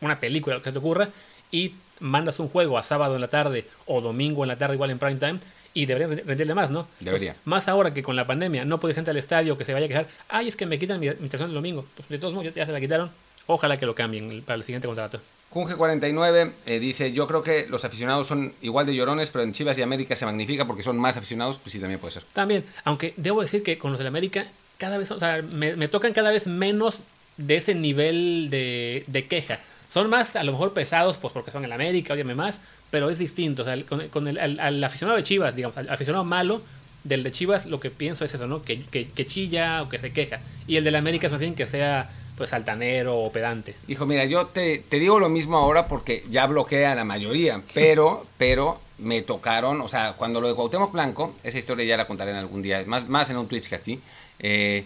una 0.00 0.20
película, 0.20 0.56
lo 0.56 0.62
que 0.62 0.72
te 0.72 0.78
ocurra, 0.78 1.08
y 1.56 1.74
mandas 2.00 2.38
un 2.38 2.48
juego 2.48 2.76
a 2.76 2.82
sábado 2.82 3.14
en 3.14 3.22
la 3.22 3.28
tarde 3.28 3.64
o 3.86 4.02
domingo 4.02 4.44
en 4.44 4.48
la 4.48 4.58
tarde 4.58 4.74
igual 4.74 4.90
en 4.90 4.98
prime 4.98 5.16
time 5.16 5.38
y 5.72 5.86
debería 5.86 6.22
rendirle 6.24 6.54
más, 6.54 6.70
¿no? 6.70 6.86
Debería. 7.00 7.36
más 7.44 7.68
ahora 7.68 7.92
que 7.92 8.02
con 8.02 8.16
la 8.16 8.26
pandemia 8.26 8.64
no 8.64 8.78
puede 8.78 8.94
gente 8.94 9.10
al 9.10 9.16
estadio 9.16 9.56
que 9.56 9.64
se 9.64 9.72
vaya 9.72 9.86
a 9.86 9.88
quejar, 9.88 10.06
ay, 10.28 10.48
es 10.48 10.56
que 10.56 10.66
me 10.66 10.78
quitan 10.78 11.00
mi, 11.00 11.08
mi 11.08 11.28
el 11.32 11.54
domingo. 11.54 11.86
Pues 11.96 12.08
de 12.08 12.18
todos 12.18 12.34
modos 12.34 12.54
ya 12.54 12.66
se 12.66 12.72
la 12.72 12.80
quitaron, 12.80 13.10
ojalá 13.46 13.78
que 13.78 13.86
lo 13.86 13.94
cambien 13.94 14.42
para 14.42 14.56
el 14.56 14.64
siguiente 14.64 14.86
contrato. 14.86 15.20
Kunge49 15.52 16.52
eh, 16.66 16.78
dice, 16.78 17.12
yo 17.12 17.26
creo 17.26 17.42
que 17.42 17.66
los 17.68 17.84
aficionados 17.84 18.26
son 18.26 18.52
igual 18.60 18.84
de 18.84 18.94
llorones, 18.94 19.30
pero 19.30 19.44
en 19.44 19.52
Chivas 19.52 19.78
y 19.78 19.82
América 19.82 20.16
se 20.16 20.26
magnifica 20.26 20.66
porque 20.66 20.82
son 20.82 20.98
más 20.98 21.16
aficionados, 21.16 21.58
pues 21.58 21.72
sí, 21.72 21.78
también 21.78 22.00
puede 22.00 22.12
ser. 22.12 22.24
También, 22.32 22.64
aunque 22.84 23.14
debo 23.16 23.42
decir 23.42 23.62
que 23.62 23.78
con 23.78 23.92
los 23.92 24.00
de 24.00 24.06
América 24.06 24.46
cada 24.78 24.98
vez, 24.98 25.10
o 25.10 25.18
sea, 25.18 25.40
me, 25.42 25.76
me 25.76 25.88
tocan 25.88 26.12
cada 26.12 26.30
vez 26.30 26.46
menos 26.46 27.00
de 27.36 27.56
ese 27.56 27.74
nivel 27.74 28.48
de, 28.50 29.04
de 29.06 29.26
queja. 29.26 29.60
Son 29.96 30.10
más, 30.10 30.36
a 30.36 30.44
lo 30.44 30.52
mejor 30.52 30.74
pesados, 30.74 31.16
pues 31.16 31.32
porque 31.32 31.50
son 31.50 31.64
el 31.64 31.72
América, 31.72 32.12
óyeme 32.12 32.34
más, 32.34 32.60
pero 32.90 33.08
es 33.08 33.18
distinto. 33.18 33.62
O 33.62 33.64
sea, 33.64 33.82
con, 34.10 34.28
el, 34.28 34.60
al, 34.60 34.84
aficionado 34.84 35.16
de 35.16 35.24
Chivas, 35.24 35.56
digamos, 35.56 35.78
al 35.78 35.88
aficionado 35.88 36.22
malo 36.22 36.60
del 37.02 37.22
de 37.22 37.32
Chivas, 37.32 37.64
lo 37.64 37.80
que 37.80 37.90
pienso 37.90 38.22
es 38.26 38.34
eso, 38.34 38.46
¿no? 38.46 38.60
Que, 38.60 38.84
que, 38.84 39.26
chilla 39.26 39.82
o 39.82 39.88
que 39.88 39.98
se 39.98 40.12
queja. 40.12 40.40
Y 40.66 40.76
el 40.76 40.84
del 40.84 40.96
América 40.96 41.28
es 41.28 41.32
más 41.32 41.40
bien 41.40 41.54
que 41.54 41.64
sea 41.66 42.10
pues 42.36 42.52
altanero 42.52 43.16
o 43.16 43.32
pedante. 43.32 43.74
Hijo, 43.88 44.04
mira, 44.04 44.26
yo 44.26 44.48
te, 44.48 44.84
te, 44.86 44.98
digo 44.98 45.18
lo 45.18 45.30
mismo 45.30 45.56
ahora 45.56 45.88
porque 45.88 46.22
ya 46.28 46.44
bloqueé 46.44 46.84
a 46.84 46.94
la 46.94 47.04
mayoría, 47.04 47.62
pero, 47.72 48.26
pero 48.36 48.78
me 48.98 49.22
tocaron, 49.22 49.80
o 49.80 49.88
sea, 49.88 50.12
cuando 50.12 50.42
lo 50.42 50.48
de 50.48 50.54
Cuauhtémoc 50.54 50.92
Blanco, 50.92 51.34
esa 51.42 51.56
historia 51.56 51.86
ya 51.86 51.96
la 51.96 52.06
contaré 52.06 52.32
en 52.32 52.36
algún 52.36 52.60
día, 52.60 52.84
más, 52.86 53.08
más 53.08 53.30
en 53.30 53.38
un 53.38 53.48
Twitch 53.48 53.70
que 53.70 53.76
a 53.76 53.80
ti, 53.80 53.98
eh, 54.40 54.84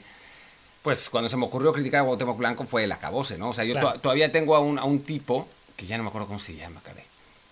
pues 0.82 1.10
cuando 1.10 1.28
se 1.28 1.36
me 1.36 1.44
ocurrió 1.44 1.72
criticar 1.72 2.00
a 2.00 2.04
Cuauhtémoc 2.04 2.38
Blanco 2.38 2.64
fue 2.64 2.84
el 2.84 2.92
acabose, 2.92 3.36
¿no? 3.36 3.50
O 3.50 3.54
sea, 3.54 3.64
yo 3.64 3.78
todavía 3.98 4.32
tengo 4.32 4.56
a 4.56 4.60
un, 4.60 4.78
a 4.78 4.84
un 4.84 5.00
tipo, 5.00 5.48
que 5.76 5.86
ya 5.86 5.96
no 5.96 6.04
me 6.04 6.08
acuerdo 6.08 6.26
cómo 6.26 6.38
se 6.38 6.54
llama, 6.54 6.80
cabrón, 6.82 7.04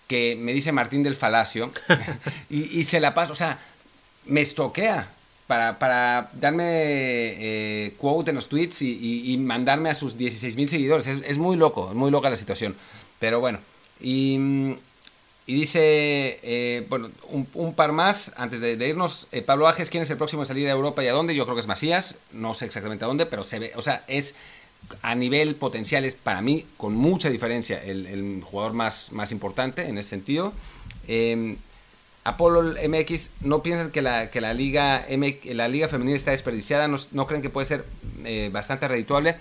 que 0.07 0.35
me 0.35 0.53
dice 0.53 0.71
Martín 0.71 1.03
del 1.03 1.15
Falacio, 1.15 1.71
y, 2.49 2.83
se 2.83 2.99
la 2.99 3.13
pasa, 3.13 3.31
o 3.31 3.35
sea, 3.35 3.59
me 4.25 4.41
estoquea 4.41 5.07
para, 5.45 5.77
para 5.79 6.29
darme 6.33 6.63
eh, 6.65 7.93
quote 7.97 8.31
en 8.31 8.35
los 8.35 8.49
tweets 8.49 8.81
y, 8.81 9.37
mandarme 9.39 9.89
a 9.89 9.95
sus 9.95 10.17
16 10.17 10.55
mil 10.55 10.69
seguidores. 10.69 11.07
Es, 11.07 11.21
es, 11.25 11.37
muy 11.37 11.57
loco, 11.57 11.89
es 11.89 11.95
muy 11.95 12.11
loca 12.11 12.29
la 12.29 12.35
situación. 12.35 12.75
Pero 13.19 13.39
bueno, 13.39 13.59
y 13.99 14.77
y 15.49 15.55
dice, 15.55 16.39
eh, 16.43 16.85
bueno, 16.89 17.09
un, 17.31 17.73
par 17.73 17.91
más 17.91 18.33
antes 18.37 18.61
de, 18.61 18.87
irnos. 18.87 19.27
Eh, 19.31 19.41
Pablo 19.41 19.67
Ajes, 19.67 19.89
¿quién 19.89 20.03
es 20.03 20.09
el 20.11 20.17
próximo 20.17 20.43
a 20.43 20.45
salir 20.45 20.67
a 20.67 20.71
Europa 20.73 21.03
y 21.03 21.07
a 21.07 21.11
dónde? 21.11 21.33
Yo 21.33 21.45
creo 21.45 21.55
que 21.55 21.61
es 21.61 21.67
Macías, 21.67 22.19
no 22.31 22.53
sé 22.53 22.65
exactamente 22.65 23.03
a 23.03 23.07
dónde, 23.07 23.25
pero 23.25 23.43
se 23.43 23.57
ve, 23.57 23.71
o 23.75 23.81
sea, 23.81 24.03
es 24.07 24.35
a 25.01 25.15
nivel 25.15 25.55
potencial, 25.55 26.05
es 26.05 26.13
para 26.13 26.43
mí 26.43 26.67
con 26.77 26.93
mucha 26.93 27.31
diferencia 27.31 27.81
el, 27.83 28.43
jugador 28.43 28.73
más, 28.73 29.11
más 29.11 29.31
importante 29.31 29.87
en 29.87 29.97
ese 29.97 30.09
sentido. 30.09 30.53
Eh, 31.07 31.55
Apolo 32.25 32.61
MX, 32.87 33.31
¿no 33.41 33.63
piensan 33.63 33.89
que 33.89 34.03
la, 34.03 34.29
que 34.29 34.41
la, 34.41 34.53
liga, 34.53 35.03
la 35.45 35.67
liga 35.67 35.89
femenina 35.89 36.15
está 36.15 36.29
desperdiciada? 36.29 36.87
¿No, 36.87 36.99
¿No, 37.13 37.25
creen 37.25 37.41
que 37.41 37.49
puede 37.49 37.65
ser 37.65 37.85
bastante 38.51 38.87
redituable? 38.87 39.35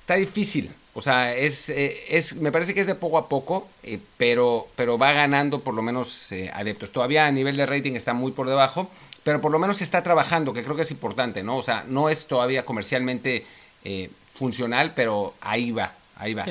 Está 0.00 0.16
difícil, 0.16 0.72
o 0.98 1.00
sea, 1.00 1.32
es, 1.32 1.70
eh, 1.70 1.96
es, 2.08 2.34
me 2.34 2.50
parece 2.50 2.74
que 2.74 2.80
es 2.80 2.88
de 2.88 2.96
poco 2.96 3.18
a 3.18 3.28
poco, 3.28 3.68
eh, 3.84 4.00
pero, 4.16 4.66
pero 4.74 4.98
va 4.98 5.12
ganando 5.12 5.60
por 5.60 5.72
lo 5.74 5.80
menos 5.80 6.32
eh, 6.32 6.50
adeptos. 6.52 6.90
Todavía 6.90 7.24
a 7.24 7.30
nivel 7.30 7.56
de 7.56 7.66
rating 7.66 7.92
está 7.92 8.14
muy 8.14 8.32
por 8.32 8.48
debajo, 8.48 8.90
pero 9.22 9.40
por 9.40 9.52
lo 9.52 9.60
menos 9.60 9.76
se 9.76 9.84
está 9.84 10.02
trabajando, 10.02 10.52
que 10.52 10.64
creo 10.64 10.74
que 10.74 10.82
es 10.82 10.90
importante, 10.90 11.44
¿no? 11.44 11.56
O 11.56 11.62
sea, 11.62 11.84
no 11.86 12.08
es 12.08 12.26
todavía 12.26 12.64
comercialmente 12.64 13.46
funcional, 14.34 14.92
pero 14.96 15.34
ahí 15.40 15.70
va, 15.70 15.92
ahí 16.16 16.34
va. 16.34 16.44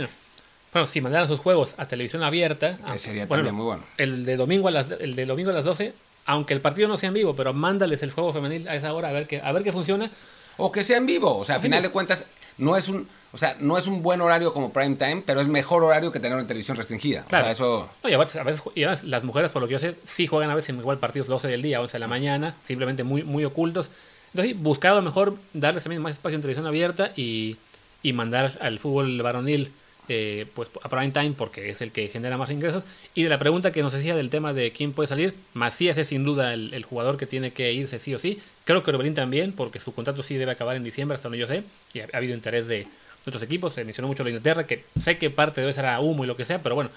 Bueno, 0.72 0.88
si 0.88 1.02
mandaran 1.02 1.28
sus 1.28 1.42
juegos 1.42 1.74
a 1.76 1.86
televisión 1.86 2.24
abierta, 2.24 2.78
ah, 2.86 2.98
sería 2.98 3.28
también 3.28 3.54
muy 3.54 3.66
bueno. 3.66 3.84
El 3.98 4.24
de 4.24 4.38
domingo 4.38 4.70
a 4.70 4.72
las 4.72 4.92
el 4.92 5.18
de 5.18 5.26
domingo 5.26 5.50
a 5.50 5.54
las 5.56 5.66
12, 5.66 5.94
aunque 6.26 6.54
el 6.54 6.62
partido 6.62 6.88
no 6.88 6.98
sea 6.98 7.10
en 7.10 7.16
vivo, 7.16 7.36
pero 7.36 7.52
mándales 7.52 8.02
el 8.02 8.12
juego 8.12 8.32
femenil 8.32 8.66
a 8.70 8.78
esa 8.78 8.94
hora 8.94 9.10
a 9.10 9.12
ver 9.12 9.28
qué 9.28 9.42
a 9.42 9.52
ver 9.52 9.64
qué 9.64 9.74
funciona. 9.74 10.10
O 10.56 10.72
que 10.72 10.86
sea 10.86 10.98
en 10.98 11.06
vivo, 11.06 11.38
o 11.38 11.46
sea, 11.46 11.58
a 11.58 11.60
final 11.60 11.84
de 11.84 11.90
cuentas 11.90 12.26
no 12.58 12.76
es 12.76 12.90
un 12.90 13.08
o 13.34 13.38
sea, 13.38 13.56
no 13.60 13.78
es 13.78 13.88
un 13.88 14.02
buen 14.02 14.22
horario 14.22 14.54
como 14.54 14.72
prime 14.72 14.96
time, 14.96 15.22
pero 15.26 15.42
es 15.42 15.48
mejor 15.48 15.84
horario 15.84 16.12
que 16.12 16.20
tener 16.20 16.38
una 16.38 16.48
televisión 16.48 16.78
restringida. 16.78 17.24
Claro. 17.26 17.44
O 17.44 17.46
sea, 17.46 17.52
eso... 17.52 17.90
y, 18.10 18.14
a 18.14 18.18
veces, 18.18 18.64
y, 18.74 18.84
además, 18.84 19.04
las 19.04 19.24
mujeres, 19.24 19.52
por 19.52 19.62
lo 19.62 19.68
que 19.68 19.74
yo 19.74 19.80
sé, 19.80 19.96
sí 20.06 20.28
juegan 20.28 20.50
a 20.50 20.56
veces 20.56 20.76
igual 20.76 20.98
partidos 20.98 21.28
12 21.28 21.48
del 21.48 21.62
día, 21.62 21.82
11 21.82 21.94
de 21.94 22.00
la 22.00 22.08
mañana, 22.08 22.56
simplemente 22.64 23.04
muy, 23.04 23.24
muy 23.24 23.44
ocultos. 23.44 23.90
Entonces, 24.34 24.58
buscar 24.58 24.94
a 24.94 24.96
lo 24.96 25.02
mejor 25.02 25.36
darles 25.54 25.84
también 25.84 26.02
más 26.02 26.14
espacio 26.14 26.36
en 26.36 26.42
televisión 26.42 26.66
abierta 26.66 27.12
y, 27.16 27.58
y 28.02 28.14
mandar 28.14 28.58
al 28.62 28.80
fútbol 28.80 29.22
varonil 29.22 29.72
eh, 30.10 30.46
pues 30.54 30.70
a 30.82 30.90
prime 30.90 31.12
time 31.12 31.34
porque 31.38 31.70
es 31.70 31.82
el 31.82 31.92
que 31.92 32.08
genera 32.08 32.38
más 32.38 32.50
ingresos. 32.50 32.84
Y 33.16 33.24
de 33.24 33.30
la 33.30 33.40
pregunta 33.40 33.72
que 33.72 33.82
nos 33.82 33.94
decía 33.94 34.16
del 34.16 34.30
tema 34.30 34.54
de 34.54 34.72
quién 34.72 34.94
puede 34.94 35.08
salir, 35.08 35.34
Macías 35.54 35.98
es 35.98 36.08
sin 36.08 36.24
duda 36.24 36.54
el, 36.54 36.84
jugador 36.84 37.18
que 37.18 37.26
tiene 37.26 37.52
que 37.52 37.74
irse 37.74 38.00
sí 38.00 38.16
o 38.16 38.20
sí. 38.20 38.40
Creo 38.64 38.84
que 38.84 38.92
Orbelín 38.92 39.16
también, 39.16 39.54
porque 39.54 39.80
su 39.80 39.94
contrato 39.94 40.24
sí 40.24 40.36
debe 40.36 40.52
acabar 40.52 40.76
en 40.76 40.84
diciembre, 40.84 41.16
hasta 41.16 41.30
donde 41.30 41.40
yo 41.40 41.48
sé, 41.48 41.64
y 41.94 42.00
ha 42.00 42.08
habido 42.14 42.34
interés 42.34 42.68
de, 42.68 42.88
otros 43.26 43.44
equipos. 43.44 43.74
Se 43.74 43.84
mencionó 43.84 44.08
mucho 44.08 44.24
la 44.24 44.30
Inglaterra, 44.30 44.66
que 44.66 44.84
sé 45.02 45.18
que 45.18 45.30
parte 45.30 45.62
debe 45.62 45.74
ser 45.74 45.86
a 45.86 46.00
humo 46.00 46.24
y 46.24 46.28
lo 46.28 46.38
que 46.38 46.46
sea, 46.46 46.62
pero 46.62 46.76
bueno, 46.76 46.90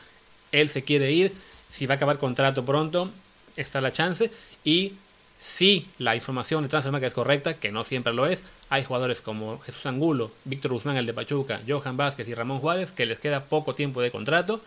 él 0.52 0.68
se 0.68 0.82
quiere 0.82 1.12
ir. 1.12 1.32
Si 1.70 1.86
va 1.86 1.94
a 1.94 1.96
acabar 1.96 2.18
contrato 2.18 2.64
pronto, 2.64 3.10
está 3.56 3.80
la 3.80 3.92
chance. 3.92 4.30
Y 4.64 4.94
si 5.40 5.86
la 5.98 6.14
información 6.14 6.62
de 6.62 6.68
Transfermarkt 6.68 7.06
es 7.06 7.14
correcta, 7.14 7.54
que 7.54 7.72
no 7.72 7.82
siempre 7.82 8.12
lo 8.12 8.26
es, 8.26 8.42
hay 8.68 8.84
jugadores 8.84 9.20
como 9.20 9.58
Jesús 9.60 9.86
Angulo, 9.86 10.30
Víctor 10.44 10.72
Guzmán, 10.72 10.96
el 10.96 11.06
de 11.06 11.14
Pachuca, 11.14 11.60
Johan 11.66 11.96
Vázquez 11.96 12.28
y 12.28 12.34
Ramón 12.34 12.60
Juárez, 12.60 12.92
que 12.92 13.06
les 13.06 13.18
queda 13.18 13.44
poco 13.44 13.74
tiempo 13.74 14.02
de 14.02 14.10
contrato 14.10 14.60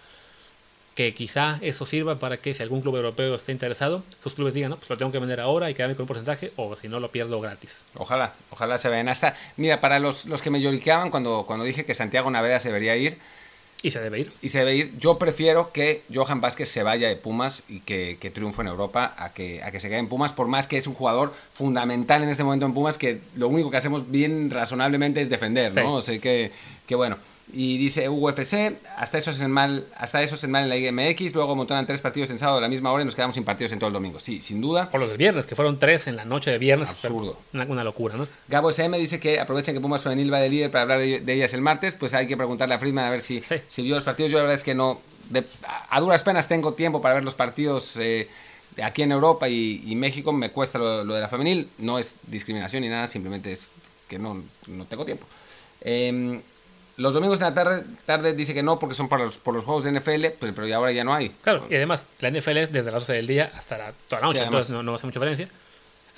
que 0.95 1.13
quizá 1.13 1.57
eso 1.61 1.85
sirva 1.85 2.19
para 2.19 2.37
que 2.37 2.53
si 2.53 2.61
algún 2.61 2.81
club 2.81 2.95
europeo 2.95 3.35
esté 3.35 3.51
interesado, 3.51 4.03
sus 4.21 4.33
clubes 4.33 4.53
digan, 4.53 4.71
no, 4.71 4.77
pues 4.77 4.89
lo 4.89 4.97
tengo 4.97 5.11
que 5.11 5.19
vender 5.19 5.39
ahora 5.39 5.69
y 5.69 5.73
quedarme 5.73 5.95
con 5.95 6.03
un 6.03 6.07
porcentaje, 6.07 6.51
o 6.55 6.75
si 6.75 6.87
no 6.87 6.99
lo 6.99 7.09
pierdo 7.09 7.41
gratis. 7.41 7.79
Ojalá, 7.95 8.33
ojalá 8.51 8.77
se 8.77 8.89
vean 8.89 9.09
hasta. 9.09 9.35
Mira, 9.57 9.81
para 9.81 9.99
los, 9.99 10.25
los 10.25 10.41
que 10.41 10.49
me 10.49 10.61
lloriqueaban 10.61 11.09
cuando, 11.09 11.45
cuando 11.47 11.65
dije 11.65 11.85
que 11.85 11.95
Santiago 11.95 12.29
Naveda 12.29 12.59
se 12.59 12.69
debería 12.69 12.95
ir. 12.95 13.17
Y 13.83 13.91
se 13.91 13.99
debe 13.99 14.21
ir. 14.21 14.31
Y 14.41 14.49
se 14.49 14.59
debe 14.59 14.75
ir. 14.75 14.97
Yo 14.97 15.17
prefiero 15.17 15.73
que 15.73 16.01
Johan 16.11 16.39
Vázquez 16.39 16.69
se 16.69 16.83
vaya 16.83 17.09
de 17.09 17.17
Pumas 17.17 17.63
y 17.67 17.81
que, 17.81 18.17
que 18.19 18.31
triunfe 18.31 18.61
en 18.61 18.69
Europa 18.69 19.13
a 19.17 19.33
que, 19.33 19.61
a 19.61 19.71
que 19.71 19.81
se 19.81 19.89
quede 19.89 19.99
en 19.99 20.07
Pumas, 20.07 20.31
por 20.31 20.47
más 20.47 20.67
que 20.67 20.77
es 20.77 20.87
un 20.87 20.93
jugador 20.93 21.33
fundamental 21.53 22.23
en 22.23 22.29
este 22.29 22.45
momento 22.45 22.65
en 22.65 22.73
Pumas, 22.73 22.97
que 22.97 23.19
lo 23.35 23.49
único 23.49 23.69
que 23.69 23.77
hacemos 23.77 24.09
bien 24.09 24.49
razonablemente 24.49 25.21
es 25.21 25.29
defender, 25.29 25.75
¿no? 25.75 25.95
O 25.95 26.01
sea 26.01 26.17
que, 26.17 26.51
que 26.87 26.95
bueno. 26.95 27.17
Y 27.51 27.77
dice 27.77 28.09
UFC, 28.09 28.77
hasta 28.97 29.17
eso 29.17 29.31
es 29.31 29.41
el 29.41 29.49
mal, 29.49 29.85
hasta 29.97 30.23
eso 30.23 30.35
es 30.35 30.43
el 30.43 30.49
mal 30.49 30.63
en 30.63 30.69
la 30.69 30.77
IMX, 30.77 31.33
luego 31.33 31.55
montaron 31.55 31.85
tres 31.85 32.01
partidos 32.01 32.29
en 32.31 32.39
sábado 32.39 32.57
a 32.59 32.61
la 32.61 32.69
misma 32.69 32.91
hora 32.91 33.03
y 33.03 33.05
nos 33.05 33.15
quedamos 33.15 33.35
sin 33.35 33.43
partidos 33.43 33.73
en 33.73 33.79
todo 33.79 33.89
el 33.89 33.93
domingo. 33.93 34.19
Sí, 34.19 34.41
sin 34.41 34.61
duda. 34.61 34.89
Por 34.89 35.01
los 35.01 35.09
del 35.09 35.17
viernes, 35.17 35.45
que 35.45 35.55
fueron 35.55 35.77
tres 35.77 36.07
en 36.07 36.15
la 36.15 36.25
noche 36.25 36.51
de 36.51 36.57
viernes. 36.57 36.89
Absurdo. 36.89 37.37
Una, 37.53 37.83
locura, 37.83 38.15
¿no? 38.15 38.27
Gabo 38.47 38.71
SM 38.71 38.97
dice 38.97 39.19
que 39.19 39.39
aprovechen 39.39 39.75
que 39.75 39.81
Pumas 39.81 40.01
Femenil 40.01 40.33
va 40.33 40.39
de 40.39 40.49
líder 40.49 40.71
para 40.71 40.83
hablar 40.83 40.99
de, 40.99 41.33
ellas 41.33 41.53
el 41.53 41.61
martes, 41.61 41.93
pues 41.95 42.13
hay 42.13 42.27
que 42.27 42.37
preguntarle 42.37 42.75
a 42.75 42.79
Friedman 42.79 43.05
a 43.05 43.09
ver 43.09 43.21
si, 43.21 43.43
si 43.67 43.81
vio 43.83 43.95
los 43.95 44.03
partidos. 44.03 44.31
Yo 44.31 44.37
la 44.37 44.43
verdad 44.43 44.57
es 44.57 44.63
que 44.63 44.73
no, 44.73 45.01
a 45.89 45.99
duras 45.99 46.23
penas 46.23 46.47
tengo 46.47 46.73
tiempo 46.73 47.01
para 47.01 47.15
ver 47.15 47.23
los 47.23 47.35
partidos 47.35 47.97
eh, 47.97 48.29
aquí 48.81 49.03
en 49.03 49.11
Europa 49.11 49.47
y, 49.47 49.93
México, 49.95 50.33
me 50.33 50.49
cuesta 50.49 50.79
lo, 50.79 51.05
de 51.05 51.21
la 51.21 51.27
femenil, 51.27 51.69
no 51.77 51.99
es 51.99 52.17
discriminación 52.25 52.81
ni 52.81 52.89
nada, 52.89 53.05
simplemente 53.05 53.51
es 53.51 53.71
que 54.07 54.17
no, 54.17 54.41
no 54.67 54.85
tengo 54.85 55.05
tiempo. 55.05 55.27
Eh, 55.81 56.41
los 56.97 57.13
domingos 57.13 57.39
en 57.39 57.45
la 57.45 57.53
tarde, 57.53 57.83
tarde 58.05 58.33
dice 58.33 58.53
que 58.53 58.61
no 58.61 58.79
porque 58.79 58.95
son 58.95 59.09
por 59.09 59.19
los, 59.19 59.37
por 59.37 59.53
los 59.53 59.63
juegos 59.63 59.83
de 59.83 59.91
NFL, 59.91 60.37
pues, 60.39 60.53
pero 60.55 60.75
ahora 60.75 60.91
ya 60.91 61.03
no 61.03 61.13
hay. 61.13 61.29
Claro, 61.41 61.65
y 61.69 61.75
además 61.75 62.03
la 62.19 62.29
NFL 62.29 62.57
es 62.57 62.71
desde 62.71 62.91
las 62.91 63.01
12 63.01 63.13
del 63.13 63.27
día 63.27 63.51
hasta 63.55 63.77
la, 63.77 63.93
toda 64.07 64.21
la 64.21 64.27
noche, 64.27 64.43
entonces 64.43 64.75
no, 64.75 64.93
hace 64.93 65.07
mucha 65.07 65.19
diferencia. 65.19 65.47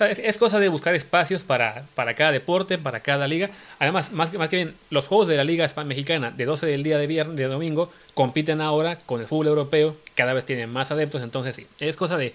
es, 0.00 0.36
cosa 0.36 0.58
de 0.58 0.68
buscar 0.68 0.94
espacios 0.94 1.44
para, 1.44 1.84
para 1.94 2.14
cada 2.14 2.32
deporte, 2.32 2.76
para 2.76 3.00
cada 3.00 3.26
liga. 3.26 3.48
Además, 3.78 4.12
más, 4.12 4.32
más 4.34 4.48
que 4.50 4.56
bien, 4.56 4.74
los 4.90 5.06
juegos 5.06 5.28
de 5.28 5.36
la 5.36 5.44
Liga 5.44 5.66
Mexicana 5.86 6.30
de 6.30 6.44
12 6.44 6.66
del 6.66 6.82
día 6.82 6.98
de, 6.98 7.06
viernes, 7.06 7.36
de 7.36 7.44
domingo 7.44 7.90
compiten 8.12 8.60
ahora 8.60 8.98
con 8.98 9.20
el 9.20 9.26
fútbol 9.26 9.48
europeo, 9.48 9.96
cada 10.14 10.34
vez 10.34 10.44
tienen 10.44 10.70
más 10.70 10.90
adeptos, 10.90 11.22
entonces 11.22 11.56
sí, 11.56 11.66
es 11.80 11.96
cosa 11.96 12.18
de 12.18 12.34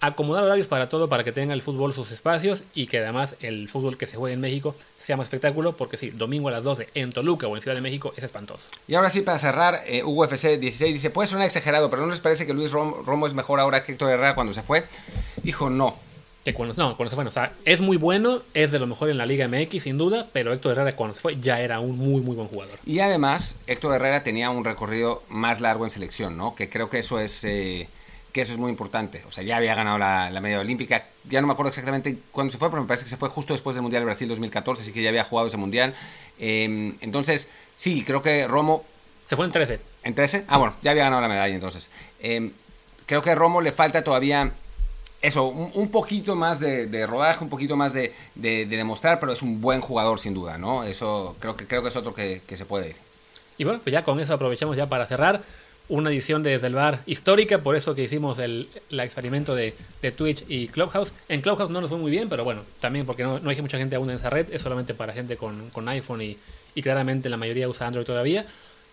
acomodar 0.00 0.44
horarios 0.44 0.66
para 0.66 0.88
todo, 0.88 1.08
para 1.08 1.24
que 1.24 1.32
tenga 1.32 1.54
el 1.54 1.62
fútbol 1.62 1.94
sus 1.94 2.10
espacios 2.12 2.62
y 2.74 2.86
que 2.86 2.98
además 2.98 3.36
el 3.40 3.68
fútbol 3.68 3.96
que 3.96 4.06
se 4.06 4.16
juegue 4.16 4.34
en 4.34 4.40
México 4.40 4.74
sea 5.06 5.16
más 5.16 5.26
espectáculo, 5.26 5.76
porque 5.76 5.96
sí, 5.96 6.10
domingo 6.10 6.48
a 6.48 6.50
las 6.50 6.64
12 6.64 6.88
en 6.94 7.12
Toluca 7.12 7.46
o 7.46 7.54
en 7.54 7.62
Ciudad 7.62 7.76
de 7.76 7.80
México 7.80 8.12
es 8.16 8.24
espantoso. 8.24 8.64
Y 8.88 8.96
ahora 8.96 9.08
sí, 9.08 9.20
para 9.20 9.38
cerrar, 9.38 9.82
eh, 9.86 10.02
UFC 10.02 10.58
16 10.58 10.94
dice, 10.94 11.10
puede 11.10 11.28
sonar 11.28 11.46
exagerado, 11.46 11.88
pero 11.90 12.02
¿no 12.02 12.10
les 12.10 12.18
parece 12.18 12.44
que 12.44 12.52
Luis 12.52 12.72
Romo, 12.72 13.26
es 13.28 13.32
mejor 13.32 13.60
ahora 13.60 13.84
que 13.84 13.92
Héctor 13.92 14.10
Herrera 14.10 14.34
cuando 14.34 14.52
se 14.52 14.64
fue? 14.64 14.84
Dijo, 15.44 15.70
no. 15.70 15.94
Que 16.44 16.54
cuando, 16.54 16.74
no, 16.76 16.96
cuando 16.96 17.10
se 17.10 17.14
fue, 17.14 17.24
o 17.24 17.30
sea, 17.30 17.52
es 17.64 17.80
muy 17.80 17.96
bueno, 17.96 18.42
es 18.52 18.72
de 18.72 18.80
lo 18.80 18.88
mejor 18.88 19.08
en 19.08 19.18
la 19.18 19.26
Liga 19.26 19.46
MX, 19.46 19.84
sin 19.84 19.96
duda, 19.96 20.26
pero 20.32 20.52
Héctor 20.52 20.72
Herrera 20.72 20.96
cuando 20.96 21.14
se 21.14 21.20
fue 21.20 21.38
ya 21.38 21.60
era 21.60 21.78
un 21.78 21.96
muy, 21.96 22.20
muy 22.20 22.34
buen 22.34 22.48
jugador. 22.48 22.76
Y 22.84 22.98
además, 22.98 23.58
Héctor 23.68 23.94
Herrera 23.94 24.24
tenía 24.24 24.50
un 24.50 24.64
recorrido 24.64 25.22
más 25.28 25.60
largo 25.60 25.84
en 25.84 25.92
selección, 25.92 26.36
¿no? 26.36 26.56
Que 26.56 26.68
creo 26.68 26.90
que 26.90 26.98
eso 26.98 27.20
es... 27.20 27.44
Eh, 27.44 27.88
que 28.36 28.42
eso 28.42 28.52
es 28.52 28.58
muy 28.58 28.70
importante. 28.70 29.24
O 29.26 29.32
sea, 29.32 29.42
ya 29.42 29.56
había 29.56 29.74
ganado 29.74 29.96
la, 29.96 30.28
la 30.28 30.42
media 30.42 30.60
olímpica. 30.60 31.06
Ya 31.24 31.40
no 31.40 31.46
me 31.46 31.54
acuerdo 31.54 31.70
exactamente 31.70 32.18
cuándo 32.32 32.52
se 32.52 32.58
fue, 32.58 32.68
pero 32.68 32.82
me 32.82 32.86
parece 32.86 33.04
que 33.04 33.08
se 33.08 33.16
fue 33.16 33.30
justo 33.30 33.54
después 33.54 33.74
del 33.76 33.82
Mundial 33.82 34.02
de 34.02 34.04
Brasil 34.04 34.28
2014, 34.28 34.82
así 34.82 34.92
que 34.92 35.02
ya 35.02 35.08
había 35.08 35.24
jugado 35.24 35.48
ese 35.48 35.56
Mundial. 35.56 35.94
Em, 36.38 36.96
entonces, 37.00 37.48
sí, 37.74 38.04
creo 38.04 38.20
que 38.20 38.46
Romo... 38.46 38.84
Se 39.26 39.36
fue 39.36 39.46
en 39.46 39.52
13. 39.52 39.80
¿En 40.04 40.14
13? 40.14 40.44
Ah, 40.48 40.58
bueno, 40.58 40.74
ya 40.82 40.90
había 40.90 41.04
ganado 41.04 41.22
la 41.22 41.28
medalla 41.28 41.54
entonces. 41.54 41.88
Em, 42.20 42.52
creo 43.06 43.22
que 43.22 43.30
a 43.30 43.34
Romo 43.34 43.62
le 43.62 43.72
falta 43.72 44.04
todavía 44.04 44.52
eso, 45.22 45.46
un, 45.46 45.88
poquito 45.88 46.36
más 46.36 46.60
de, 46.60 47.06
rodaje, 47.06 47.42
un 47.42 47.48
poquito 47.48 47.74
más 47.74 47.94
de, 47.94 48.12
demostrar, 48.34 49.18
pero 49.18 49.32
es 49.32 49.40
un 49.40 49.62
buen 49.62 49.80
jugador 49.80 50.18
sin 50.20 50.34
duda, 50.34 50.58
¿no? 50.58 50.84
Eso 50.84 51.36
creo 51.40 51.56
que, 51.56 51.66
creo 51.66 51.80
que 51.80 51.88
es 51.88 51.96
otro 51.96 52.14
que, 52.14 52.42
que 52.46 52.58
se 52.58 52.66
puede 52.66 52.90
ir. 52.90 52.96
Y 53.56 53.64
bueno, 53.64 53.80
pues 53.82 53.94
ya 53.94 54.04
con 54.04 54.20
eso 54.20 54.34
aprovechamos 54.34 54.76
ya 54.76 54.90
para 54.90 55.06
cerrar 55.06 55.42
una 55.88 56.10
edición 56.10 56.42
de 56.42 56.50
Desde 56.50 56.66
el 56.66 56.74
Bar 56.74 57.00
histórica, 57.06 57.58
por 57.58 57.76
eso 57.76 57.94
que 57.94 58.02
hicimos 58.02 58.38
el 58.38 58.68
experimento 58.90 59.54
de, 59.54 59.74
Twitch 60.16 60.44
y 60.48 60.68
Clubhouse. 60.68 61.12
En 61.28 61.40
Clubhouse 61.40 61.70
no 61.70 61.80
nos 61.80 61.90
fue 61.90 61.98
muy 61.98 62.10
bien, 62.10 62.28
pero 62.28 62.44
bueno, 62.44 62.62
también 62.80 63.06
porque 63.06 63.22
no, 63.22 63.38
no 63.40 63.50
hay 63.50 63.60
mucha 63.60 63.78
gente 63.78 63.96
aún 63.96 64.10
en 64.10 64.16
esa 64.16 64.30
red, 64.30 64.52
es 64.52 64.62
solamente 64.62 64.94
para 64.94 65.12
gente 65.12 65.36
con, 65.36 65.88
iPhone 65.88 66.22
y, 66.22 66.38
claramente 66.82 67.28
la 67.28 67.36
mayoría 67.36 67.68
usa 67.68 67.86
Android 67.86 68.04
todavía. 68.04 68.46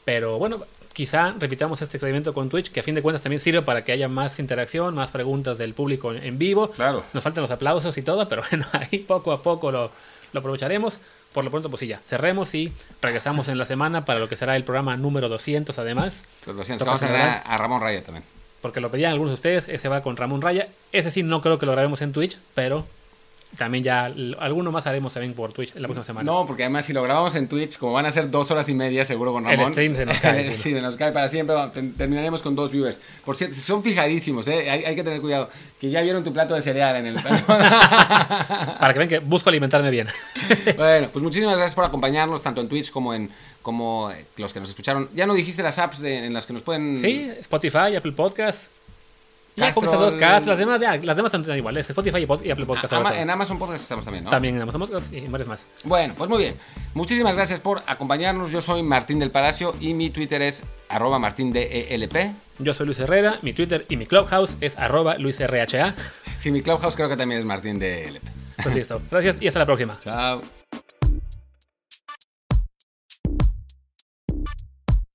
Pero 0.06 0.38
bueno, 0.38 0.66
quizá 0.91 1.34
repitamos 1.39 1.82
este 1.82 1.98
experimento 1.98 2.34
con 2.34 2.50
Twitch, 2.50 2.72
que 2.72 2.80
a 2.80 2.84
fin 2.84 2.96
de 2.96 3.02
cuentas 3.02 3.22
también 3.22 3.39
sirve 3.39 3.62
para 3.62 3.86
que 3.86 3.91
haya 3.91 4.08
más 4.08 4.39
interacción, 4.39 4.96
más 4.96 5.12
preguntas 5.12 5.58
del 5.58 5.74
público 5.74 6.14
en, 6.14 6.38
vivo. 6.38 6.72
Claro. 6.72 7.04
Nos 7.14 7.24
faltan 7.24 7.41
los 7.41 7.52
aplausos 7.52 7.98
y 7.98 8.02
todo, 8.02 8.28
pero 8.28 8.44
bueno, 8.50 8.66
ahí 8.74 9.00
poco 9.00 9.32
a 9.32 9.41
poco 9.41 9.72
lo, 9.72 9.91
lo 10.34 10.39
aprovecharemos 10.39 10.98
por 11.34 11.44
lo 11.44 11.52
pronto, 11.52 11.70
pues 11.70 11.80
sí, 11.82 11.88
ya. 11.88 12.00
Cerremos 12.06 12.54
y 12.56 12.72
regresamos 13.02 13.48
en 13.48 13.58
la 13.58 13.66
semana 13.66 14.06
para 14.06 14.20
lo 14.20 14.30
que 14.30 14.36
será 14.36 14.56
el 14.56 14.64
programa 14.64 14.96
número 14.98 15.30
200, 15.30 15.78
además. 15.80 16.24
200. 16.46 16.86
Vamos 16.86 17.04
a 17.04 17.12
ver 17.12 17.22
a 17.44 17.58
Ramón 17.58 17.82
Raya 17.82 18.04
también. 18.04 18.24
Porque 18.62 18.80
lo 18.80 18.90
pedían 18.90 19.12
algunos 19.12 19.32
de 19.32 19.36
ustedes. 19.36 19.68
Ese 19.68 19.90
va 19.90 20.02
con 20.02 20.16
Ramón 20.16 20.42
Raya. 20.42 20.68
Ese 20.92 21.12
sí 21.12 21.24
no 21.24 21.42
creo 21.42 21.60
que 21.60 21.66
lo 21.66 21.74
grabemos 21.74 22.02
en 22.02 22.14
Twitch, 22.14 22.38
pero 22.54 22.86
también 23.58 23.84
ya 23.84 24.06
alguno 24.39 24.72
más 24.72 24.88
haremos 24.88 25.14
también 25.14 25.34
por 25.34 25.54
Twitch 25.54 25.76
la 25.76 25.88
próxima 25.88 26.04
semana. 26.04 26.32
No, 26.32 26.45
porque 26.45 26.64
además 26.64 26.86
si 26.86 26.93
lo 26.93 27.04
grabamos 27.04 27.36
en 27.36 27.47
Twitch, 27.47 27.78
como 27.78 27.93
van 27.93 28.06
a 28.06 28.12
ser 28.12 28.32
dos 28.32 28.49
horas 28.51 28.68
y 28.70 28.74
media 28.74 29.06
seguro 29.06 29.32
con 29.32 29.43
Ramón. 29.43 29.68
El 29.68 29.72
stream 29.72 29.95
se 29.95 30.06
nos 30.06 30.18
cae. 30.20 30.58
sí, 30.58 30.74
se 30.74 30.82
nos 30.82 30.95
cae 30.95 31.12
para 31.12 31.30
siempre. 31.30 31.56
Terminaremos 31.97 32.41
con 32.41 32.56
dos 32.56 32.72
viewers. 32.72 32.99
Por 33.24 33.36
cierto, 33.36 33.56
son 33.56 33.84
fijadísimos, 33.84 34.47
¿eh? 34.47 34.70
hay, 34.70 34.95
que 34.95 35.04
tener 35.04 35.22
cuidado. 35.22 35.49
Que 35.80 35.89
ya 35.89 36.01
vieron 36.01 36.24
tu 36.24 36.34
plato 36.34 36.56
de 36.56 36.62
cereal 36.62 36.95
en 36.95 37.08
el... 37.08 37.16
para 37.47 38.93
que 38.93 38.99
vean 38.99 39.10
que 39.10 39.20
busco 39.20 39.49
alimentarme 39.49 39.91
bien. 39.91 40.08
bueno, 40.78 41.10
pues 41.12 41.22
muchísimas 41.22 41.56
gracias 41.56 41.76
por 41.76 41.86
acompañarnos 41.86 42.41
tanto 42.41 42.62
en 42.62 42.70
Twitch 42.70 42.91
como 42.91 43.14
en 43.14 43.30
como 43.62 44.12
los 44.38 44.54
que 44.54 44.60
nos 44.60 44.70
escucharon. 44.70 45.10
Ya 45.14 45.26
no 45.26 45.34
dijiste 45.34 45.64
las 45.64 45.80
apps 45.80 46.04
en 46.04 46.34
las 46.34 46.45
que 46.45 46.54
nos 46.54 46.64
pueden... 46.64 46.99
Sí, 46.99 47.32
Spotify, 47.39 47.95
Apple 47.95 48.12
Podcast. 48.12 48.64
Ya 49.56 49.72
dos 49.72 50.14
las 50.45 50.58
demás, 50.58 50.82
ya, 50.82 50.97
las 50.97 51.16
demás 51.16 51.34
están 51.34 51.58
iguales, 51.58 51.88
Spotify 51.89 52.20
y, 52.20 52.51
Apple 52.51 52.66
Podcast. 52.66 52.93
en 53.16 53.30
Amazon 53.30 53.60
Podcast 53.60 53.84
estamos 53.84 54.06
también, 54.06 54.24
¿no? 54.24 54.30
También 54.32 54.56
en 54.56 54.62
Amazon 54.62 54.82
Podcast 54.82 55.14
y 55.14 55.22
varios 55.28 55.47
más. 55.47 55.66
Bueno, 55.84 56.16
pues 56.18 56.30
muy 56.30 56.39
bien. 56.39 56.56
Muchísimas 56.93 57.36
gracias 57.36 57.60
por 57.60 57.84
acompañarnos. 57.86 58.51
Yo 58.51 58.62
soy 58.62 58.82
Martín 58.84 59.20
del 59.20 59.32
Palacio 59.32 59.76
y 59.80 59.93
mi 59.93 60.10
Twitter 60.10 60.41
es 60.41 60.64
arroba 60.89 61.20
martindelp. 61.20 62.34
Yo 62.60 62.74
soy 62.74 62.86
Luis 62.88 62.99
Herrera, 62.99 63.39
mi 63.41 63.54
Twitter 63.54 63.86
y 63.89 63.97
mi 63.97 64.06
Clubhouse 64.06 64.58
es 64.62 64.78
arroba 64.78 65.18
luisrha. 65.18 65.93
Sí, 66.39 66.51
mi 66.51 66.62
Clubhouse 66.62 66.95
creo 66.95 67.10
que 67.10 67.18
también 67.18 67.39
es 67.39 67.45
Martín 67.45 67.80
de 67.80 68.20
Pues 68.62 68.76
listo. 68.76 69.01
Gracias 69.10 69.38
y 69.39 69.47
hasta 69.47 69.60
la 69.60 69.66
próxima. 69.66 69.97
Chao. 70.04 70.62